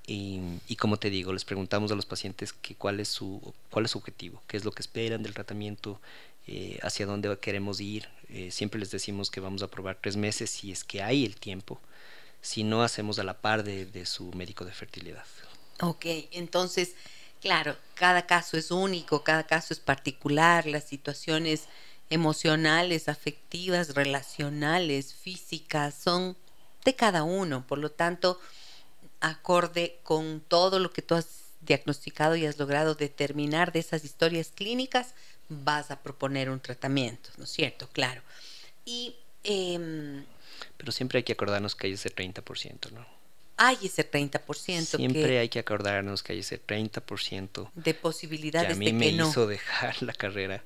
Y, 0.06 0.76
como 0.78 0.98
te 0.98 1.10
digo, 1.10 1.32
les 1.32 1.46
preguntamos 1.46 1.92
a 1.94 1.96
los 1.96 2.06
pacientes 2.06 2.52
que 2.52 2.76
cuál, 2.76 3.00
es 3.00 3.08
su, 3.08 3.54
cuál 3.70 3.86
es 3.86 3.92
su 3.92 3.98
objetivo, 3.98 4.44
qué 4.48 4.58
es 4.58 4.66
lo 4.66 4.72
que 4.72 4.82
esperan 4.82 5.24
del 5.24 5.34
tratamiento, 5.34 6.02
eh, 6.46 6.78
hacia 6.84 7.06
dónde 7.06 7.38
queremos 7.40 7.80
ir. 7.80 8.10
Eh, 8.28 8.52
siempre 8.52 8.80
les 8.80 8.92
decimos 8.92 9.32
que 9.32 9.40
vamos 9.40 9.64
a 9.64 9.70
probar 9.70 9.98
tres 10.02 10.18
meses 10.18 10.50
si 10.50 10.74
es 10.74 10.84
que 10.84 11.02
hay 11.02 11.24
el 11.24 11.38
tiempo, 11.38 11.80
si 12.42 12.66
no 12.66 12.84
hacemos 12.84 13.18
a 13.20 13.24
la 13.24 13.40
par 13.40 13.64
de, 13.64 13.86
de 13.86 14.06
su 14.06 14.32
médico 14.34 14.66
de 14.66 14.74
fertilidad. 14.74 15.24
Ok, 15.82 16.06
entonces, 16.32 16.96
claro, 17.42 17.76
cada 17.96 18.26
caso 18.26 18.58
es 18.58 18.72
único, 18.72 19.24
cada 19.24 19.46
caso 19.46 19.74
es 19.74 19.80
particular, 19.80 20.66
las 20.66 20.84
situaciones 20.84 21.68
emocionales, 22.10 23.10
afectivas, 23.10 23.96
relacionales, 23.96 25.14
físicas, 25.14 25.96
son 25.96 26.38
de 26.86 26.96
cada 26.96 27.24
uno, 27.24 27.66
por 27.66 27.80
lo 27.80 27.92
tanto, 27.92 28.40
acorde 29.20 30.00
con 30.04 30.42
todo 30.42 30.80
lo 30.80 30.92
que 30.92 31.02
tú 31.02 31.16
has 31.16 31.44
diagnosticado 31.62 32.36
y 32.36 32.46
has 32.46 32.60
logrado 32.60 32.94
determinar 32.96 33.72
de 33.72 33.80
esas 33.80 34.04
historias 34.04 34.52
clínicas, 34.54 35.16
vas 35.50 35.92
a 35.92 36.02
proponer 36.02 36.50
un 36.50 36.60
tratamiento, 36.60 37.30
¿no 37.38 37.46
es 37.46 37.50
cierto? 37.50 37.88
Claro. 37.92 38.22
Y... 38.86 39.16
Eh, 39.46 40.24
Pero 40.78 40.92
siempre 40.92 41.18
hay 41.18 41.24
que 41.24 41.34
acordarnos 41.34 41.76
que 41.76 41.88
hay 41.88 41.94
ese 41.94 42.14
30%, 42.14 42.92
¿no? 42.92 43.13
Hay 43.58 43.78
ese 43.84 44.10
30%. 44.10 44.98
Siempre 44.98 45.24
que 45.24 45.40
hay 45.40 45.50
que 45.50 45.60
acordarnos 45.60 46.24
que 46.24 46.34
hay 46.34 46.40
ese 46.40 46.62
30% 46.62 47.72
de 47.76 47.94
posibilidades 47.94 48.68
que 48.70 48.74
a 48.74 48.78
mí 48.78 48.86
de 48.88 48.94
me 48.94 49.12
no. 49.12 49.30
hizo 49.30 49.48
dejar 49.48 50.02
la 50.02 50.14
carrera 50.14 50.64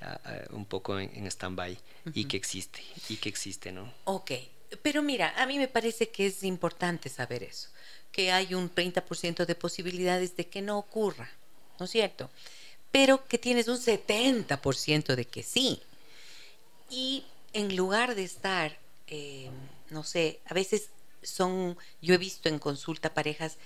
uh, 0.00 0.04
uh, 0.52 0.56
un 0.56 0.64
poco 0.64 0.98
en, 0.98 1.10
en 1.14 1.26
stand-by 1.26 1.72
uh 1.72 1.76
-huh. 2.08 2.12
y 2.14 2.24
que 2.24 2.36
existe, 2.36 2.82
y 3.08 3.16
que 3.16 3.28
existe, 3.28 3.72
¿no? 3.72 3.92
Ok, 4.04 4.32
pero 4.82 5.02
mira, 5.02 5.34
a 5.36 5.46
mí 5.46 5.58
me 5.58 5.68
parece 5.68 6.08
que 6.08 6.26
es 6.26 6.42
importante 6.42 7.08
saber 7.08 7.42
eso 7.42 7.68
que 8.12 8.32
hay 8.32 8.54
un 8.54 8.72
30% 8.72 9.46
de 9.46 9.54
posibilidades 9.54 10.36
de 10.36 10.46
que 10.46 10.62
no 10.62 10.78
ocurra, 10.78 11.30
¿no 11.78 11.84
es 11.84 11.90
cierto? 11.90 12.30
Pero 12.90 13.26
que 13.26 13.38
tienes 13.38 13.68
un 13.68 13.78
70% 13.78 15.14
de 15.14 15.24
que 15.24 15.42
sí. 15.42 15.80
Y 16.90 17.24
en 17.52 17.76
lugar 17.76 18.14
de 18.14 18.24
estar, 18.24 18.76
eh, 19.06 19.48
no 19.90 20.02
sé, 20.02 20.40
a 20.46 20.54
veces 20.54 20.88
son, 21.22 21.76
yo 22.00 22.14
he 22.14 22.18
visto 22.18 22.48
en 22.48 22.58
consulta 22.58 23.14
parejas 23.14 23.58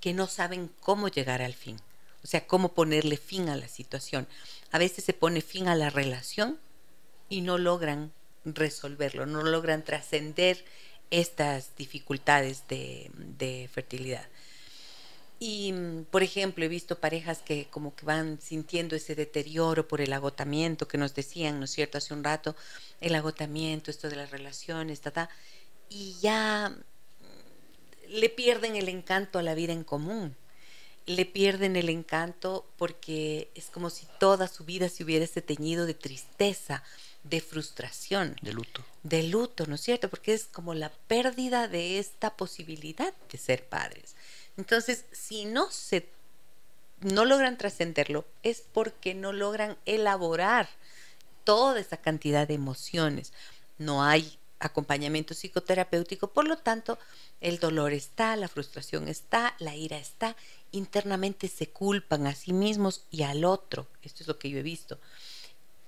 que 0.00 0.12
no 0.12 0.26
saben 0.26 0.70
cómo 0.80 1.08
llegar 1.08 1.42
al 1.42 1.54
fin, 1.54 1.76
o 2.24 2.26
sea, 2.26 2.46
cómo 2.46 2.74
ponerle 2.74 3.16
fin 3.16 3.48
a 3.48 3.56
la 3.56 3.68
situación. 3.68 4.26
A 4.70 4.78
veces 4.78 5.04
se 5.04 5.12
pone 5.12 5.40
fin 5.40 5.68
a 5.68 5.74
la 5.74 5.90
relación 5.90 6.58
y 7.28 7.40
no 7.40 7.58
logran 7.58 8.12
resolverlo, 8.44 9.26
no 9.26 9.42
logran 9.42 9.84
trascender 9.84 10.64
estas 11.10 11.76
dificultades 11.76 12.64
de, 12.68 13.10
de, 13.14 13.68
fertilidad. 13.72 14.26
Y, 15.38 15.74
por 16.10 16.22
ejemplo, 16.22 16.64
he 16.64 16.68
visto 16.68 17.00
parejas 17.00 17.42
que 17.42 17.66
como 17.68 17.94
que 17.94 18.06
van 18.06 18.40
sintiendo 18.40 18.96
ese 18.96 19.14
deterioro 19.14 19.88
por 19.88 20.00
el 20.00 20.12
agotamiento 20.12 20.88
que 20.88 20.98
nos 20.98 21.14
decían, 21.14 21.58
¿no 21.58 21.64
es 21.66 21.72
cierto?, 21.72 21.98
hace 21.98 22.14
un 22.14 22.24
rato, 22.24 22.56
el 23.00 23.14
agotamiento, 23.14 23.90
esto 23.90 24.08
de 24.08 24.16
las 24.16 24.30
relaciones, 24.30 25.00
ta, 25.00 25.28
y 25.88 26.16
ya 26.20 26.74
le 28.12 28.28
pierden 28.28 28.76
el 28.76 28.88
encanto 28.88 29.38
a 29.38 29.42
la 29.42 29.54
vida 29.54 29.72
en 29.72 29.84
común. 29.84 30.36
Le 31.06 31.26
pierden 31.26 31.76
el 31.76 31.88
encanto 31.88 32.64
porque 32.76 33.50
es 33.54 33.66
como 33.66 33.90
si 33.90 34.06
toda 34.20 34.46
su 34.46 34.64
vida 34.64 34.88
se 34.88 35.02
hubiese 35.02 35.42
teñido 35.42 35.86
de 35.86 35.94
tristeza, 35.94 36.84
de 37.24 37.40
frustración. 37.40 38.36
De 38.42 38.52
luto. 38.52 38.84
De 39.02 39.24
luto, 39.24 39.66
¿no 39.66 39.74
es 39.74 39.80
cierto? 39.80 40.08
Porque 40.08 40.32
es 40.32 40.44
como 40.44 40.74
la 40.74 40.90
pérdida 41.08 41.66
de 41.66 41.98
esta 41.98 42.36
posibilidad 42.36 43.12
de 43.30 43.38
ser 43.38 43.66
padres. 43.66 44.14
Entonces, 44.56 45.06
si 45.10 45.44
no 45.44 45.70
se 45.70 46.08
no 47.00 47.24
logran 47.24 47.58
trascenderlo, 47.58 48.24
es 48.44 48.62
porque 48.72 49.14
no 49.14 49.32
logran 49.32 49.76
elaborar 49.86 50.68
toda 51.42 51.80
esa 51.80 51.96
cantidad 51.96 52.46
de 52.46 52.54
emociones. 52.54 53.32
No 53.78 54.04
hay 54.04 54.38
acompañamiento 54.62 55.34
psicoterapéutico, 55.34 56.28
por 56.28 56.46
lo 56.46 56.56
tanto, 56.58 56.98
el 57.40 57.58
dolor 57.58 57.92
está, 57.92 58.36
la 58.36 58.48
frustración 58.48 59.08
está, 59.08 59.54
la 59.58 59.74
ira 59.74 59.98
está, 59.98 60.36
internamente 60.70 61.48
se 61.48 61.68
culpan 61.68 62.26
a 62.26 62.34
sí 62.34 62.52
mismos 62.52 63.04
y 63.10 63.24
al 63.24 63.44
otro, 63.44 63.88
esto 64.02 64.22
es 64.22 64.28
lo 64.28 64.38
que 64.38 64.50
yo 64.50 64.58
he 64.58 64.62
visto. 64.62 64.98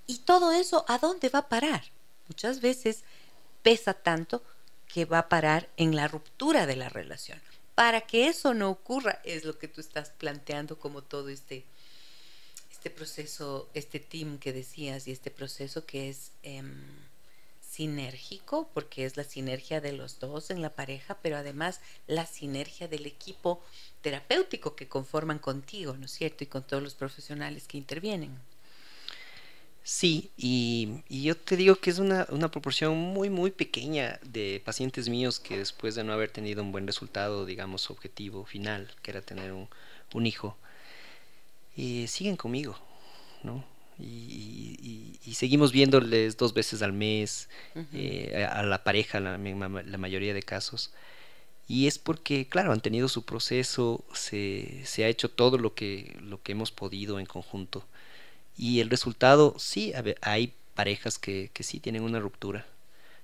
Y 0.07 0.19
todo 0.19 0.53
eso, 0.53 0.85
¿a 0.89 0.99
dónde 0.99 1.29
va 1.29 1.41
a 1.41 1.49
parar? 1.49 1.85
Muchas 2.29 2.61
veces 2.61 3.05
pesa 3.63 3.95
tanto 3.95 4.43
que 4.87 5.05
va 5.05 5.21
a 5.21 5.29
parar 5.29 5.69
en 5.77 5.97
la 5.97 6.09
ruptura 6.09 6.67
de 6.67 6.77
la 6.77 6.89
relación. 6.89 7.41
Para 7.75 8.03
que 8.03 8.29
eso 8.29 8.55
no 8.55 8.71
ocurra, 8.71 9.21
es 9.25 9.45
lo 9.45 9.59
que 9.59 9.69
tú 9.69 9.81
estás 9.81 10.11
planteando 10.11 10.79
como 10.79 11.03
todo 11.03 11.29
este, 11.29 11.65
este 12.71 12.91
proceso, 12.91 13.69
este 13.75 13.99
team 13.99 14.39
que 14.39 14.53
decías 14.53 15.09
y 15.09 15.13
este 15.13 15.31
proceso 15.31 15.87
que 15.87 16.11
es 16.11 16.33
em, 16.43 16.85
sinérgico, 17.75 18.69
porque 18.73 19.05
es 19.05 19.17
la 19.17 19.25
sinergia 19.25 19.81
de 19.81 19.93
los 19.93 20.21
dos 20.21 20.51
en 20.51 20.63
la 20.63 20.71
pareja, 20.71 21.19
pero 21.23 21.37
además 21.37 21.81
la 22.07 22.25
sinergia 22.25 22.87
del 22.87 23.05
equipo 23.05 23.61
terapéutico 24.01 24.77
que 24.77 24.87
conforman 24.87 25.41
contigo, 25.41 25.97
¿no 25.97 26.05
es 26.05 26.13
cierto? 26.13 26.45
Y 26.45 26.47
con 26.47 26.63
todos 26.63 26.83
los 26.83 26.95
profesionales 26.95 27.67
que 27.67 27.79
intervienen. 27.79 28.39
Sí, 29.83 30.31
y, 30.37 31.03
yo 31.11 31.37
te 31.37 31.57
digo 31.57 31.75
que 31.77 31.91
es 31.91 31.99
una, 31.99 32.27
proporción 32.51 32.97
muy, 32.97 33.29
muy 33.29 33.51
pequeña 33.51 34.19
de 34.23 34.63
pacientes 34.65 35.09
míos 35.09 35.41
que 35.41 35.59
después 35.59 35.95
de 35.97 36.05
no 36.05 36.13
haber 36.13 36.31
tenido 36.31 36.63
un 36.63 36.73
buen 36.73 36.87
resultado, 36.87 37.45
digamos, 37.45 37.91
objetivo 37.91 38.47
final, 38.47 38.91
que 39.03 39.11
era 39.11 39.21
tener 39.21 39.53
un, 39.53 40.27
hijo, 40.27 40.57
eh, 41.77 42.07
siguen 42.07 42.37
conmigo, 42.37 42.79
¿no? 43.43 43.74
Y, 43.99 45.19
seguimos 45.35 45.73
viéndoles 45.73 46.37
dos 46.37 46.55
veces 46.55 46.81
al 46.81 46.93
mes 46.93 47.49
eh, 47.93 48.47
a, 48.49 48.63
la 48.63 48.85
pareja, 48.85 49.19
la, 49.19 49.37
la, 49.37 49.99
mayoría 49.99 50.33
de 50.33 50.43
casos. 50.43 50.93
Y 51.67 51.89
es 51.89 51.99
porque, 51.99 52.47
claro, 52.49 52.71
han 52.71 52.81
tenido 52.81 53.09
su 53.09 53.25
proceso, 53.25 54.05
se, 54.13 54.83
se 54.85 55.05
ha 55.05 55.09
hecho 55.09 55.29
todo 55.29 55.59
lo 55.59 55.75
que, 55.75 56.17
lo 56.21 56.41
que 56.41 56.53
hemos 56.53 56.71
podido 56.71 57.19
en 57.19 57.27
conjunto 57.27 57.85
y 58.57 58.81
el 58.81 58.91
resultado, 58.91 59.55
sí, 59.59 59.93
hay 60.21 60.53
parejas 60.75 61.19
que, 61.19 61.51
que 61.53 61.63
sí 61.63 61.81
tienen 61.81 62.03
una 62.03 62.21
ruptura, 62.21 62.67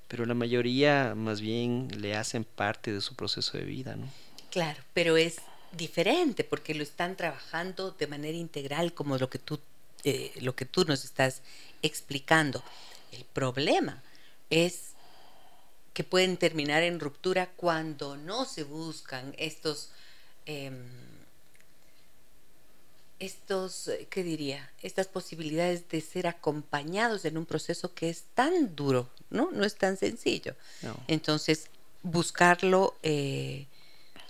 pero 0.09 0.27
la 0.27 0.35
mayoría 0.35 1.14
más 1.16 1.41
bien 1.41 1.89
le 2.01 2.16
hacen 2.16 2.45
parte 2.45 2.93
de 2.93 3.01
su 3.01 3.14
proceso 3.14 3.57
de 3.57 3.64
vida, 3.64 3.97
¿no? 3.97 4.09
Claro, 4.51 4.81
pero 4.93 5.16
es 5.16 5.37
diferente 5.73 6.43
porque 6.43 6.75
lo 6.75 6.83
están 6.83 7.16
trabajando 7.16 7.93
de 7.93 8.09
manera 8.09 8.37
integral 8.37 8.93
como 8.93 9.16
lo 9.18 9.31
que 9.31 9.39
tú, 9.39 9.61
eh, 10.05 10.32
lo 10.40 10.55
que 10.55 10.64
tú 10.64 10.84
nos 10.84 11.05
estás 11.05 11.42
explicando. 11.82 12.62
El 13.12 13.24
problema 13.24 14.03
es 14.51 14.90
que 15.92 16.05
pueden 16.05 16.36
terminar 16.36 16.82
en 16.82 17.01
ruptura 17.01 17.51
cuando 17.57 18.16
no 18.16 18.44
se 18.44 18.64
buscan 18.64 19.34
estos... 19.38 19.90
Em, 20.46 21.11
estos, 23.20 23.88
eh, 23.88 24.09
¿qué 24.11 24.24
diría? 24.24 24.72
Estas 24.82 25.07
posibilidades 25.07 25.88
de 25.90 26.01
ser 26.01 26.26
acompañados 26.26 27.26
en 27.26 27.36
un 27.36 27.44
proceso 27.44 27.94
que 27.94 28.09
es 28.09 28.24
tan 28.34 28.74
duro, 28.74 29.11
¿no? 29.28 29.51
No 29.53 29.64
es 29.64 29.76
tan 29.76 29.98
sencillo. 29.98 30.57
Entonces, 31.07 31.68
buscarlo, 32.03 32.96
eh, 33.03 33.66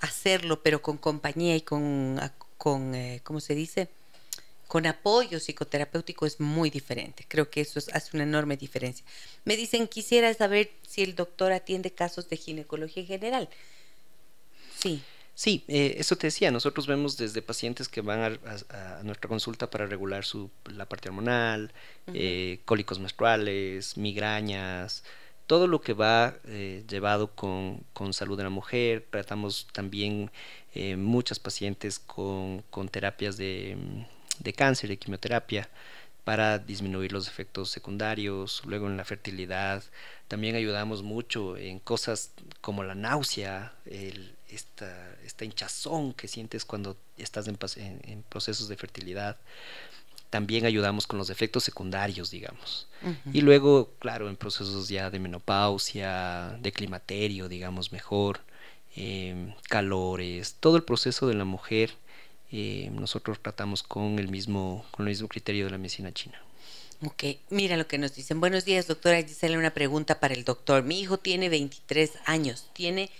hacerlo, 0.00 0.62
pero 0.62 0.82
con 0.82 0.98
compañía 0.98 1.54
y 1.56 1.62
con, 1.62 2.20
con 2.58 2.94
eh, 2.94 3.20
¿cómo 3.22 3.40
se 3.40 3.54
dice? 3.54 3.88
Con 4.70 4.86
apoyo 4.86 5.40
psicoterapéutico 5.40 6.26
es 6.26 6.38
muy 6.38 6.70
diferente. 6.70 7.24
Creo 7.26 7.50
que 7.50 7.60
eso 7.60 7.80
hace 7.92 8.10
una 8.16 8.22
enorme 8.22 8.56
diferencia. 8.56 9.04
Me 9.44 9.56
dicen, 9.56 9.88
quisiera 9.88 10.32
saber 10.32 10.70
si 10.88 11.02
el 11.02 11.16
doctor 11.16 11.50
atiende 11.50 11.90
casos 11.90 12.28
de 12.28 12.36
ginecología 12.36 13.02
en 13.02 13.08
general. 13.08 13.48
Sí. 14.78 15.02
Sí, 15.34 15.64
eh, 15.66 15.96
eso 15.98 16.14
te 16.14 16.28
decía, 16.28 16.52
nosotros 16.52 16.86
vemos 16.86 17.16
desde 17.16 17.42
pacientes 17.42 17.88
que 17.88 18.00
van 18.00 18.38
a, 18.44 19.02
nuestra 19.02 19.26
consulta 19.26 19.68
para 19.68 19.86
regular 19.86 20.24
su, 20.24 20.52
la 20.66 20.88
parte 20.88 21.08
hormonal, 21.08 21.72
eh, 22.14 22.60
cólicos 22.64 23.00
menstruales, 23.00 23.96
migrañas, 23.96 25.02
todo 25.48 25.66
lo 25.66 25.80
que 25.80 25.94
va 25.94 26.36
eh, 26.44 26.84
llevado 26.88 27.34
con, 27.34 27.82
salud 28.12 28.36
de 28.36 28.44
la 28.44 28.50
mujer. 28.50 29.04
Tratamos 29.10 29.66
también 29.72 30.30
muchas 30.96 31.40
pacientes 31.40 31.98
con, 31.98 32.62
terapias 32.88 33.36
de, 33.36 33.76
de, 34.40 34.52
cáncer, 34.52 34.90
de 34.90 34.96
quimioterapia, 34.96 35.68
para 36.24 36.58
disminuir 36.58 37.12
los 37.12 37.28
efectos 37.28 37.70
secundarios. 37.70 38.62
Luego 38.66 38.86
en 38.86 38.96
la 38.96 39.04
fertilidad 39.04 39.82
también 40.28 40.54
ayudamos 40.54 41.02
mucho 41.02 41.56
en 41.56 41.80
cosas 41.80 42.32
como 42.60 42.84
la 42.84 42.94
náusea, 42.94 43.74
el, 43.86 44.34
esta, 44.48 45.16
esta 45.24 45.44
hinchazón 45.44 46.12
que 46.12 46.28
sientes 46.28 46.64
cuando 46.64 46.96
estás 47.16 47.48
en, 47.48 47.56
procesos 48.28 48.68
de 48.68 48.76
fertilidad. 48.76 49.36
También 50.30 50.64
ayudamos 50.64 51.08
con 51.08 51.18
los 51.18 51.30
efectos 51.30 51.64
secundarios, 51.64 52.30
digamos. 52.30 52.86
Y 53.32 53.40
luego, 53.40 53.92
claro, 53.98 54.28
en 54.28 54.36
procesos 54.36 54.88
ya 54.88 55.10
de 55.10 55.18
menopausia, 55.18 56.56
de 56.60 56.70
climaterio, 56.70 57.48
digamos, 57.48 57.90
mejor, 57.90 58.40
em, 58.94 59.52
calores, 59.68 60.54
todo 60.60 60.76
el 60.76 60.84
proceso 60.84 61.26
de 61.26 61.34
la 61.34 61.44
mujer, 61.44 61.94
em, 62.50 62.94
nosotros 62.96 63.40
tratamos 63.40 63.82
con 63.82 64.18
el, 64.18 64.28
mismo, 64.28 64.84
con 64.90 65.06
el 65.06 65.10
mismo 65.10 65.28
criterio 65.28 65.66
de 65.66 65.70
la 65.70 65.78
medicina 65.78 66.12
china. 66.12 66.40
Ok, 67.02 67.24
mira 67.48 67.76
lo 67.76 67.86
que 67.86 67.98
nos 67.98 68.14
dicen. 68.14 68.40
Buenos 68.40 68.64
días, 68.64 68.86
doctora 68.86 69.22
Gisela. 69.22 69.58
Una 69.58 69.72
pregunta 69.72 70.20
para 70.20 70.34
el 70.34 70.44
doctor. 70.44 70.82
Mi 70.82 71.00
hijo 71.00 71.18
tiene 71.18 71.48
23 71.48 72.12
años, 72.26 72.68
tiene 72.74 73.10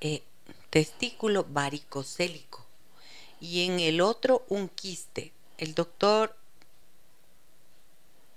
eh, 0.00 0.22
testículo 0.70 1.44
varicocélico 1.44 2.64
y 3.40 3.66
en 3.66 3.78
el 3.80 4.00
otro 4.00 4.44
un 4.48 4.68
quiste. 4.68 5.32
El 5.58 5.74
doctor 5.74 6.34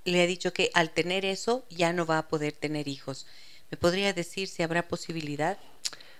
le 0.03 0.21
ha 0.21 0.27
dicho 0.27 0.53
que 0.53 0.69
al 0.73 0.91
tener 0.91 1.25
eso 1.25 1.65
ya 1.69 1.93
no 1.93 2.05
va 2.05 2.17
a 2.17 2.27
poder 2.27 2.51
tener 2.51 2.87
hijos. 2.87 3.25
¿Me 3.71 3.77
podría 3.77 4.13
decir 4.13 4.47
si 4.47 4.63
habrá 4.63 4.87
posibilidad? 4.87 5.57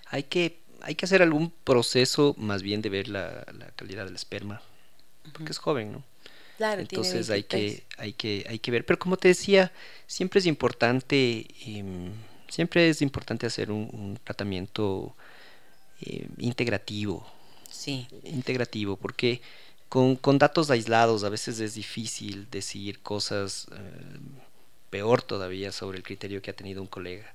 Hay 0.05 0.23
que, 0.23 0.59
hay 0.81 0.95
que 0.95 1.05
hacer 1.05 1.21
algún 1.21 1.51
proceso 1.63 2.35
más 2.37 2.63
bien 2.63 2.81
de 2.81 2.89
ver 2.89 3.07
la, 3.07 3.45
calidad 3.75 4.05
del 4.05 4.15
esperma, 4.15 4.61
porque 5.33 5.51
es 5.51 5.57
joven, 5.57 5.91
¿no? 5.91 6.03
Claro, 6.57 6.81
Entonces 6.81 7.29
hay 7.29 7.43
que, 7.43 7.83
hay 7.97 8.13
que, 8.13 8.45
hay 8.49 8.57
que 8.57 8.71
ver. 8.71 8.83
Pero 8.83 8.97
como 8.97 9.17
te 9.17 9.27
decía, 9.27 9.71
siempre 10.07 10.39
es 10.39 10.47
importante, 10.47 11.45
em, 11.65 12.11
siempre 12.49 12.89
es 12.89 13.03
importante 13.03 13.45
hacer 13.45 13.71
un 13.71 14.19
tratamiento 14.23 15.15
eh, 16.01 16.27
integrativo. 16.37 17.25
Sí. 17.71 18.07
Integrativo, 18.23 18.97
porque 18.97 19.41
con, 19.89 20.19
datos 20.37 20.69
aislados 20.69 21.23
a 21.23 21.29
veces 21.29 21.59
es 21.59 21.73
difícil 21.73 22.47
decir 22.51 22.99
cosas 22.99 23.67
eh, 23.71 24.19
peor 24.89 25.21
todavía 25.21 25.71
sobre 25.71 25.97
el 25.97 26.03
criterio 26.03 26.41
que 26.41 26.51
ha 26.51 26.55
tenido 26.55 26.81
un 26.81 26.87
colega. 26.87 27.33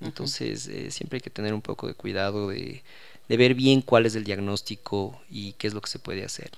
Entonces, 0.00 0.66
eh, 0.68 0.90
siempre 0.90 1.18
hay 1.18 1.20
que 1.20 1.30
tener 1.30 1.54
un 1.54 1.62
poco 1.62 1.86
de 1.86 1.94
cuidado 1.94 2.48
de, 2.48 2.82
de 3.28 3.36
ver 3.36 3.54
bien 3.54 3.82
cuál 3.82 4.06
es 4.06 4.14
el 4.14 4.24
diagnóstico 4.24 5.20
y 5.30 5.52
qué 5.54 5.66
es 5.66 5.74
lo 5.74 5.80
que 5.80 5.90
se 5.90 5.98
puede 5.98 6.24
hacer. 6.24 6.50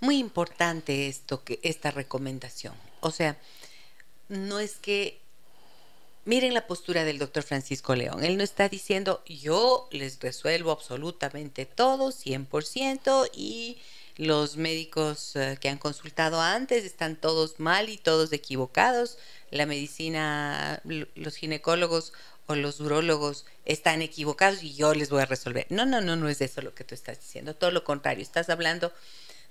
Muy 0.00 0.18
importante 0.18 1.08
esto, 1.08 1.44
que 1.44 1.60
esta 1.62 1.90
recomendación. 1.90 2.74
O 3.00 3.10
sea, 3.10 3.36
no 4.28 4.58
es 4.58 4.76
que 4.76 5.22
Miren 6.24 6.54
la 6.54 6.68
postura 6.68 7.02
del 7.02 7.18
doctor 7.18 7.42
Francisco 7.42 7.96
León. 7.96 8.22
Él 8.22 8.36
no 8.36 8.44
está 8.44 8.68
diciendo 8.68 9.22
yo 9.26 9.88
les 9.90 10.20
resuelvo 10.20 10.70
absolutamente 10.70 11.66
todo, 11.66 12.12
100%, 12.12 13.28
y 13.34 13.78
los 14.16 14.56
médicos 14.56 15.36
eh, 15.36 15.58
que 15.60 15.68
han 15.68 15.78
consultado 15.78 16.40
antes 16.40 16.84
están 16.84 17.16
todos 17.16 17.58
mal 17.58 17.88
y 17.88 17.96
todos 17.96 18.32
equivocados. 18.32 19.18
La 19.50 19.66
medicina, 19.66 20.80
los 20.84 21.36
ginecólogos 21.36 22.12
o 22.46 22.54
los 22.54 22.80
urólogos 22.80 23.44
están 23.64 24.02
equivocados 24.02 24.62
y 24.62 24.74
yo 24.74 24.94
les 24.94 25.10
voy 25.10 25.22
a 25.22 25.26
resolver. 25.26 25.66
No, 25.70 25.86
no, 25.86 26.00
no, 26.00 26.16
no 26.16 26.28
es 26.28 26.40
eso 26.40 26.62
lo 26.62 26.74
que 26.74 26.84
tú 26.84 26.94
estás 26.94 27.20
diciendo. 27.20 27.54
Todo 27.54 27.70
lo 27.70 27.84
contrario, 27.84 28.22
estás 28.22 28.50
hablando 28.50 28.92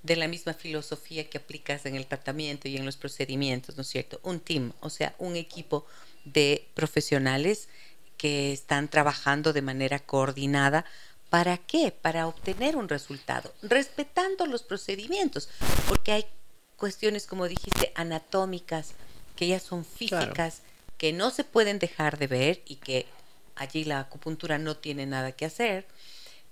de 0.04 0.16
la 0.16 0.28
misma 0.28 0.54
filosofía 0.54 1.30
que 1.30 1.38
aplicas 1.38 1.86
en 1.86 1.96
el 1.96 2.08
tratamiento 2.08 2.68
y 2.68 2.78
en 2.78 2.86
los 2.86 2.98
procedimientos, 2.98 3.76
¿no 3.78 3.82
es 3.82 3.88
cierto? 3.88 4.20
Un 4.24 4.40
team, 4.40 4.74
o 4.80 4.90
sea, 4.90 5.16
un 5.20 5.36
equipo 5.36 5.86
de 6.26 6.68
profesionales 6.74 7.70
que 8.18 8.52
están 8.52 8.88
trabajando 8.88 9.54
de 9.54 9.62
manera 9.62 10.00
coordinada. 10.00 10.86
¿Para 11.32 11.58
qué? 11.58 11.94
Para 11.94 12.28
obtener 12.28 12.76
un 12.76 12.90
resultado, 12.90 13.54
respetando 13.62 14.46
los 14.46 14.64
procedimientos, 14.64 15.48
porque 15.88 16.12
hay 16.12 16.26
cuestiones, 16.76 17.26
como 17.26 17.48
dijiste, 17.48 17.94
anatómicas, 17.96 18.96
que 19.38 19.48
ya 19.48 19.62
son 19.62 19.86
físicas, 19.86 20.62
que 20.98 21.14
no 21.14 21.32
se 21.32 21.46
pueden 21.46 21.80
dejar 21.80 22.20
de 22.20 22.28
ver 22.28 22.62
y 22.66 22.76
que 22.76 23.06
allí 23.56 23.86
la 23.86 24.02
acupuntura 24.02 24.58
no 24.58 24.76
tiene 24.76 25.06
nada 25.06 25.32
que 25.32 25.46
hacer, 25.46 25.88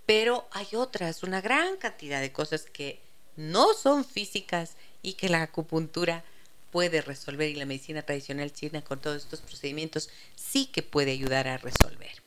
pero 0.05 0.47
hay 0.53 0.67
otras, 0.71 1.23
una 1.23 1.41
gran 1.41 1.75
cantidad 1.75 2.21
de 2.21 2.32
cosas 2.32 2.61
que 2.61 3.01
no 3.36 3.73
son 3.73 4.05
físicas 4.05 4.77
y 5.01 5.15
que 5.15 5.27
la 5.27 5.41
acupuntura 5.41 6.23
puede 6.71 7.01
resolver 7.01 7.49
y 7.49 7.55
la 7.55 7.65
medicina 7.65 8.01
tradicional 8.01 8.53
china 8.53 8.82
con 8.82 9.01
todos 9.01 9.23
estos 9.23 9.41
procedimientos 9.41 10.09
sí 10.36 10.67
que 10.67 10.84
puede 10.84 11.11
ayudar 11.11 11.49
a 11.49 11.57
resolver. 11.57 12.23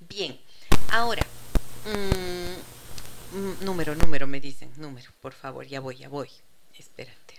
Bien, 0.00 0.38
ahora, 0.90 1.26
mm, 1.84 3.36
mm, 3.36 3.64
número, 3.64 3.94
número, 3.94 4.26
me 4.26 4.40
dicen, 4.40 4.72
número, 4.76 5.10
por 5.20 5.32
favor, 5.32 5.66
ya 5.66 5.80
voy, 5.80 5.96
ya 5.96 6.08
voy. 6.08 6.30
Espérate. 6.78 7.34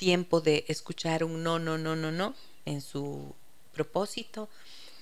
tiempo 0.03 0.40
de 0.40 0.64
escuchar 0.66 1.22
un 1.22 1.44
no, 1.44 1.61
no, 1.61 1.78
no, 1.78 1.94
no, 1.94 2.11
no 2.11 2.34
en 2.64 2.80
su 2.80 3.36
propósito 3.72 4.48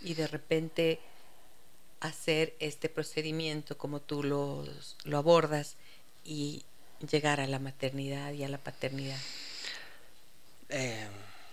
y 0.02 0.12
de 0.12 0.26
repente 0.26 1.00
hacer 2.00 2.54
este 2.58 2.90
procedimiento 2.90 3.78
como 3.78 4.00
tú 4.00 4.22
lo, 4.22 4.62
lo 5.04 5.16
abordas 5.16 5.76
y 6.22 6.64
llegar 7.10 7.40
a 7.40 7.46
la 7.46 7.58
maternidad 7.58 8.34
y 8.34 8.44
a 8.44 8.48
la 8.50 8.58
paternidad? 8.58 9.16
Eh, 10.68 11.08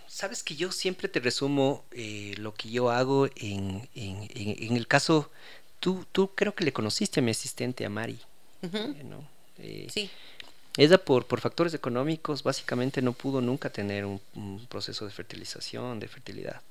sabes 0.08 0.43
que 0.43 0.58
yo 0.58 0.74
siempre 0.74 1.08
te 1.08 1.22
resumo 1.22 1.86
eh, 1.91 2.34
lo 2.39 2.54
que 2.54 2.70
yo 2.70 2.89
hago 2.89 3.28
en, 3.38 3.88
en, 3.95 4.28
en, 4.36 4.76
el 4.76 4.88
caso, 4.88 5.32
tú, 5.80 6.06
tú 6.12 6.36
creo 6.36 6.54
que 6.54 6.66
le 6.66 6.74
conociste 6.74 7.22
a 7.22 7.24
mi 7.24 7.32
asistente, 7.32 7.86
a 7.86 7.89
Mari. 7.89 8.20
Eh, 9.60 9.88
sí. 9.89 10.10
Ella 10.78 10.99
por, 10.99 11.25
por 11.25 11.41
factores 11.41 11.73
económicos 11.73 12.43
básicamente 12.43 13.01
no 13.01 13.13
pudo 13.13 13.41
nunca 13.41 13.71
tener 13.71 14.05
un, 14.05 14.21
proceso 14.69 15.05
de 15.05 15.11
fertilización, 15.11 15.99
de 15.99 16.07
fertilidad. 16.07 16.61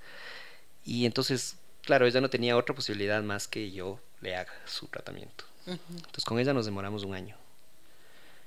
Y 0.84 1.06
entonces, 1.06 1.56
claro, 1.82 2.06
ella 2.06 2.20
no 2.20 2.30
tenía 2.30 2.56
otra 2.56 2.74
posibilidad 2.74 3.20
más 3.24 3.48
que 3.48 3.72
yo 3.72 3.98
le 4.20 4.36
haga 4.36 4.52
su 4.64 4.86
tratamiento. 4.86 5.44
Entonces 5.66 6.24
con 6.24 6.38
ella 6.38 6.54
nos 6.54 6.66
demoramos 6.66 7.02
un 7.02 7.14
año. 7.14 7.36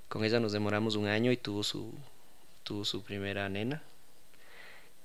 Con 0.08 0.24
ella 0.24 0.40
nos 0.40 0.54
demoramos 0.54 0.96
un 0.96 1.08
año 1.08 1.30
y 1.32 1.38
tuvo 1.38 1.64
su, 1.64 1.94
tuvo 2.64 2.86
su 2.86 3.04
primera 3.04 3.50
nena. 3.50 3.84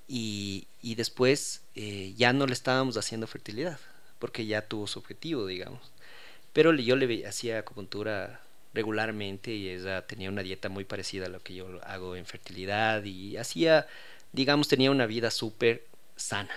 Y, 0.07 0.69
y 0.81 0.95
después 0.95 1.63
eh, 1.75 2.15
ya 2.17 2.33
no 2.33 2.47
le 2.47 2.53
estábamos 2.53 2.97
haciendo 2.97 3.27
fertilidad, 3.27 3.81
porque 4.21 4.47
ya 4.47 4.63
tuvo 4.63 4.87
su 4.87 5.01
objetivo, 5.01 5.47
digamos. 5.47 5.91
Pero 6.53 6.73
yo 6.73 6.95
le 6.95 7.27
hacía 7.27 7.59
acupuntura 7.59 8.41
regularmente 8.75 9.53
y 9.53 9.69
ella 9.69 10.05
tenía 10.07 10.29
una 10.29 10.43
dieta 10.43 10.69
muy 10.69 10.85
parecida 10.85 11.27
a 11.27 11.29
lo 11.29 11.41
que 11.41 11.55
yo 11.55 11.81
hago 11.85 12.17
en 12.17 12.27
fertilidad 12.27 13.05
y 13.05 13.37
hacía, 13.37 13.87
digamos, 14.33 14.69
tenía 14.69 14.91
una 14.91 15.07
vida 15.07 15.31
súper 15.31 15.87
sana, 16.17 16.51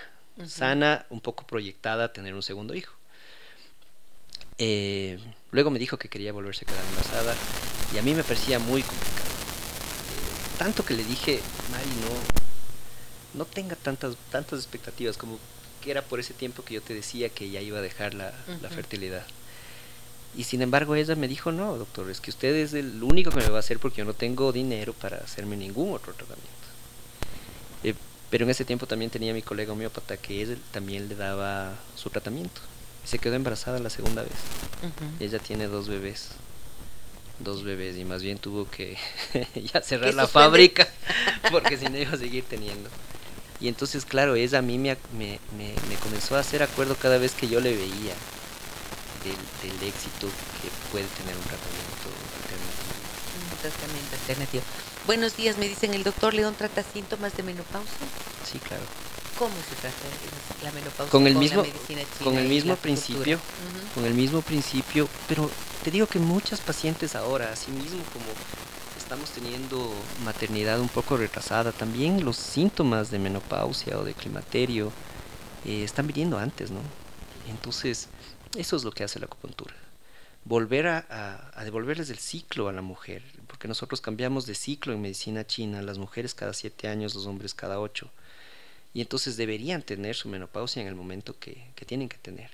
sana, 0.44 1.06
un 1.10 1.20
poco 1.20 1.46
proyectada 1.46 2.04
a 2.04 2.12
tener 2.12 2.34
un 2.34 2.42
segundo 2.42 2.74
hijo. 2.74 2.94
Eh, 4.58 5.18
luego 5.52 5.70
me 5.70 5.78
dijo 5.78 5.96
que 5.96 6.08
quería 6.08 6.32
volverse 6.32 6.64
a 6.64 6.68
quedar 6.68 6.84
embarazada 6.84 7.34
y 7.94 7.98
a 7.98 8.02
mí 8.02 8.12
me 8.14 8.24
parecía 8.24 8.58
muy 8.58 8.82
complicado. 8.82 9.28
Eh, 9.28 10.58
tanto 10.58 10.84
que 10.84 10.94
le 10.94 11.04
dije, 11.04 11.40
Mari, 11.70 11.88
no, 13.34 13.38
no 13.38 13.44
tenga 13.44 13.76
tantas, 13.76 14.16
tantas 14.32 14.58
expectativas 14.58 15.16
como 15.16 15.38
que 15.80 15.92
era 15.92 16.02
por 16.02 16.18
ese 16.18 16.34
tiempo 16.34 16.64
que 16.64 16.74
yo 16.74 16.82
te 16.82 16.94
decía 16.94 17.28
que 17.28 17.48
ya 17.50 17.60
iba 17.60 17.78
a 17.78 17.82
dejar 17.82 18.14
la, 18.14 18.32
la 18.60 18.68
fertilidad. 18.68 19.24
Y 20.38 20.44
sin 20.44 20.62
embargo 20.62 20.94
ella 20.94 21.16
me 21.16 21.26
dijo, 21.26 21.50
no, 21.50 21.76
doctor, 21.76 22.08
es 22.08 22.20
que 22.20 22.30
usted 22.30 22.54
es 22.54 22.72
el 22.72 23.02
único 23.02 23.32
que 23.32 23.38
me 23.38 23.48
va 23.48 23.56
a 23.56 23.58
hacer 23.58 23.80
porque 23.80 23.98
yo 23.98 24.04
no 24.04 24.14
tengo 24.14 24.52
dinero 24.52 24.92
para 24.92 25.16
hacerme 25.16 25.56
ningún 25.56 25.92
otro 25.92 26.12
tratamiento. 26.14 26.48
Eh, 27.82 27.94
pero 28.30 28.44
en 28.44 28.50
ese 28.50 28.64
tiempo 28.64 28.86
también 28.86 29.10
tenía 29.10 29.34
mi 29.34 29.42
colega 29.42 29.72
homeópata 29.72 30.16
que 30.16 30.42
él 30.42 30.60
también 30.70 31.08
le 31.08 31.16
daba 31.16 31.74
su 31.96 32.08
tratamiento. 32.10 32.60
Se 33.04 33.18
quedó 33.18 33.34
embarazada 33.34 33.80
la 33.80 33.90
segunda 33.90 34.22
vez. 34.22 34.30
Ella 35.18 35.40
tiene 35.40 35.66
dos 35.66 35.88
bebés. 35.88 36.28
Dos 37.40 37.64
bebés 37.64 37.96
y 37.96 38.04
más 38.04 38.22
bien 38.22 38.38
tuvo 38.38 38.70
que 38.70 38.96
ya 39.72 39.82
cerrar 39.82 40.14
la 40.14 40.28
fábrica 40.28 40.86
porque 41.50 41.76
si 41.76 41.86
no 41.86 41.98
iba 41.98 42.12
a 42.12 42.16
seguir 42.16 42.44
teniendo. 42.44 42.88
Y 43.60 43.66
entonces, 43.66 44.04
claro, 44.04 44.36
ella 44.36 44.60
a 44.60 44.62
mí 44.62 44.78
me, 44.78 44.96
me, 45.18 45.40
me 45.56 45.96
comenzó 45.96 46.36
a 46.36 46.40
hacer 46.40 46.62
acuerdo 46.62 46.94
cada 46.94 47.18
vez 47.18 47.34
que 47.34 47.48
yo 47.48 47.58
le 47.58 47.74
veía 47.74 48.14
del, 49.24 49.88
éxito 49.88 50.28
que 50.60 50.68
puede 50.90 51.06
tener 51.18 51.34
un 51.36 51.42
tratamiento 51.42 52.08
alternativo. 52.38 52.92
Un 53.50 53.58
tratamiento 53.58 54.16
alternativo. 54.16 54.62
Buenos 55.06 55.36
días, 55.36 55.58
me 55.58 55.68
dicen, 55.68 55.94
¿el 55.94 56.04
doctor 56.04 56.34
León 56.34 56.54
trata 56.56 56.82
síntomas 56.82 57.36
de 57.36 57.42
menopausia? 57.42 58.06
Sí, 58.44 58.58
claro. 58.58 58.82
¿Cómo 59.38 59.54
se 59.68 59.74
trata 59.76 59.96
la 60.64 60.72
menopausia 60.72 61.10
con 61.10 61.26
el 61.26 61.36
mismo, 61.36 61.64
con 62.24 62.36
el 62.36 62.48
mismo 62.48 62.76
principio, 62.76 63.38
con 63.94 64.04
el 64.04 64.14
mismo 64.14 64.42
principio, 64.42 65.08
pero 65.28 65.48
te 65.84 65.90
digo 65.90 66.06
que 66.06 66.18
muchas 66.18 66.60
pacientes 66.60 67.14
ahora, 67.14 67.52
así 67.52 67.70
mismo 67.70 68.02
como 68.12 68.26
estamos 68.98 69.30
teniendo 69.30 69.90
maternidad 70.24 70.80
un 70.80 70.88
poco 70.88 71.16
retrasada, 71.16 71.72
también 71.72 72.24
los 72.24 72.36
síntomas 72.36 73.10
de 73.10 73.18
menopausia 73.18 73.98
o 73.98 74.04
de 74.04 74.12
climaterio 74.12 74.92
eh, 75.64 75.82
están 75.84 76.06
viniendo 76.06 76.36
antes, 76.36 76.70
¿no? 76.70 76.80
Entonces, 77.48 78.08
eso 78.58 78.74
es 78.74 78.82
lo 78.82 78.90
que 78.90 79.04
hace 79.04 79.20
la 79.20 79.26
acupuntura. 79.26 79.74
Volver 80.44 80.88
a, 80.88 81.62
devolverles 81.62 82.10
el 82.10 82.18
ciclo 82.18 82.68
a 82.68 82.72
la 82.72 82.82
mujer, 82.82 83.22
porque 83.46 83.68
nosotros 83.68 84.00
cambiamos 84.00 84.46
de 84.46 84.56
ciclo 84.56 84.92
en 84.92 85.00
medicina 85.00 85.46
china, 85.46 85.80
las 85.80 85.98
mujeres 85.98 86.34
cada 86.34 86.52
siete 86.52 86.88
años, 86.88 87.14
los 87.14 87.26
hombres 87.26 87.54
cada 87.54 87.78
ocho. 87.78 88.10
Y 88.92 89.00
entonces 89.00 89.36
deberían 89.36 89.82
tener 89.82 90.16
su 90.16 90.28
menopausia 90.28 90.82
en 90.82 90.88
el 90.88 90.96
momento 90.96 91.38
que, 91.38 91.70
tienen 91.86 92.08
que 92.08 92.18
tener. 92.18 92.50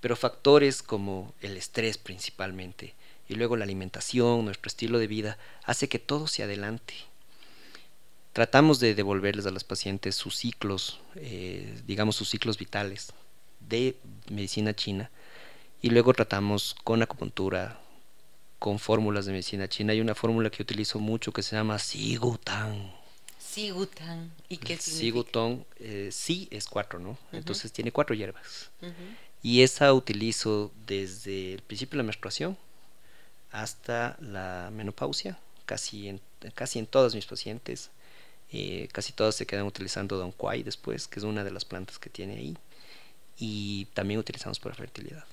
Pero 0.00 0.16
factores 0.16 0.82
como 0.82 1.32
el 1.40 1.56
estrés 1.56 1.98
principalmente, 1.98 2.94
y 3.28 3.36
luego 3.36 3.56
la 3.56 3.64
alimentación, 3.64 4.44
nuestro 4.44 4.66
estilo 4.66 4.98
de 4.98 5.06
vida, 5.06 5.38
hace 5.62 5.88
que 5.88 6.00
todo 6.00 6.26
se 6.26 6.42
adelante. 6.42 6.94
Tratamos 8.32 8.80
de 8.80 8.96
devolverles 8.96 9.46
a 9.46 9.52
las 9.52 9.62
pacientes 9.62 10.16
sus 10.16 10.34
ciclos, 10.34 10.98
eh, 11.14 11.80
digamos 11.86 12.16
sus 12.16 12.28
ciclos 12.28 12.58
vitales 12.58 13.12
de 13.60 13.96
medicina 14.28 14.74
china, 14.74 15.10
y 15.84 15.90
luego 15.90 16.14
tratamos 16.14 16.74
con 16.82 17.02
acupuntura, 17.02 17.78
con 18.58 18.78
fórmulas 18.78 19.26
de 19.26 19.32
medicina 19.32 19.68
china. 19.68 19.92
Hay 19.92 20.00
una 20.00 20.14
fórmula 20.14 20.48
que 20.48 20.62
utilizo 20.62 20.98
mucho 20.98 21.30
que 21.30 21.42
se 21.42 21.56
llama 21.56 21.78
Sigutan. 21.78 22.90
Sigutan. 23.38 24.32
¿Y 24.48 24.56
qué 24.56 24.78
significa? 24.78 24.98
Sigutón, 24.98 25.66
eh, 25.78 26.08
sí 26.10 26.48
es 26.50 26.64
cuatro, 26.68 26.98
¿no? 27.00 27.18
Entonces 27.32 27.70
tiene 27.70 27.92
cuatro 27.92 28.14
hierbas. 28.14 28.70
Y 29.42 29.60
esa 29.60 29.92
utilizo 29.92 30.72
desde 30.86 31.52
el 31.52 31.60
principio 31.60 31.98
de 31.98 32.04
la 32.04 32.04
menstruación 32.04 32.56
hasta 33.50 34.16
la 34.22 34.70
menopausia, 34.72 35.38
casi 35.66 36.08
en, 36.08 36.20
casi 36.54 36.78
en 36.78 36.86
todas 36.86 37.14
mis 37.14 37.26
pacientes. 37.26 37.90
Eh, 38.50 38.88
casi 38.90 39.12
todas 39.12 39.34
se 39.34 39.44
quedan 39.44 39.66
utilizando 39.66 40.16
Don 40.16 40.32
Quai 40.32 40.62
después, 40.62 41.08
que 41.08 41.20
es 41.20 41.24
una 41.24 41.44
de 41.44 41.50
las 41.50 41.66
plantas 41.66 41.98
que 41.98 42.08
tiene 42.08 42.36
ahí. 42.38 42.56
Y 43.36 43.84
también 43.92 44.18
utilizamos 44.18 44.58
para 44.58 44.74
fertilidad. 44.74 45.26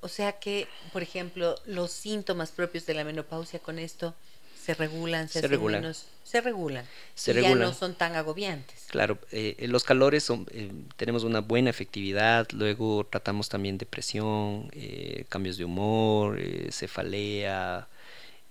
O 0.00 0.08
sea 0.08 0.38
que, 0.38 0.68
por 0.92 1.02
ejemplo, 1.02 1.56
los 1.66 1.90
síntomas 1.90 2.52
propios 2.52 2.86
de 2.86 2.94
la 2.94 3.04
menopausia 3.04 3.58
con 3.58 3.78
esto 3.78 4.14
se 4.66 4.74
regulan, 4.74 5.28
se, 5.28 5.42
regulan. 5.42 5.94
se 6.24 6.40
regulan. 6.40 6.84
Se 7.14 7.30
y 7.30 7.40
ya 7.40 7.54
no 7.54 7.72
son 7.72 7.94
tan 7.94 8.16
agobiantes. 8.16 8.86
Claro, 8.88 9.16
eh, 9.30 9.54
los 9.68 9.84
calores 9.84 10.24
son, 10.24 10.44
eh, 10.50 10.72
tenemos 10.96 11.22
una 11.22 11.40
buena 11.40 11.70
efectividad, 11.70 12.48
luego 12.50 13.06
tratamos 13.08 13.48
también 13.48 13.78
depresión, 13.78 14.68
eh, 14.72 15.24
cambios 15.28 15.56
de 15.56 15.64
humor, 15.64 16.40
cefalea, 16.72 17.86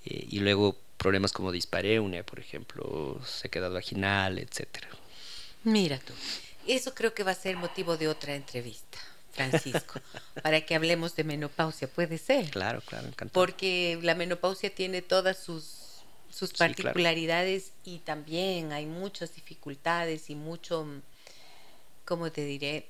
y 0.05 0.39
luego 0.39 0.77
problemas 0.97 1.33
como 1.33 1.51
dispareunia, 1.51 2.25
por 2.25 2.39
ejemplo, 2.39 3.19
sequedad 3.25 3.71
vaginal, 3.71 4.37
etcétera. 4.39 4.87
Mira 5.65 5.97
tú, 5.99 6.13
eso 6.65 6.93
creo 6.93 7.13
que 7.13 7.23
va 7.23 7.31
a 7.31 7.35
ser 7.35 7.57
motivo 7.57 7.97
de 7.97 8.07
otra 8.07 8.35
entrevista. 8.35 8.99
Francisco, 9.35 9.99
para 10.41 10.61
que 10.61 10.75
hablemos 10.75 11.15
de 11.15 11.23
menopausia, 11.23 11.87
puede 11.87 12.17
ser. 12.17 12.49
Claro, 12.49 12.81
claro, 12.81 13.07
encantado. 13.07 13.33
Porque 13.33 13.99
la 14.01 14.15
menopausia 14.15 14.73
tiene 14.73 15.01
todas 15.01 15.37
sus, 15.37 16.03
sus 16.29 16.53
particularidades 16.53 17.73
y 17.83 17.99
también 17.99 18.71
hay 18.71 18.85
muchas 18.85 19.35
dificultades 19.35 20.29
y 20.29 20.35
mucho, 20.35 20.87
¿cómo 22.05 22.31
te 22.31 22.45
diré? 22.45 22.87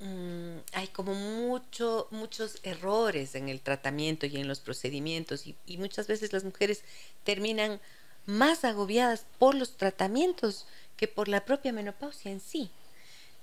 Mm, 0.00 0.58
hay 0.72 0.88
como 0.88 1.14
mucho, 1.14 2.08
muchos 2.10 2.58
errores 2.62 3.34
en 3.34 3.48
el 3.48 3.60
tratamiento 3.60 4.26
y 4.26 4.36
en 4.36 4.48
los 4.48 4.60
procedimientos 4.60 5.46
y, 5.46 5.54
y 5.66 5.78
muchas 5.78 6.06
veces 6.06 6.32
las 6.32 6.44
mujeres 6.44 6.82
terminan 7.24 7.80
más 8.26 8.64
agobiadas 8.64 9.24
por 9.38 9.54
los 9.54 9.76
tratamientos 9.76 10.66
que 10.96 11.08
por 11.08 11.28
la 11.28 11.44
propia 11.44 11.72
menopausia 11.72 12.30
en 12.30 12.40
sí. 12.40 12.70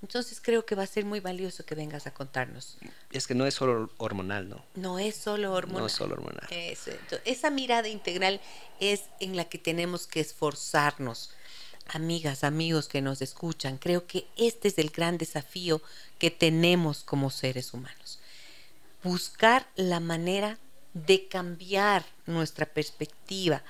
Entonces 0.04 0.38
creo 0.38 0.66
que 0.66 0.74
va 0.74 0.82
a 0.82 0.86
ser 0.86 1.06
muy 1.06 1.20
valioso 1.20 1.64
que 1.64 1.74
vengas 1.74 2.06
a 2.06 2.12
contarnos. 2.12 2.76
Es 3.10 3.26
que 3.26 3.34
no 3.34 3.46
es 3.46 3.54
solo 3.54 3.90
hormonal, 3.96 4.50
¿no? 4.50 4.62
No 4.74 4.98
es 4.98 5.16
solo 5.16 5.54
hormonal. 5.54 5.80
No 5.80 5.86
es 5.86 5.94
solo 5.94 6.12
hormonal. 6.12 6.46
esa 6.50 7.48
mirada 7.48 7.88
integral 7.88 8.38
es 8.80 9.04
en 9.18 9.34
la 9.34 9.46
que 9.46 9.56
tenemos 9.56 10.06
que 10.06 10.20
esforzarnos. 10.20 11.30
Amigas, 11.88 12.44
amigos 12.44 12.86
que 12.86 13.00
nos 13.00 13.22
escuchan, 13.22 13.78
creo 13.78 14.06
que 14.06 14.26
este 14.36 14.68
es 14.68 14.76
el 14.76 14.90
gran 14.90 15.16
desafío 15.16 15.80
que 16.18 16.30
tenemos 16.30 17.02
como 17.02 17.30
seres 17.30 17.72
humanos. 17.72 18.18
Buscar 19.02 19.66
la 19.74 20.00
manera 20.00 20.58
de 20.92 21.28
cambiar 21.28 22.04
nuestra 22.26 22.66
perspectiva 22.66 23.62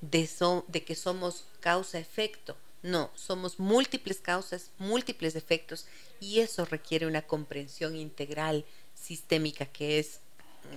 de, 0.00 0.26
de 0.68 0.84
que 0.84 0.94
somos 0.94 1.44
causa-efecto 1.60 2.56
no, 2.82 3.10
somos 3.14 3.60
múltiples 3.60 4.18
causas, 4.18 4.70
múltiples 4.78 5.36
efectos 5.36 5.86
y 6.20 6.40
eso 6.40 6.64
requiere 6.64 7.06
una 7.06 7.22
comprensión 7.22 7.94
integral, 7.94 8.64
sistémica, 8.94 9.66
que 9.66 10.00
es 10.00 10.20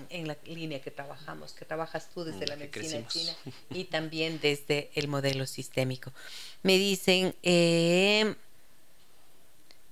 en 0.09 0.27
la 0.27 0.37
línea 0.45 0.81
que 0.81 0.91
trabajamos, 0.91 1.53
que 1.53 1.65
trabajas 1.65 2.09
tú 2.13 2.23
desde 2.23 2.47
la 2.47 2.55
medicina 2.55 3.07
china 3.07 3.33
y 3.69 3.85
también 3.85 4.39
desde 4.39 4.91
el 4.93 5.07
modelo 5.07 5.45
sistémico. 5.47 6.11
Me 6.63 6.77
dicen 6.77 7.35
eh, 7.43 8.35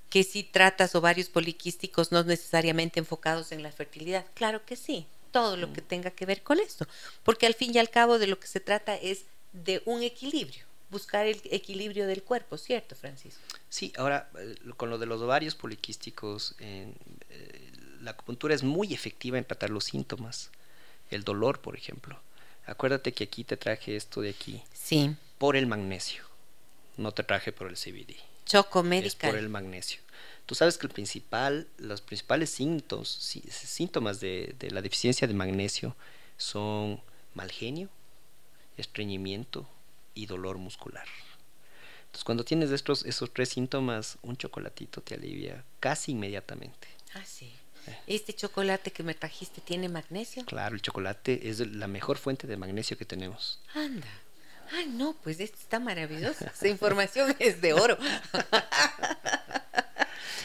que 0.09 0.23
si 0.23 0.43
tratas 0.43 0.93
ovarios 0.95 1.29
poliquísticos 1.29 2.11
no 2.11 2.23
necesariamente 2.23 2.99
enfocados 2.99 3.51
en 3.51 3.63
la 3.63 3.71
fertilidad. 3.71 4.25
Claro 4.35 4.65
que 4.65 4.75
sí, 4.75 5.07
todo 5.31 5.57
lo 5.57 5.73
que 5.73 5.81
tenga 5.81 6.11
que 6.11 6.25
ver 6.25 6.43
con 6.43 6.59
esto, 6.59 6.87
porque 7.23 7.47
al 7.47 7.55
fin 7.55 7.73
y 7.73 7.79
al 7.79 7.89
cabo 7.89 8.19
de 8.19 8.27
lo 8.27 8.39
que 8.39 8.47
se 8.47 8.59
trata 8.59 8.95
es 8.95 9.25
de 9.51 9.81
un 9.85 10.03
equilibrio 10.03 10.65
buscar 10.93 11.25
el 11.25 11.41
equilibrio 11.51 12.07
del 12.07 12.23
cuerpo, 12.23 12.57
¿cierto, 12.57 12.95
Francisco? 12.95 13.41
Sí, 13.67 13.91
ahora 13.97 14.29
eh, 14.39 14.55
con 14.77 14.89
lo 14.89 14.97
de 14.97 15.05
los 15.05 15.21
ovarios 15.21 15.55
poliquísticos, 15.55 16.55
eh, 16.59 16.93
la 18.01 18.11
acupuntura 18.11 18.55
es 18.55 18.63
muy 18.63 18.93
efectiva 18.93 19.37
en 19.37 19.43
tratar 19.43 19.69
los 19.69 19.83
síntomas, 19.83 20.51
el 21.09 21.23
dolor, 21.23 21.59
por 21.59 21.75
ejemplo. 21.75 22.21
Acuérdate 22.65 23.11
que 23.11 23.25
aquí 23.25 23.43
te 23.43 23.57
traje 23.57 23.95
esto 23.95 24.21
de 24.21 24.29
aquí. 24.29 24.63
Sí. 24.73 25.15
Por 25.37 25.57
el 25.57 25.67
magnesio. 25.67 26.23
No 26.95 27.11
te 27.11 27.23
traje 27.23 27.51
por 27.51 27.67
el 27.67 27.75
CBD. 27.75 28.15
Choco. 28.45 28.85
Es 28.91 29.15
por 29.15 29.35
el 29.35 29.49
magnesio. 29.49 30.01
Tú 30.45 30.55
sabes 30.55 30.77
que 30.77 30.87
el 30.87 30.93
principal, 30.93 31.67
los 31.77 32.01
principales 32.01 32.49
síntomas, 32.49 33.07
síntomas 33.07 34.19
de, 34.19 34.55
de 34.59 34.71
la 34.71 34.81
deficiencia 34.81 35.27
de 35.27 35.33
magnesio 35.33 35.95
son 36.37 37.01
mal 37.33 37.51
genio, 37.51 37.89
estreñimiento, 38.77 39.67
y 40.13 40.25
dolor 40.25 40.57
muscular. 40.57 41.05
Entonces, 42.05 42.23
cuando 42.23 42.43
tienes 42.45 42.69
estos, 42.71 43.05
esos 43.05 43.33
tres 43.33 43.49
síntomas, 43.49 44.17
un 44.21 44.37
chocolatito 44.37 45.01
te 45.01 45.15
alivia 45.15 45.63
casi 45.79 46.11
inmediatamente. 46.11 46.87
Ah, 47.15 47.23
sí. 47.25 47.51
Eh. 47.87 47.97
¿Este 48.07 48.33
chocolate 48.33 48.91
que 48.91 49.03
me 49.03 49.13
trajiste 49.13 49.61
tiene 49.61 49.89
magnesio? 49.89 50.45
Claro, 50.45 50.75
el 50.75 50.81
chocolate 50.81 51.49
es 51.49 51.59
la 51.59 51.87
mejor 51.87 52.17
fuente 52.17 52.47
de 52.47 52.55
magnesio 52.55 52.97
que 52.97 53.05
tenemos. 53.05 53.59
Anda. 53.73 54.07
Ay, 54.71 54.87
no, 54.87 55.15
pues 55.23 55.39
esto 55.39 55.57
está 55.59 55.79
maravilloso. 55.79 56.45
Esa 56.45 56.67
información 56.67 57.35
es 57.39 57.61
de 57.61 57.73
oro. 57.73 57.97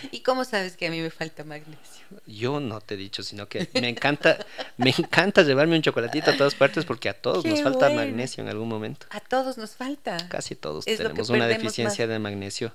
¿Y 0.12 0.20
cómo 0.20 0.44
sabes 0.44 0.76
que 0.76 0.86
a 0.86 0.90
mí 0.90 1.00
me 1.00 1.10
falta 1.10 1.44
magnesio? 1.44 2.06
Yo 2.26 2.60
no 2.60 2.80
te 2.80 2.94
he 2.94 2.96
dicho, 2.96 3.22
sino 3.22 3.48
que 3.48 3.68
me 3.74 3.88
encanta, 3.88 4.44
me 4.76 4.94
encanta 4.96 5.42
llevarme 5.42 5.76
un 5.76 5.82
chocolatito 5.82 6.30
a 6.30 6.36
todas 6.36 6.54
partes 6.54 6.84
porque 6.84 7.08
a 7.08 7.14
todos 7.14 7.44
nos 7.44 7.62
falta 7.62 7.90
magnesio 7.90 8.42
en 8.42 8.48
algún 8.48 8.68
momento. 8.68 9.06
A 9.10 9.20
todos 9.20 9.58
nos 9.58 9.76
falta. 9.76 10.28
Casi 10.28 10.54
todos 10.54 10.84
tenemos 10.84 11.28
una 11.30 11.46
deficiencia 11.46 12.06
de 12.06 12.18
magnesio. 12.18 12.74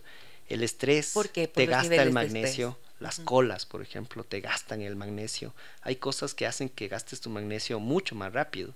El 0.49 0.63
estrés 0.63 1.13
te 1.53 1.65
gasta 1.65 2.01
el 2.01 2.11
magnesio. 2.11 2.78
Las 2.99 3.19
colas, 3.19 3.65
por 3.65 3.82
ejemplo, 3.82 4.24
te 4.24 4.39
gastan 4.39 4.82
el 4.82 4.95
magnesio. 4.95 5.53
Hay 5.82 5.97
cosas 5.97 6.34
que 6.34 6.47
hacen 6.47 6.69
que 6.69 6.88
gastes 6.88 7.19
tu 7.19 7.30
magnesio 7.30 7.82
mucho 7.82 8.15
más 8.15 8.32
rápido. 8.32 8.74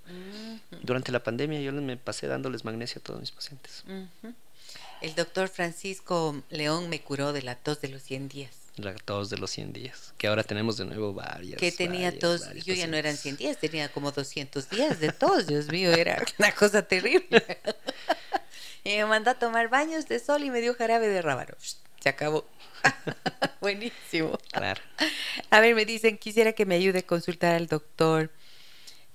Durante 0.82 1.12
la 1.12 1.22
pandemia 1.22 1.60
yo 1.60 1.72
me 1.72 1.96
pasé 1.96 2.26
dándoles 2.26 2.64
magnesio 2.64 3.00
a 3.00 3.04
todos 3.04 3.20
mis 3.20 3.30
pacientes. 3.30 3.84
El 5.00 5.14
doctor 5.14 5.48
Francisco 5.48 6.42
León 6.50 6.88
me 6.88 7.00
curó 7.00 7.32
de 7.32 7.42
la 7.42 7.54
tos 7.54 7.80
de 7.80 7.88
los 7.88 8.02
100 8.02 8.28
días. 8.28 8.50
La 8.76 8.94
tos 8.94 9.30
de 9.30 9.38
los 9.38 9.50
100 9.50 9.72
días, 9.72 10.14
que 10.18 10.28
ahora 10.28 10.44
tenemos 10.44 10.76
de 10.76 10.84
nuevo 10.84 11.12
varias. 11.12 11.58
Que 11.58 11.72
tenía 11.72 12.16
tos, 12.16 12.48
yo 12.64 12.74
ya 12.74 12.86
no 12.86 12.96
eran 12.96 13.16
100 13.16 13.36
días, 13.36 13.58
tenía 13.58 13.88
como 13.90 14.12
200 14.12 14.70
días 14.70 15.00
de 15.00 15.12
tos, 15.12 15.46
Dios 15.46 15.68
mío, 15.68 15.92
era 15.92 16.24
una 16.38 16.52
cosa 16.52 16.82
terrible. 16.82 17.44
y 18.84 18.90
me 18.96 19.06
mandó 19.06 19.30
a 19.30 19.34
tomar 19.34 19.68
baños 19.68 20.06
de 20.06 20.18
sol 20.18 20.44
y 20.44 20.50
me 20.50 20.60
dio 20.60 20.74
jarabe 20.74 21.08
de 21.08 21.22
rábano. 21.22 21.54
Se 22.00 22.08
acabó. 22.08 22.46
Buenísimo. 23.60 24.38
Claro. 24.52 24.80
A 25.50 25.60
ver, 25.60 25.74
me 25.74 25.84
dicen, 25.84 26.18
quisiera 26.18 26.52
que 26.52 26.66
me 26.66 26.76
ayude 26.76 27.00
a 27.00 27.06
consultar 27.06 27.54
al 27.54 27.66
doctor. 27.66 28.30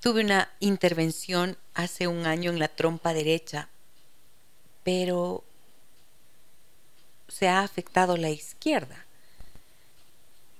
Tuve 0.02 0.22
una 0.22 0.52
intervención 0.60 1.58
hace 1.74 2.08
un 2.08 2.26
año 2.26 2.52
en 2.52 2.60
la 2.60 2.68
trompa 2.68 3.14
derecha, 3.14 3.70
pero 4.84 5.46
se 7.34 7.50
ha 7.50 7.62
afectado 7.62 8.16
la 8.16 8.30
izquierda. 8.30 8.96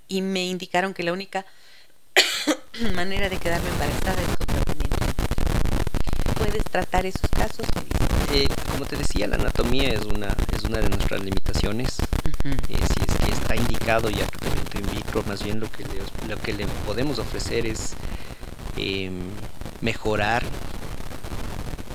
Y 0.08 0.22
me 0.22 0.44
indicaron 0.46 0.92
que 0.92 1.04
la 1.04 1.12
única 1.12 1.46
manera 2.94 3.28
de 3.28 3.38
quedarme 3.38 3.68
embarazada 3.68 4.20
es 4.20 4.36
con 4.36 4.46
tratamiento. 4.46 4.96
¿Puedes 6.36 6.64
tratar 6.64 7.06
esos 7.06 7.30
casos? 7.30 7.66
Eh, 8.32 8.48
como 8.72 8.84
te 8.86 8.96
decía, 8.96 9.28
la 9.28 9.36
anatomía 9.36 9.90
es 9.90 10.04
una, 10.04 10.36
es 10.52 10.64
una 10.64 10.78
de 10.78 10.88
nuestras 10.88 11.22
limitaciones. 11.22 11.96
Eh, 12.44 12.56
si 12.68 13.04
es 13.04 13.18
que 13.24 13.30
está 13.30 13.54
indicado 13.54 14.10
ya 14.10 14.26
tratamiento 14.26 14.78
in 14.78 14.90
vitro, 14.90 15.22
más 15.22 15.44
bien 15.44 15.60
lo 15.60 15.70
que 15.70 15.84
le, 15.84 16.28
lo 16.28 16.36
que 16.38 16.52
le 16.52 16.66
podemos 16.86 17.20
ofrecer 17.20 17.66
es 17.66 17.94
em, 18.76 19.30
mejorar 19.80 20.42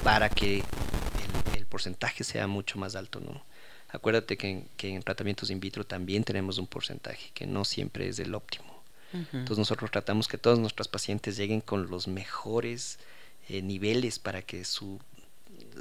para 0.05 0.29
que 0.29 0.59
el, 0.59 1.57
el 1.57 1.65
porcentaje 1.65 2.23
sea 2.23 2.47
mucho 2.47 2.79
más 2.79 2.95
alto, 2.95 3.19
¿no? 3.19 3.48
Acuérdate 3.91 4.37
que 4.37 4.65
en, 4.77 5.03
tratamientos 5.03 5.49
in 5.49 5.59
vitro 5.59 5.85
también 5.85 6.23
tenemos 6.23 6.57
un 6.57 6.67
porcentaje 6.67 7.31
que 7.33 7.47
no 7.47 7.65
siempre 7.65 8.07
es 8.07 8.19
el 8.19 8.35
óptimo. 8.35 8.79
Entonces 9.11 9.57
nosotros 9.57 9.89
tratamos 9.89 10.27
que 10.27 10.37
todos 10.37 10.59
nuestros 10.59 10.87
pacientes 10.87 11.35
lleguen 11.35 11.61
con 11.61 11.89
los 11.89 12.07
mejores 12.07 12.99
eh, 13.47 13.63
niveles 13.63 14.19
para 14.19 14.43
que 14.43 14.63
su... 14.65 14.99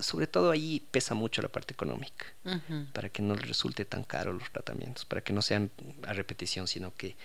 Sobre 0.00 0.26
todo 0.26 0.50
ahí 0.50 0.82
pesa 0.90 1.14
mucho 1.14 1.42
la 1.42 1.48
parte 1.48 1.74
económica, 1.74 2.24
para 2.94 3.10
que 3.10 3.20
no 3.20 3.34
les 3.34 3.46
resulte 3.46 3.84
tan 3.84 4.02
caro 4.04 4.32
los 4.32 4.50
tratamientos, 4.50 5.04
para 5.04 5.20
que 5.20 5.32
no 5.32 5.42
sean 5.42 5.70
a 6.06 6.14
repetición, 6.14 6.66
sino 6.66 6.94
que 6.94 7.16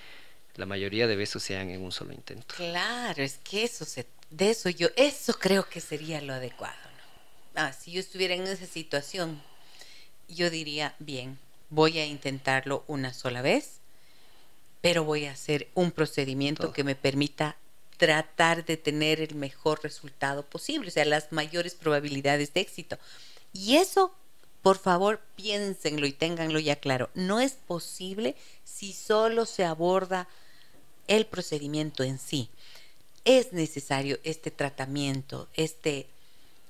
la 0.55 0.65
mayoría 0.65 1.07
de 1.07 1.15
veces 1.15 1.41
sean 1.41 1.69
en 1.69 1.81
un 1.81 1.91
solo 1.91 2.13
intento. 2.13 2.55
Claro, 2.55 3.23
es 3.23 3.39
que 3.43 3.63
eso 3.63 3.85
se, 3.85 4.05
de 4.29 4.49
eso 4.49 4.69
yo, 4.69 4.89
eso 4.95 5.33
creo 5.39 5.67
que 5.67 5.79
sería 5.81 6.21
lo 6.21 6.33
adecuado. 6.33 6.75
¿no? 7.55 7.61
Ah, 7.61 7.73
si 7.73 7.91
yo 7.91 7.99
estuviera 7.99 8.33
en 8.33 8.43
esa 8.43 8.65
situación, 8.65 9.41
yo 10.27 10.49
diría, 10.49 10.95
bien, 10.99 11.37
voy 11.69 11.99
a 11.99 12.05
intentarlo 12.05 12.83
una 12.87 13.13
sola 13.13 13.41
vez, 13.41 13.79
pero 14.81 15.03
voy 15.03 15.25
a 15.25 15.31
hacer 15.31 15.69
un 15.75 15.91
procedimiento 15.91 16.73
que 16.73 16.83
me 16.83 16.95
permita 16.95 17.57
tratar 17.97 18.65
de 18.65 18.77
tener 18.77 19.21
el 19.21 19.35
mejor 19.35 19.81
resultado 19.83 20.43
posible, 20.43 20.89
o 20.89 20.91
sea, 20.91 21.05
las 21.05 21.31
mayores 21.31 21.75
probabilidades 21.75 22.53
de 22.53 22.61
éxito. 22.61 22.97
Y 23.53 23.77
eso, 23.77 24.13
por 24.61 24.77
favor, 24.77 25.21
piénsenlo 25.35 26.05
y 26.05 26.11
ténganlo 26.11 26.59
ya 26.59 26.75
claro. 26.75 27.09
No 27.13 27.39
es 27.39 27.53
posible 27.53 28.35
si 28.65 28.93
solo 28.93 29.45
se 29.45 29.63
aborda 29.63 30.27
el 31.07 31.25
procedimiento 31.25 32.03
en 32.03 32.19
sí. 32.19 32.49
Es 33.25 33.53
necesario 33.53 34.19
este 34.23 34.51
tratamiento, 34.51 35.47
este, 35.53 36.07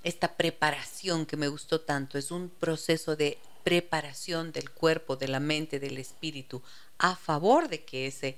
esta 0.04 0.34
preparación 0.36 1.26
que 1.26 1.38
me 1.38 1.48
gustó 1.48 1.82
tanto. 1.82 2.18
Es 2.18 2.30
un 2.30 2.50
proceso 2.50 3.16
de 3.16 3.40
preparación 3.64 4.52
del 4.52 4.70
cuerpo, 4.70 5.16
de 5.16 5.28
la 5.28 5.40
mente, 5.40 5.80
del 5.80 5.98
espíritu, 5.98 6.62
a 6.98 7.16
favor 7.16 7.70
de 7.70 7.84
que 7.84 8.08
ese 8.08 8.38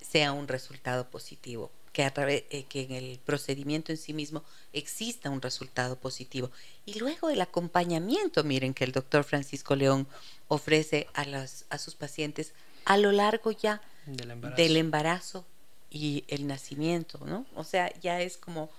sea 0.00 0.32
un 0.32 0.48
resultado 0.48 1.08
positivo, 1.08 1.70
que, 1.92 2.04
a 2.04 2.12
través, 2.12 2.44
eh, 2.50 2.64
que 2.64 2.82
en 2.82 2.92
el 2.92 3.18
procedimiento 3.24 3.92
en 3.92 3.98
sí 3.98 4.12
mismo 4.12 4.42
exista 4.72 5.30
un 5.30 5.42
resultado 5.42 5.96
positivo. 5.96 6.50
Y 6.86 6.98
luego 6.98 7.30
el 7.30 7.40
acompañamiento, 7.40 8.44
miren, 8.44 8.74
que 8.74 8.84
el 8.84 8.92
doctor 8.92 9.24
Francisco 9.24 9.76
León 9.76 10.06
ofrece 10.48 11.06
a, 11.14 11.24
las, 11.24 11.64
a 11.70 11.78
sus 11.78 11.94
pacientes 11.94 12.54
a 12.84 12.96
lo 12.96 13.12
largo 13.12 13.52
ya 13.52 13.80
del 14.06 14.76
embarazo 14.76 15.44
y 15.90 16.24
el 16.28 16.46
nacimiento, 16.46 17.20
¿no? 17.24 17.46
O 17.54 17.64
sea, 17.64 17.92
ya 18.00 18.20
es 18.20 18.36
como 18.36 18.70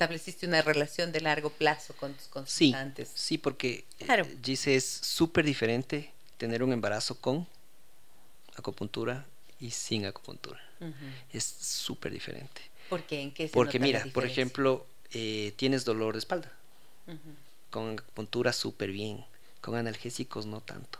estableciste 0.00 0.46
una 0.46 0.62
relación 0.62 1.12
de 1.12 1.20
largo 1.20 1.50
plazo 1.50 1.94
con 1.94 2.14
tus 2.14 2.26
consultantes. 2.28 3.08
Sí, 3.08 3.14
sí 3.16 3.38
porque 3.38 3.84
eh, 3.98 4.06
claro. 4.06 4.26
es 4.46 4.84
súper 4.84 5.44
diferente 5.44 6.10
tener 6.38 6.62
un 6.62 6.72
embarazo 6.72 7.20
con 7.20 7.46
acupuntura 8.56 9.26
y 9.58 9.70
sin 9.70 10.06
acupuntura. 10.06 10.58
Es 11.30 11.44
súper 11.44 12.12
diferente. 12.12 12.62
¿Por 12.88 13.02
qué? 13.02 13.20
¿En 13.20 13.30
qué 13.30 13.48
se 13.48 13.52
Porque 13.52 13.78
mira, 13.78 14.06
por 14.14 14.24
ejemplo, 14.24 14.86
eh, 15.12 15.52
tienes 15.56 15.84
dolor 15.84 16.14
de 16.14 16.20
espalda. 16.20 16.50
Con 17.68 17.98
acupuntura 17.98 18.54
súper 18.54 18.90
bien. 18.90 19.26
Con 19.60 19.74
analgésicos 19.74 20.46
no 20.46 20.62
tanto. 20.62 20.98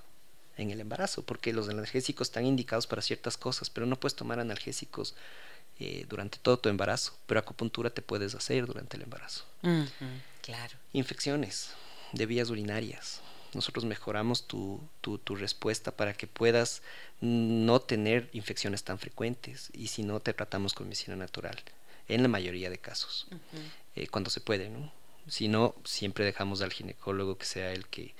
en 0.58 0.70
el 0.70 0.80
embarazo, 0.80 1.22
porque 1.22 1.54
los 1.54 1.70
analgésicos 1.70 2.28
están 2.28 2.44
indicados 2.44 2.86
para 2.86 3.00
ciertas 3.00 3.38
cosas, 3.38 3.70
pero 3.70 3.86
no 3.86 3.98
puedes 3.98 4.14
tomar 4.14 4.40
analgésicos 4.40 5.14
eh, 5.82 6.04
durante 6.10 6.36
todo 6.36 6.58
tu 6.58 6.68
embarazo, 6.68 7.16
pero 7.26 7.40
acupuntura 7.40 7.88
te 7.88 8.02
puedes 8.02 8.34
hacer 8.34 8.66
durante 8.66 8.98
el 8.98 9.02
embarazo. 9.02 9.46
claro. 10.42 10.76
Infecciones 10.92 11.70
de 12.12 12.26
vías 12.26 12.50
urinarias. 12.50 13.22
Nosotros 13.54 13.86
mejoramos 13.86 14.46
tu, 14.46 14.78
tu, 15.00 15.34
respuesta 15.34 15.90
para 15.90 16.12
que 16.12 16.26
puedas 16.26 16.82
no 17.22 17.80
tener 17.80 18.28
infecciones 18.34 18.84
tan 18.84 18.98
frecuentes 18.98 19.70
y 19.72 19.86
si 19.86 20.02
no 20.02 20.20
te 20.20 20.34
tratamos 20.34 20.74
con 20.74 20.86
medicina 20.86 21.16
natural, 21.16 21.56
en 22.08 22.22
la 22.22 22.28
mayoría 22.28 22.68
de 22.68 22.78
casos, 22.78 23.26
eh, 23.96 24.06
cuando 24.08 24.28
se 24.28 24.42
puede, 24.42 24.68
¿no? 24.68 24.92
Si 25.28 25.48
no, 25.48 25.74
siempre 25.84 26.26
dejamos 26.26 26.60
al 26.60 26.74
ginecólogo 26.74 27.38
que 27.38 27.46
sea 27.46 27.72
el 27.72 27.86
que 27.86 28.14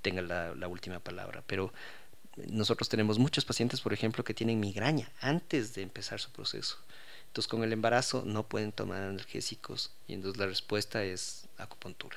tenga 0.00 0.22
la, 0.22 0.54
la 0.54 0.68
última 0.68 1.00
palabra, 1.00 1.44
pero 1.46 1.70
nosotros 2.36 2.88
tenemos 2.88 3.18
muchos 3.18 3.44
pacientes, 3.44 3.80
por 3.80 3.92
ejemplo, 3.92 4.24
que 4.24 4.34
tienen 4.34 4.60
migraña 4.60 5.10
antes 5.20 5.74
de 5.74 5.82
empezar 5.82 6.20
su 6.20 6.30
proceso. 6.30 6.78
Entonces 7.26 7.48
con 7.48 7.64
el 7.64 7.72
embarazo 7.72 8.22
no 8.24 8.46
pueden 8.46 8.72
tomar 8.72 9.02
analgésicos 9.02 9.90
y 10.06 10.14
entonces 10.14 10.38
la 10.38 10.46
respuesta 10.46 11.04
es 11.04 11.48
acupuntura. 11.58 12.16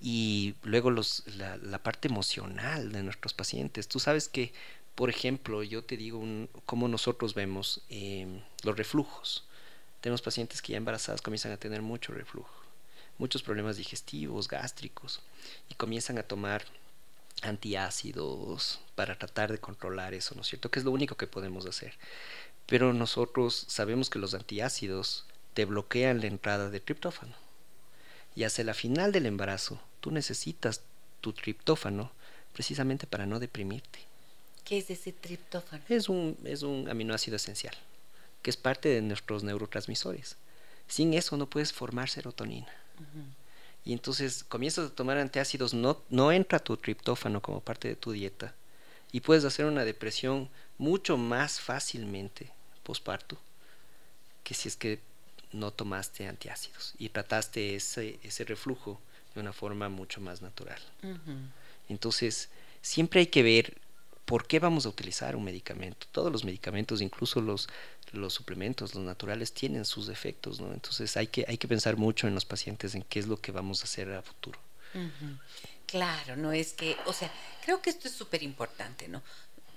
Y 0.00 0.54
luego 0.62 0.90
los, 0.90 1.24
la, 1.36 1.78
parte 1.82 2.08
emocional 2.08 2.90
de 2.90 3.02
nuestros 3.02 3.34
pacientes. 3.34 3.88
Tú 3.88 4.00
sabes 4.00 4.28
que, 4.28 4.52
por 4.94 5.10
ejemplo, 5.10 5.62
yo 5.62 5.84
te 5.84 5.96
digo 5.96 6.22
cómo 6.66 6.88
nosotros 6.88 7.34
vemos 7.34 7.82
em, 7.88 8.40
los 8.62 8.76
reflujos. 8.76 9.44
Tenemos 10.00 10.22
pacientes 10.22 10.62
que 10.62 10.72
ya 10.72 10.78
embarazadas 10.78 11.22
comienzan 11.22 11.52
a 11.52 11.56
tener 11.56 11.82
mucho 11.82 12.12
reflujo, 12.12 12.62
muchos 13.18 13.42
problemas 13.42 13.76
digestivos, 13.76 14.48
gástricos, 14.48 15.20
y 15.68 15.74
comienzan 15.74 16.18
a 16.18 16.22
tomar 16.24 16.64
antiácidos 17.42 18.80
para 18.94 19.18
tratar 19.18 19.52
de 19.52 19.58
controlar 19.58 20.14
eso, 20.14 20.34
¿no 20.34 20.42
es 20.42 20.48
cierto? 20.48 20.70
Que 20.70 20.78
es 20.78 20.84
lo 20.84 20.90
único 20.90 21.16
que 21.16 21.26
podemos 21.26 21.66
hacer 21.66 21.94
pero 22.66 22.92
nosotros 22.92 23.66
sabemos 23.68 24.10
que 24.10 24.18
los 24.18 24.34
antiácidos 24.34 25.26
te 25.54 25.64
bloquean 25.64 26.20
la 26.20 26.26
entrada 26.26 26.70
de 26.70 26.80
triptófano. 26.80 27.34
Y 28.34 28.44
hacia 28.44 28.64
la 28.64 28.74
final 28.74 29.12
del 29.12 29.26
embarazo, 29.26 29.78
tú 30.00 30.10
necesitas 30.10 30.80
tu 31.20 31.32
triptófano 31.32 32.10
precisamente 32.52 33.06
para 33.06 33.26
no 33.26 33.40
deprimirte. 33.40 33.98
¿Qué 34.64 34.78
es 34.78 34.88
ese 34.88 35.12
triptófano? 35.12 35.82
Es 35.88 36.08
un, 36.08 36.38
es 36.44 36.62
un 36.62 36.88
aminoácido 36.88 37.36
esencial, 37.36 37.74
que 38.40 38.50
es 38.50 38.56
parte 38.56 38.88
de 38.88 39.02
nuestros 39.02 39.44
neurotransmisores. 39.44 40.36
Sin 40.88 41.14
eso 41.14 41.36
no 41.36 41.50
puedes 41.50 41.72
formar 41.72 42.08
serotonina. 42.08 42.72
Y 43.84 43.92
entonces 43.92 44.44
comienzas 44.44 44.90
a 44.90 44.94
tomar 44.94 45.18
antiácidos, 45.18 45.74
no, 45.74 46.00
no 46.08 46.30
entra 46.32 46.58
tu 46.58 46.76
triptófano 46.76 47.40
como 47.40 47.60
parte 47.60 47.88
de 47.88 47.96
tu 47.96 48.12
dieta. 48.12 48.54
Y 49.10 49.20
puedes 49.20 49.44
hacer 49.44 49.66
una 49.66 49.84
depresión 49.84 50.48
mucho 50.78 51.16
más 51.16 51.60
fácilmente 51.60 52.50
posparto 52.82 53.38
que 54.44 54.54
si 54.54 54.68
es 54.68 54.76
que 54.76 55.00
no 55.52 55.70
tomaste 55.70 56.26
antiácidos 56.26 56.94
y 56.98 57.10
trataste 57.10 57.76
ese, 57.76 58.18
ese 58.22 58.44
reflujo 58.44 59.00
de 59.34 59.40
una 59.40 59.52
forma 59.52 59.88
mucho 59.88 60.20
más 60.20 60.42
natural. 60.42 60.80
Entonces, 61.88 62.48
siempre 62.80 63.20
hay 63.20 63.26
que 63.26 63.42
ver 63.42 63.76
por 64.24 64.46
qué 64.46 64.58
vamos 64.58 64.86
a 64.86 64.88
utilizar 64.88 65.36
un 65.36 65.44
medicamento. 65.44 66.06
Todos 66.12 66.30
los 66.30 66.44
medicamentos, 66.44 67.00
incluso 67.00 67.40
los, 67.40 67.68
suplementos, 68.28 68.94
los 68.94 69.04
naturales, 69.04 69.52
tienen 69.52 69.84
sus 69.84 70.08
efectos, 70.08 70.60
¿no? 70.60 70.72
Entonces 70.72 71.16
hay 71.16 71.26
que, 71.26 71.44
hay 71.48 71.58
que 71.58 71.68
pensar 71.68 71.96
mucho 71.96 72.28
en 72.28 72.34
los 72.34 72.44
pacientes, 72.44 72.94
en 72.94 73.02
qué 73.02 73.18
es 73.18 73.26
lo 73.26 73.40
que 73.40 73.52
vamos 73.52 73.80
a 73.80 73.84
hacer 73.84 74.12
a 74.12 74.22
futuro. 74.22 74.58
Claro, 75.86 76.36
no 76.36 76.52
es 76.52 76.72
que, 76.72 76.96
o 77.06 77.12
sea, 77.12 77.32
creo 77.64 77.82
que 77.82 77.90
esto 77.90 78.08
es 78.08 78.14
súper 78.14 78.42
importante, 78.42 79.08
¿no? 79.08 79.22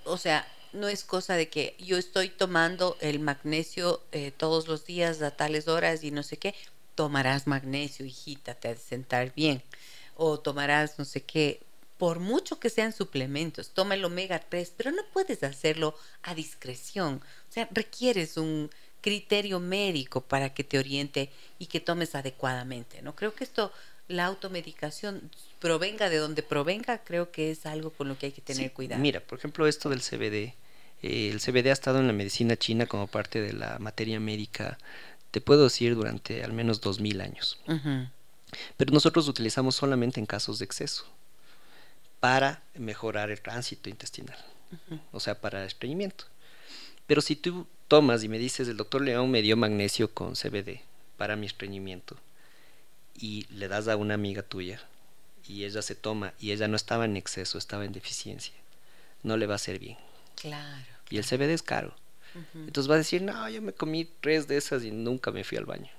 O 0.04 0.16
sea, 0.16 0.46
no 0.72 0.88
es 0.88 1.04
cosa 1.04 1.34
de 1.34 1.48
que 1.48 1.76
yo 1.78 1.96
estoy 1.96 2.28
tomando 2.28 2.96
el 3.00 3.18
magnesio 3.18 4.02
eh, 4.12 4.30
todos 4.30 4.68
los 4.68 4.84
días 4.84 5.20
a 5.22 5.30
tales 5.30 5.68
horas 5.68 6.04
y 6.04 6.10
no 6.10 6.22
sé 6.22 6.36
qué, 6.36 6.54
tomarás 6.94 7.46
magnesio, 7.46 8.06
hijita, 8.06 8.54
te 8.54 8.68
ha 8.68 8.74
de 8.74 8.80
sentar 8.80 9.32
bien. 9.34 9.62
O 10.14 10.38
tomarás 10.40 10.98
no 10.98 11.04
sé 11.04 11.22
qué, 11.22 11.60
por 11.98 12.20
mucho 12.20 12.60
que 12.60 12.70
sean 12.70 12.92
suplementos, 12.92 13.70
toma 13.70 13.94
el 13.94 14.04
omega 14.04 14.38
3, 14.38 14.74
pero 14.76 14.90
no 14.90 15.02
puedes 15.12 15.42
hacerlo 15.42 15.96
a 16.22 16.34
discreción. 16.34 17.22
O 17.48 17.52
sea, 17.52 17.68
requieres 17.72 18.36
un 18.36 18.70
criterio 19.00 19.60
médico 19.60 20.20
para 20.20 20.52
que 20.52 20.64
te 20.64 20.78
oriente 20.78 21.30
y 21.58 21.66
que 21.66 21.80
tomes 21.80 22.14
adecuadamente, 22.14 23.02
¿no? 23.02 23.14
Creo 23.14 23.34
que 23.34 23.44
esto, 23.44 23.72
la 24.08 24.26
automedicación, 24.26 25.30
provenga 25.58 26.10
de 26.10 26.18
donde 26.18 26.42
provenga, 26.42 26.98
creo 26.98 27.30
que 27.30 27.50
es 27.50 27.66
algo 27.66 27.90
con 27.90 28.08
lo 28.08 28.18
que 28.18 28.26
hay 28.26 28.32
que 28.32 28.42
tener 28.42 28.72
cuidado. 28.72 29.00
Mira, 29.00 29.20
por 29.20 29.38
ejemplo, 29.38 29.66
esto 29.66 29.88
del 29.88 30.02
CBD, 30.02 30.54
eh, 31.02 31.30
el 31.30 31.40
CBD 31.40 31.68
ha 31.68 31.72
estado 31.72 31.98
en 32.00 32.08
la 32.08 32.12
medicina 32.12 32.56
china 32.56 32.86
como 32.86 33.06
parte 33.06 33.40
de 33.40 33.52
la 33.52 33.78
materia 33.78 34.20
médica, 34.20 34.76
te 35.30 35.40
puedo 35.40 35.64
decir, 35.64 35.94
durante 35.94 36.42
al 36.42 36.52
menos 36.52 36.80
dos 36.80 37.00
mil 37.00 37.20
años. 37.20 37.58
Pero 38.76 38.92
nosotros 38.92 39.28
utilizamos 39.28 39.76
solamente 39.76 40.20
en 40.20 40.26
casos 40.26 40.58
de 40.58 40.66
exceso 40.66 41.06
para 42.20 42.62
mejorar 42.74 43.30
el 43.30 43.40
tránsito 43.40 43.88
intestinal, 43.88 44.38
o 45.12 45.20
sea, 45.20 45.40
para 45.40 45.60
el 45.60 45.66
estreñimiento. 45.66 46.24
Pero 47.06 47.20
si 47.20 47.36
tú 47.36 47.66
tomas 47.88 48.24
y 48.24 48.28
me 48.28 48.38
dices, 48.38 48.68
el 48.68 48.76
doctor 48.76 49.02
León 49.02 49.30
me 49.30 49.42
dio 49.42 49.56
magnesio 49.56 50.12
con 50.12 50.34
CBD 50.34 50.80
para 51.16 51.36
mi 51.36 51.46
estreñimiento, 51.46 52.16
y 53.18 53.46
le 53.50 53.68
das 53.68 53.88
a 53.88 53.96
una 53.96 54.14
amiga 54.14 54.42
tuya, 54.42 54.80
y 55.48 55.64
ella 55.64 55.82
se 55.82 55.94
toma, 55.94 56.34
y 56.40 56.52
ella 56.52 56.68
no 56.68 56.76
estaba 56.76 57.04
en 57.04 57.16
exceso, 57.16 57.58
estaba 57.58 57.84
en 57.84 57.92
deficiencia, 57.92 58.54
no 59.22 59.36
le 59.36 59.46
va 59.46 59.54
a 59.54 59.56
hacer 59.56 59.78
bien. 59.78 59.96
Claro. 60.34 60.86
Y 61.10 61.18
el 61.18 61.24
CBD 61.24 61.50
es 61.50 61.62
caro. 61.62 61.94
Entonces 62.54 62.90
va 62.90 62.96
a 62.96 62.98
decir, 62.98 63.22
no, 63.22 63.48
yo 63.48 63.62
me 63.62 63.72
comí 63.72 64.04
tres 64.20 64.46
de 64.46 64.58
esas 64.58 64.84
y 64.84 64.90
nunca 64.90 65.30
me 65.30 65.42
fui 65.42 65.56
al 65.56 65.64
baño. 65.64 65.90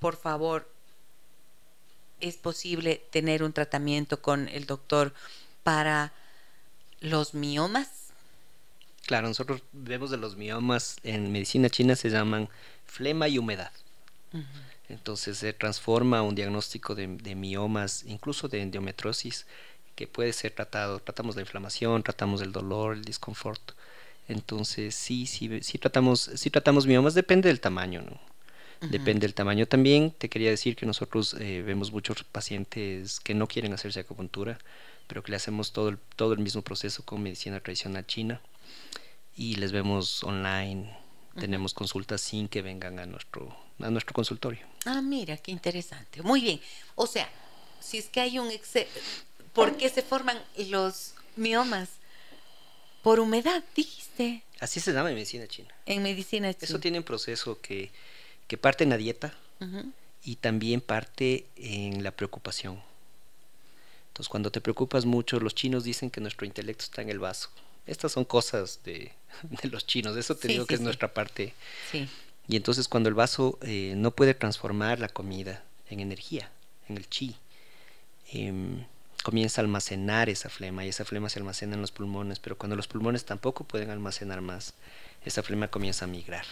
Por 0.00 0.16
favor, 0.16 0.70
es 2.20 2.36
posible 2.36 3.02
tener 3.10 3.42
un 3.42 3.52
tratamiento 3.52 4.22
con 4.22 4.48
el 4.48 4.66
doctor 4.66 5.12
para 5.62 6.12
los 7.00 7.34
miomas? 7.34 8.03
Claro, 9.06 9.28
nosotros 9.28 9.62
vemos 9.72 10.10
de 10.10 10.16
los 10.16 10.36
miomas 10.36 10.96
en 11.02 11.30
medicina 11.30 11.68
china 11.68 11.94
se 11.94 12.08
llaman 12.08 12.48
flema 12.86 13.28
y 13.28 13.38
humedad. 13.38 13.70
Entonces 14.88 15.38
se 15.38 15.52
transforma 15.52 16.22
un 16.22 16.34
diagnóstico 16.34 16.94
de, 16.94 17.06
miomas, 17.34 18.04
incluso 18.06 18.48
de 18.48 18.62
endometrosis, 18.62 19.46
que 19.94 20.06
puede 20.06 20.32
ser 20.32 20.52
tratado. 20.52 20.98
Tratamos 20.98 21.36
la 21.36 21.42
inflamación, 21.42 22.02
tratamos 22.02 22.40
el 22.42 22.52
dolor, 22.52 22.94
el 22.94 23.04
disconfort. 23.04 23.72
Entonces 24.26 24.94
sí, 24.94 25.26
sí, 25.26 25.60
sí 25.62 25.78
tratamos, 25.78 26.30
sí 26.34 26.50
tratamos 26.50 26.86
miomas, 26.86 27.14
depende 27.14 27.48
del 27.48 27.60
tamaño, 27.60 28.02
¿no? 28.02 28.18
depende 28.90 29.26
del 29.26 29.34
tamaño. 29.34 29.66
También 29.66 30.10
te 30.10 30.28
quería 30.28 30.50
decir 30.50 30.76
que 30.76 30.84
nosotros 30.86 31.36
eh, 31.38 31.62
vemos 31.64 31.92
muchos 31.92 32.22
pacientes 32.24 33.20
que 33.20 33.34
no 33.34 33.46
quieren 33.46 33.72
hacerse 33.72 34.00
acupuntura, 34.00 34.58
pero 35.06 35.22
que 35.22 35.30
le 35.30 35.36
hacemos 35.36 35.72
todo 35.72 35.90
el, 35.90 35.98
todo 36.16 36.32
el 36.32 36.40
mismo 36.40 36.62
proceso 36.62 37.02
con 37.04 37.22
medicina 37.22 37.60
tradicional 37.60 38.06
china 38.06 38.40
y 39.36 39.56
les 39.56 39.72
vemos 39.72 40.22
online. 40.24 40.96
Tenemos 41.38 41.74
consultas 41.74 42.20
sin 42.20 42.48
que 42.48 42.62
vengan 42.62 42.98
a 43.00 43.06
nuestro, 43.06 43.56
a 43.80 43.90
nuestro 43.90 44.14
consultorio. 44.14 44.64
Ah, 44.84 45.02
mira, 45.02 45.36
qué 45.36 45.50
interesante. 45.50 46.22
Muy 46.22 46.40
bien. 46.40 46.60
O 46.94 47.06
sea, 47.06 47.28
si 47.80 47.98
es 47.98 48.08
que 48.08 48.20
hay 48.20 48.38
un 48.38 48.50
exceso, 48.50 48.88
¿por 49.52 49.76
qué 49.76 49.88
se 49.88 50.02
forman 50.02 50.40
los 50.68 51.14
miomas? 51.34 51.88
Por 53.02 53.18
humedad, 53.18 53.64
dijiste. 53.74 54.44
Así 54.60 54.78
se 54.78 54.92
llama 54.92 55.10
en 55.10 55.16
medicina 55.16 55.46
china. 55.48 55.74
En 55.86 56.02
medicina 56.02 56.54
china. 56.54 56.64
Eso 56.64 56.78
tiene 56.78 56.98
un 56.98 57.04
proceso 57.04 57.60
que 57.60 57.90
que 58.46 58.58
parte 58.58 58.84
en 58.84 58.90
la 58.90 58.96
dieta 58.96 59.34
y 60.22 60.36
también 60.36 60.80
parte 60.80 61.46
en 61.56 62.04
la 62.04 62.10
preocupación. 62.10 62.82
Entonces, 64.08 64.28
cuando 64.28 64.50
te 64.50 64.60
preocupas 64.60 65.06
mucho, 65.06 65.40
los 65.40 65.54
chinos 65.54 65.84
dicen 65.84 66.10
que 66.10 66.20
nuestro 66.20 66.46
intelecto 66.46 66.84
está 66.84 67.02
en 67.02 67.08
el 67.08 67.18
vaso. 67.18 67.50
Estas 67.86 68.12
son 68.12 68.24
cosas 68.24 68.80
de, 68.84 69.12
los 69.64 69.86
chinos, 69.86 70.16
eso 70.16 70.36
te 70.36 70.48
digo 70.48 70.66
que 70.66 70.74
es 70.74 70.80
nuestra 70.80 71.12
parte. 71.12 71.54
Y 72.46 72.56
entonces 72.56 72.88
cuando 72.88 73.08
el 73.08 73.14
vaso 73.14 73.58
eh, 73.62 73.94
no 73.96 74.10
puede 74.10 74.34
transformar 74.34 74.98
la 74.98 75.08
comida 75.08 75.62
en 75.88 76.00
energía, 76.00 76.50
en 76.88 76.96
el 76.96 77.08
chi, 77.08 77.36
em, 78.32 78.84
comienza 79.22 79.60
a 79.60 79.64
almacenar 79.64 80.28
esa 80.28 80.50
flema 80.50 80.84
y 80.84 80.90
esa 80.90 81.04
flema 81.04 81.30
se 81.30 81.38
almacena 81.38 81.74
en 81.74 81.80
los 81.80 81.92
pulmones, 81.92 82.38
pero 82.38 82.58
cuando 82.58 82.76
los 82.76 82.86
pulmones 82.86 83.24
tampoco 83.24 83.64
pueden 83.64 83.90
almacenar 83.90 84.42
más, 84.42 84.74
esa 85.24 85.42
flema 85.42 85.68
comienza 85.68 86.04
a 86.04 86.08
migrar. 86.08 86.44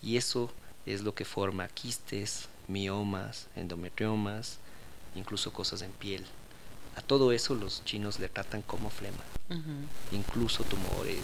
Y 0.00 0.16
eso 0.16 0.52
es 0.86 1.02
lo 1.02 1.14
que 1.14 1.24
forma 1.24 1.68
quistes, 1.68 2.48
miomas, 2.66 3.48
endometriomas, 3.56 4.58
incluso 5.14 5.52
cosas 5.52 5.82
en 5.82 5.92
piel. 5.92 6.24
A 6.96 7.00
todo 7.00 7.32
eso 7.32 7.54
los 7.54 7.84
chinos 7.84 8.18
le 8.18 8.28
tratan 8.28 8.62
como 8.62 8.90
flema, 8.90 9.24
incluso 10.10 10.64
tumores, 10.64 11.22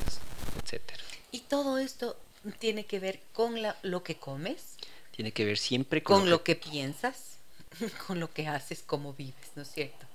etcétera. 0.62 1.02
¿Y 1.30 1.40
todo 1.40 1.78
esto 1.78 2.16
tiene 2.58 2.86
que 2.86 3.00
ver 3.00 3.20
con 3.32 3.56
lo 3.82 4.02
que 4.02 4.16
comes? 4.16 4.76
Tiene 5.10 5.32
que 5.32 5.44
ver 5.44 5.58
siempre 5.58 6.02
con, 6.02 6.30
lo, 6.30 6.42
que... 6.42 6.56
piensas, 6.56 7.38
con 8.06 8.20
lo 8.20 8.32
que 8.32 8.46
haces, 8.48 8.82
cómo 8.86 9.12
vives, 9.12 9.50
¿no 9.56 9.62
es 9.62 9.70
cierto? 9.70 10.06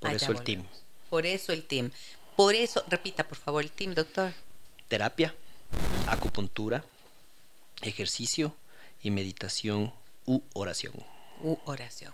Por 0.00 0.10
eso 0.10 0.32
el 0.32 0.42
team. 0.42 0.64
Por 1.08 1.26
eso 1.26 1.52
el 1.52 1.64
team. 1.64 1.90
Por 2.36 2.54
eso, 2.54 2.82
repita 2.88 3.28
por 3.28 3.38
favor 3.38 3.62
el 3.62 3.70
team, 3.70 3.94
doctor. 3.94 4.32
Terapia, 4.88 5.34
acupuntura, 6.08 6.84
ejercicio 7.82 8.54
y 9.02 9.10
meditación 9.10 9.92
u 10.26 10.40
oración. 10.54 10.94
U 11.42 11.58
oración. 11.64 12.12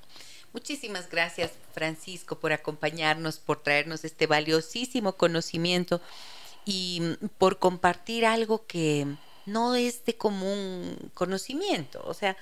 Muchísimas 0.53 1.11
gracias, 1.11 1.53
Francisco, 1.75 2.39
por 2.39 2.53
acompañarnos, 2.53 3.39
por 3.39 3.62
traernos 3.62 4.05
este 4.05 4.27
valiosísimo 4.27 5.12
conocimiento 5.12 6.01
y 6.65 7.03
por 7.39 7.59
compartir 7.59 8.25
algo 8.25 8.66
que 8.66 9.07
no 9.47 9.75
es 9.75 10.05
de 10.05 10.16
común 10.16 11.11
conocimiento. 11.15 12.03
O 12.05 12.15
sea, 12.15 12.37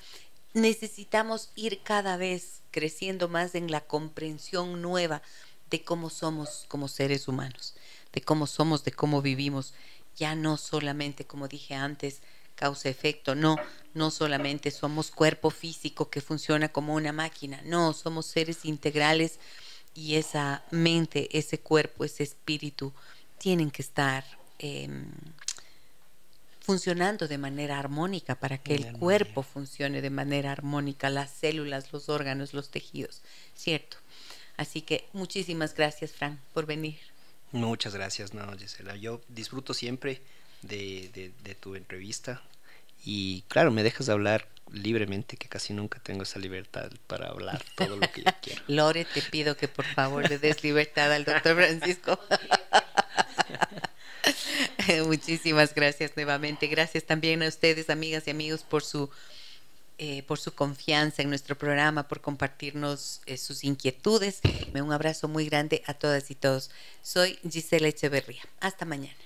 necesitamos 0.54 1.50
ir 1.56 1.82
cada 1.82 2.16
vez 2.16 2.62
creciendo 2.70 3.28
más 3.28 3.54
en 3.54 3.70
la 3.70 3.80
comprensión 3.80 4.82
nueva 4.82 5.22
de 5.70 5.82
cómo 5.82 6.10
somos 6.10 6.64
como 6.68 6.88
seres 6.88 7.28
humanos, 7.28 7.74
de 8.12 8.22
cómo 8.22 8.46
somos, 8.46 8.84
de 8.84 8.92
cómo 8.92 9.20
vivimos, 9.20 9.74
ya 10.16 10.34
no 10.34 10.56
solamente, 10.56 11.26
como 11.26 11.48
dije 11.48 11.74
antes, 11.74 12.22
causa-efecto, 12.56 13.36
no, 13.36 13.56
no 13.94 14.10
solamente 14.10 14.72
somos 14.72 15.12
cuerpo 15.12 15.50
físico 15.50 16.10
que 16.10 16.20
funciona 16.20 16.68
como 16.68 16.94
una 16.94 17.12
máquina, 17.12 17.60
no, 17.64 17.92
somos 17.92 18.26
seres 18.26 18.64
integrales 18.64 19.38
y 19.94 20.16
esa 20.16 20.64
mente, 20.70 21.28
ese 21.38 21.60
cuerpo, 21.60 22.04
ese 22.04 22.24
espíritu 22.24 22.92
tienen 23.38 23.70
que 23.70 23.82
estar 23.82 24.24
em, 24.58 25.06
funcionando 26.60 27.28
de 27.28 27.38
manera 27.38 27.78
armónica 27.78 28.34
para 28.34 28.58
que 28.58 28.74
el 28.74 28.92
cuerpo 28.92 29.42
funcione 29.42 30.02
de 30.02 30.10
manera 30.10 30.50
armónica, 30.50 31.08
las 31.10 31.30
células, 31.30 31.92
los 31.92 32.08
órganos, 32.08 32.54
los 32.54 32.70
tejidos, 32.70 33.22
¿cierto? 33.54 33.98
Así 34.56 34.82
que 34.82 35.06
muchísimas 35.12 35.74
gracias, 35.74 36.12
Fran, 36.12 36.40
por 36.52 36.66
venir. 36.66 36.98
Muchas 37.52 37.94
gracias, 37.94 38.34
no, 38.34 38.50
Gisela. 38.58 38.96
Yo 38.96 39.20
disfruto 39.28 39.74
siempre 39.74 40.22
de, 40.62 41.32
de, 41.42 41.54
tu 41.54 41.74
entrevista 41.74 42.42
y 43.04 43.42
claro, 43.48 43.70
me 43.70 43.82
dejas 43.82 44.08
hablar 44.08 44.48
libremente, 44.72 45.36
que 45.36 45.48
casi 45.48 45.72
nunca 45.72 46.00
tengo 46.00 46.24
esa 46.24 46.38
libertad 46.38 46.90
para 47.06 47.28
hablar 47.28 47.62
todo 47.76 47.96
lo 47.96 48.12
que 48.12 48.22
yo 48.22 48.30
quiero. 48.42 48.62
Lore, 48.66 49.04
te 49.04 49.22
pido 49.22 49.56
que 49.56 49.68
por 49.68 49.84
favor 49.84 50.28
le 50.28 50.38
des 50.38 50.64
libertad 50.64 51.12
al 51.12 51.24
doctor 51.24 51.54
Francisco. 51.54 52.18
Muchísimas 55.06 55.74
gracias 55.74 56.12
nuevamente. 56.16 56.66
Gracias 56.66 57.04
también 57.04 57.42
a 57.42 57.48
ustedes, 57.48 57.90
amigas 57.90 58.26
y 58.26 58.30
amigos, 58.30 58.62
por 58.62 58.82
su, 58.82 59.10
eh, 59.98 60.22
por 60.24 60.38
su 60.38 60.52
confianza 60.52 61.22
en 61.22 61.28
nuestro 61.28 61.56
programa, 61.56 62.08
por 62.08 62.20
compartirnos 62.20 63.20
eh, 63.26 63.36
sus 63.36 63.64
inquietudes. 63.64 64.40
Un 64.74 64.92
abrazo 64.92 65.28
muy 65.28 65.48
grande 65.48 65.82
a 65.86 65.94
todas 65.94 66.30
y 66.30 66.34
todos. 66.34 66.70
Soy 67.02 67.38
Gisela 67.48 67.88
Echeverría. 67.88 68.42
Hasta 68.60 68.84
mañana. 68.84 69.25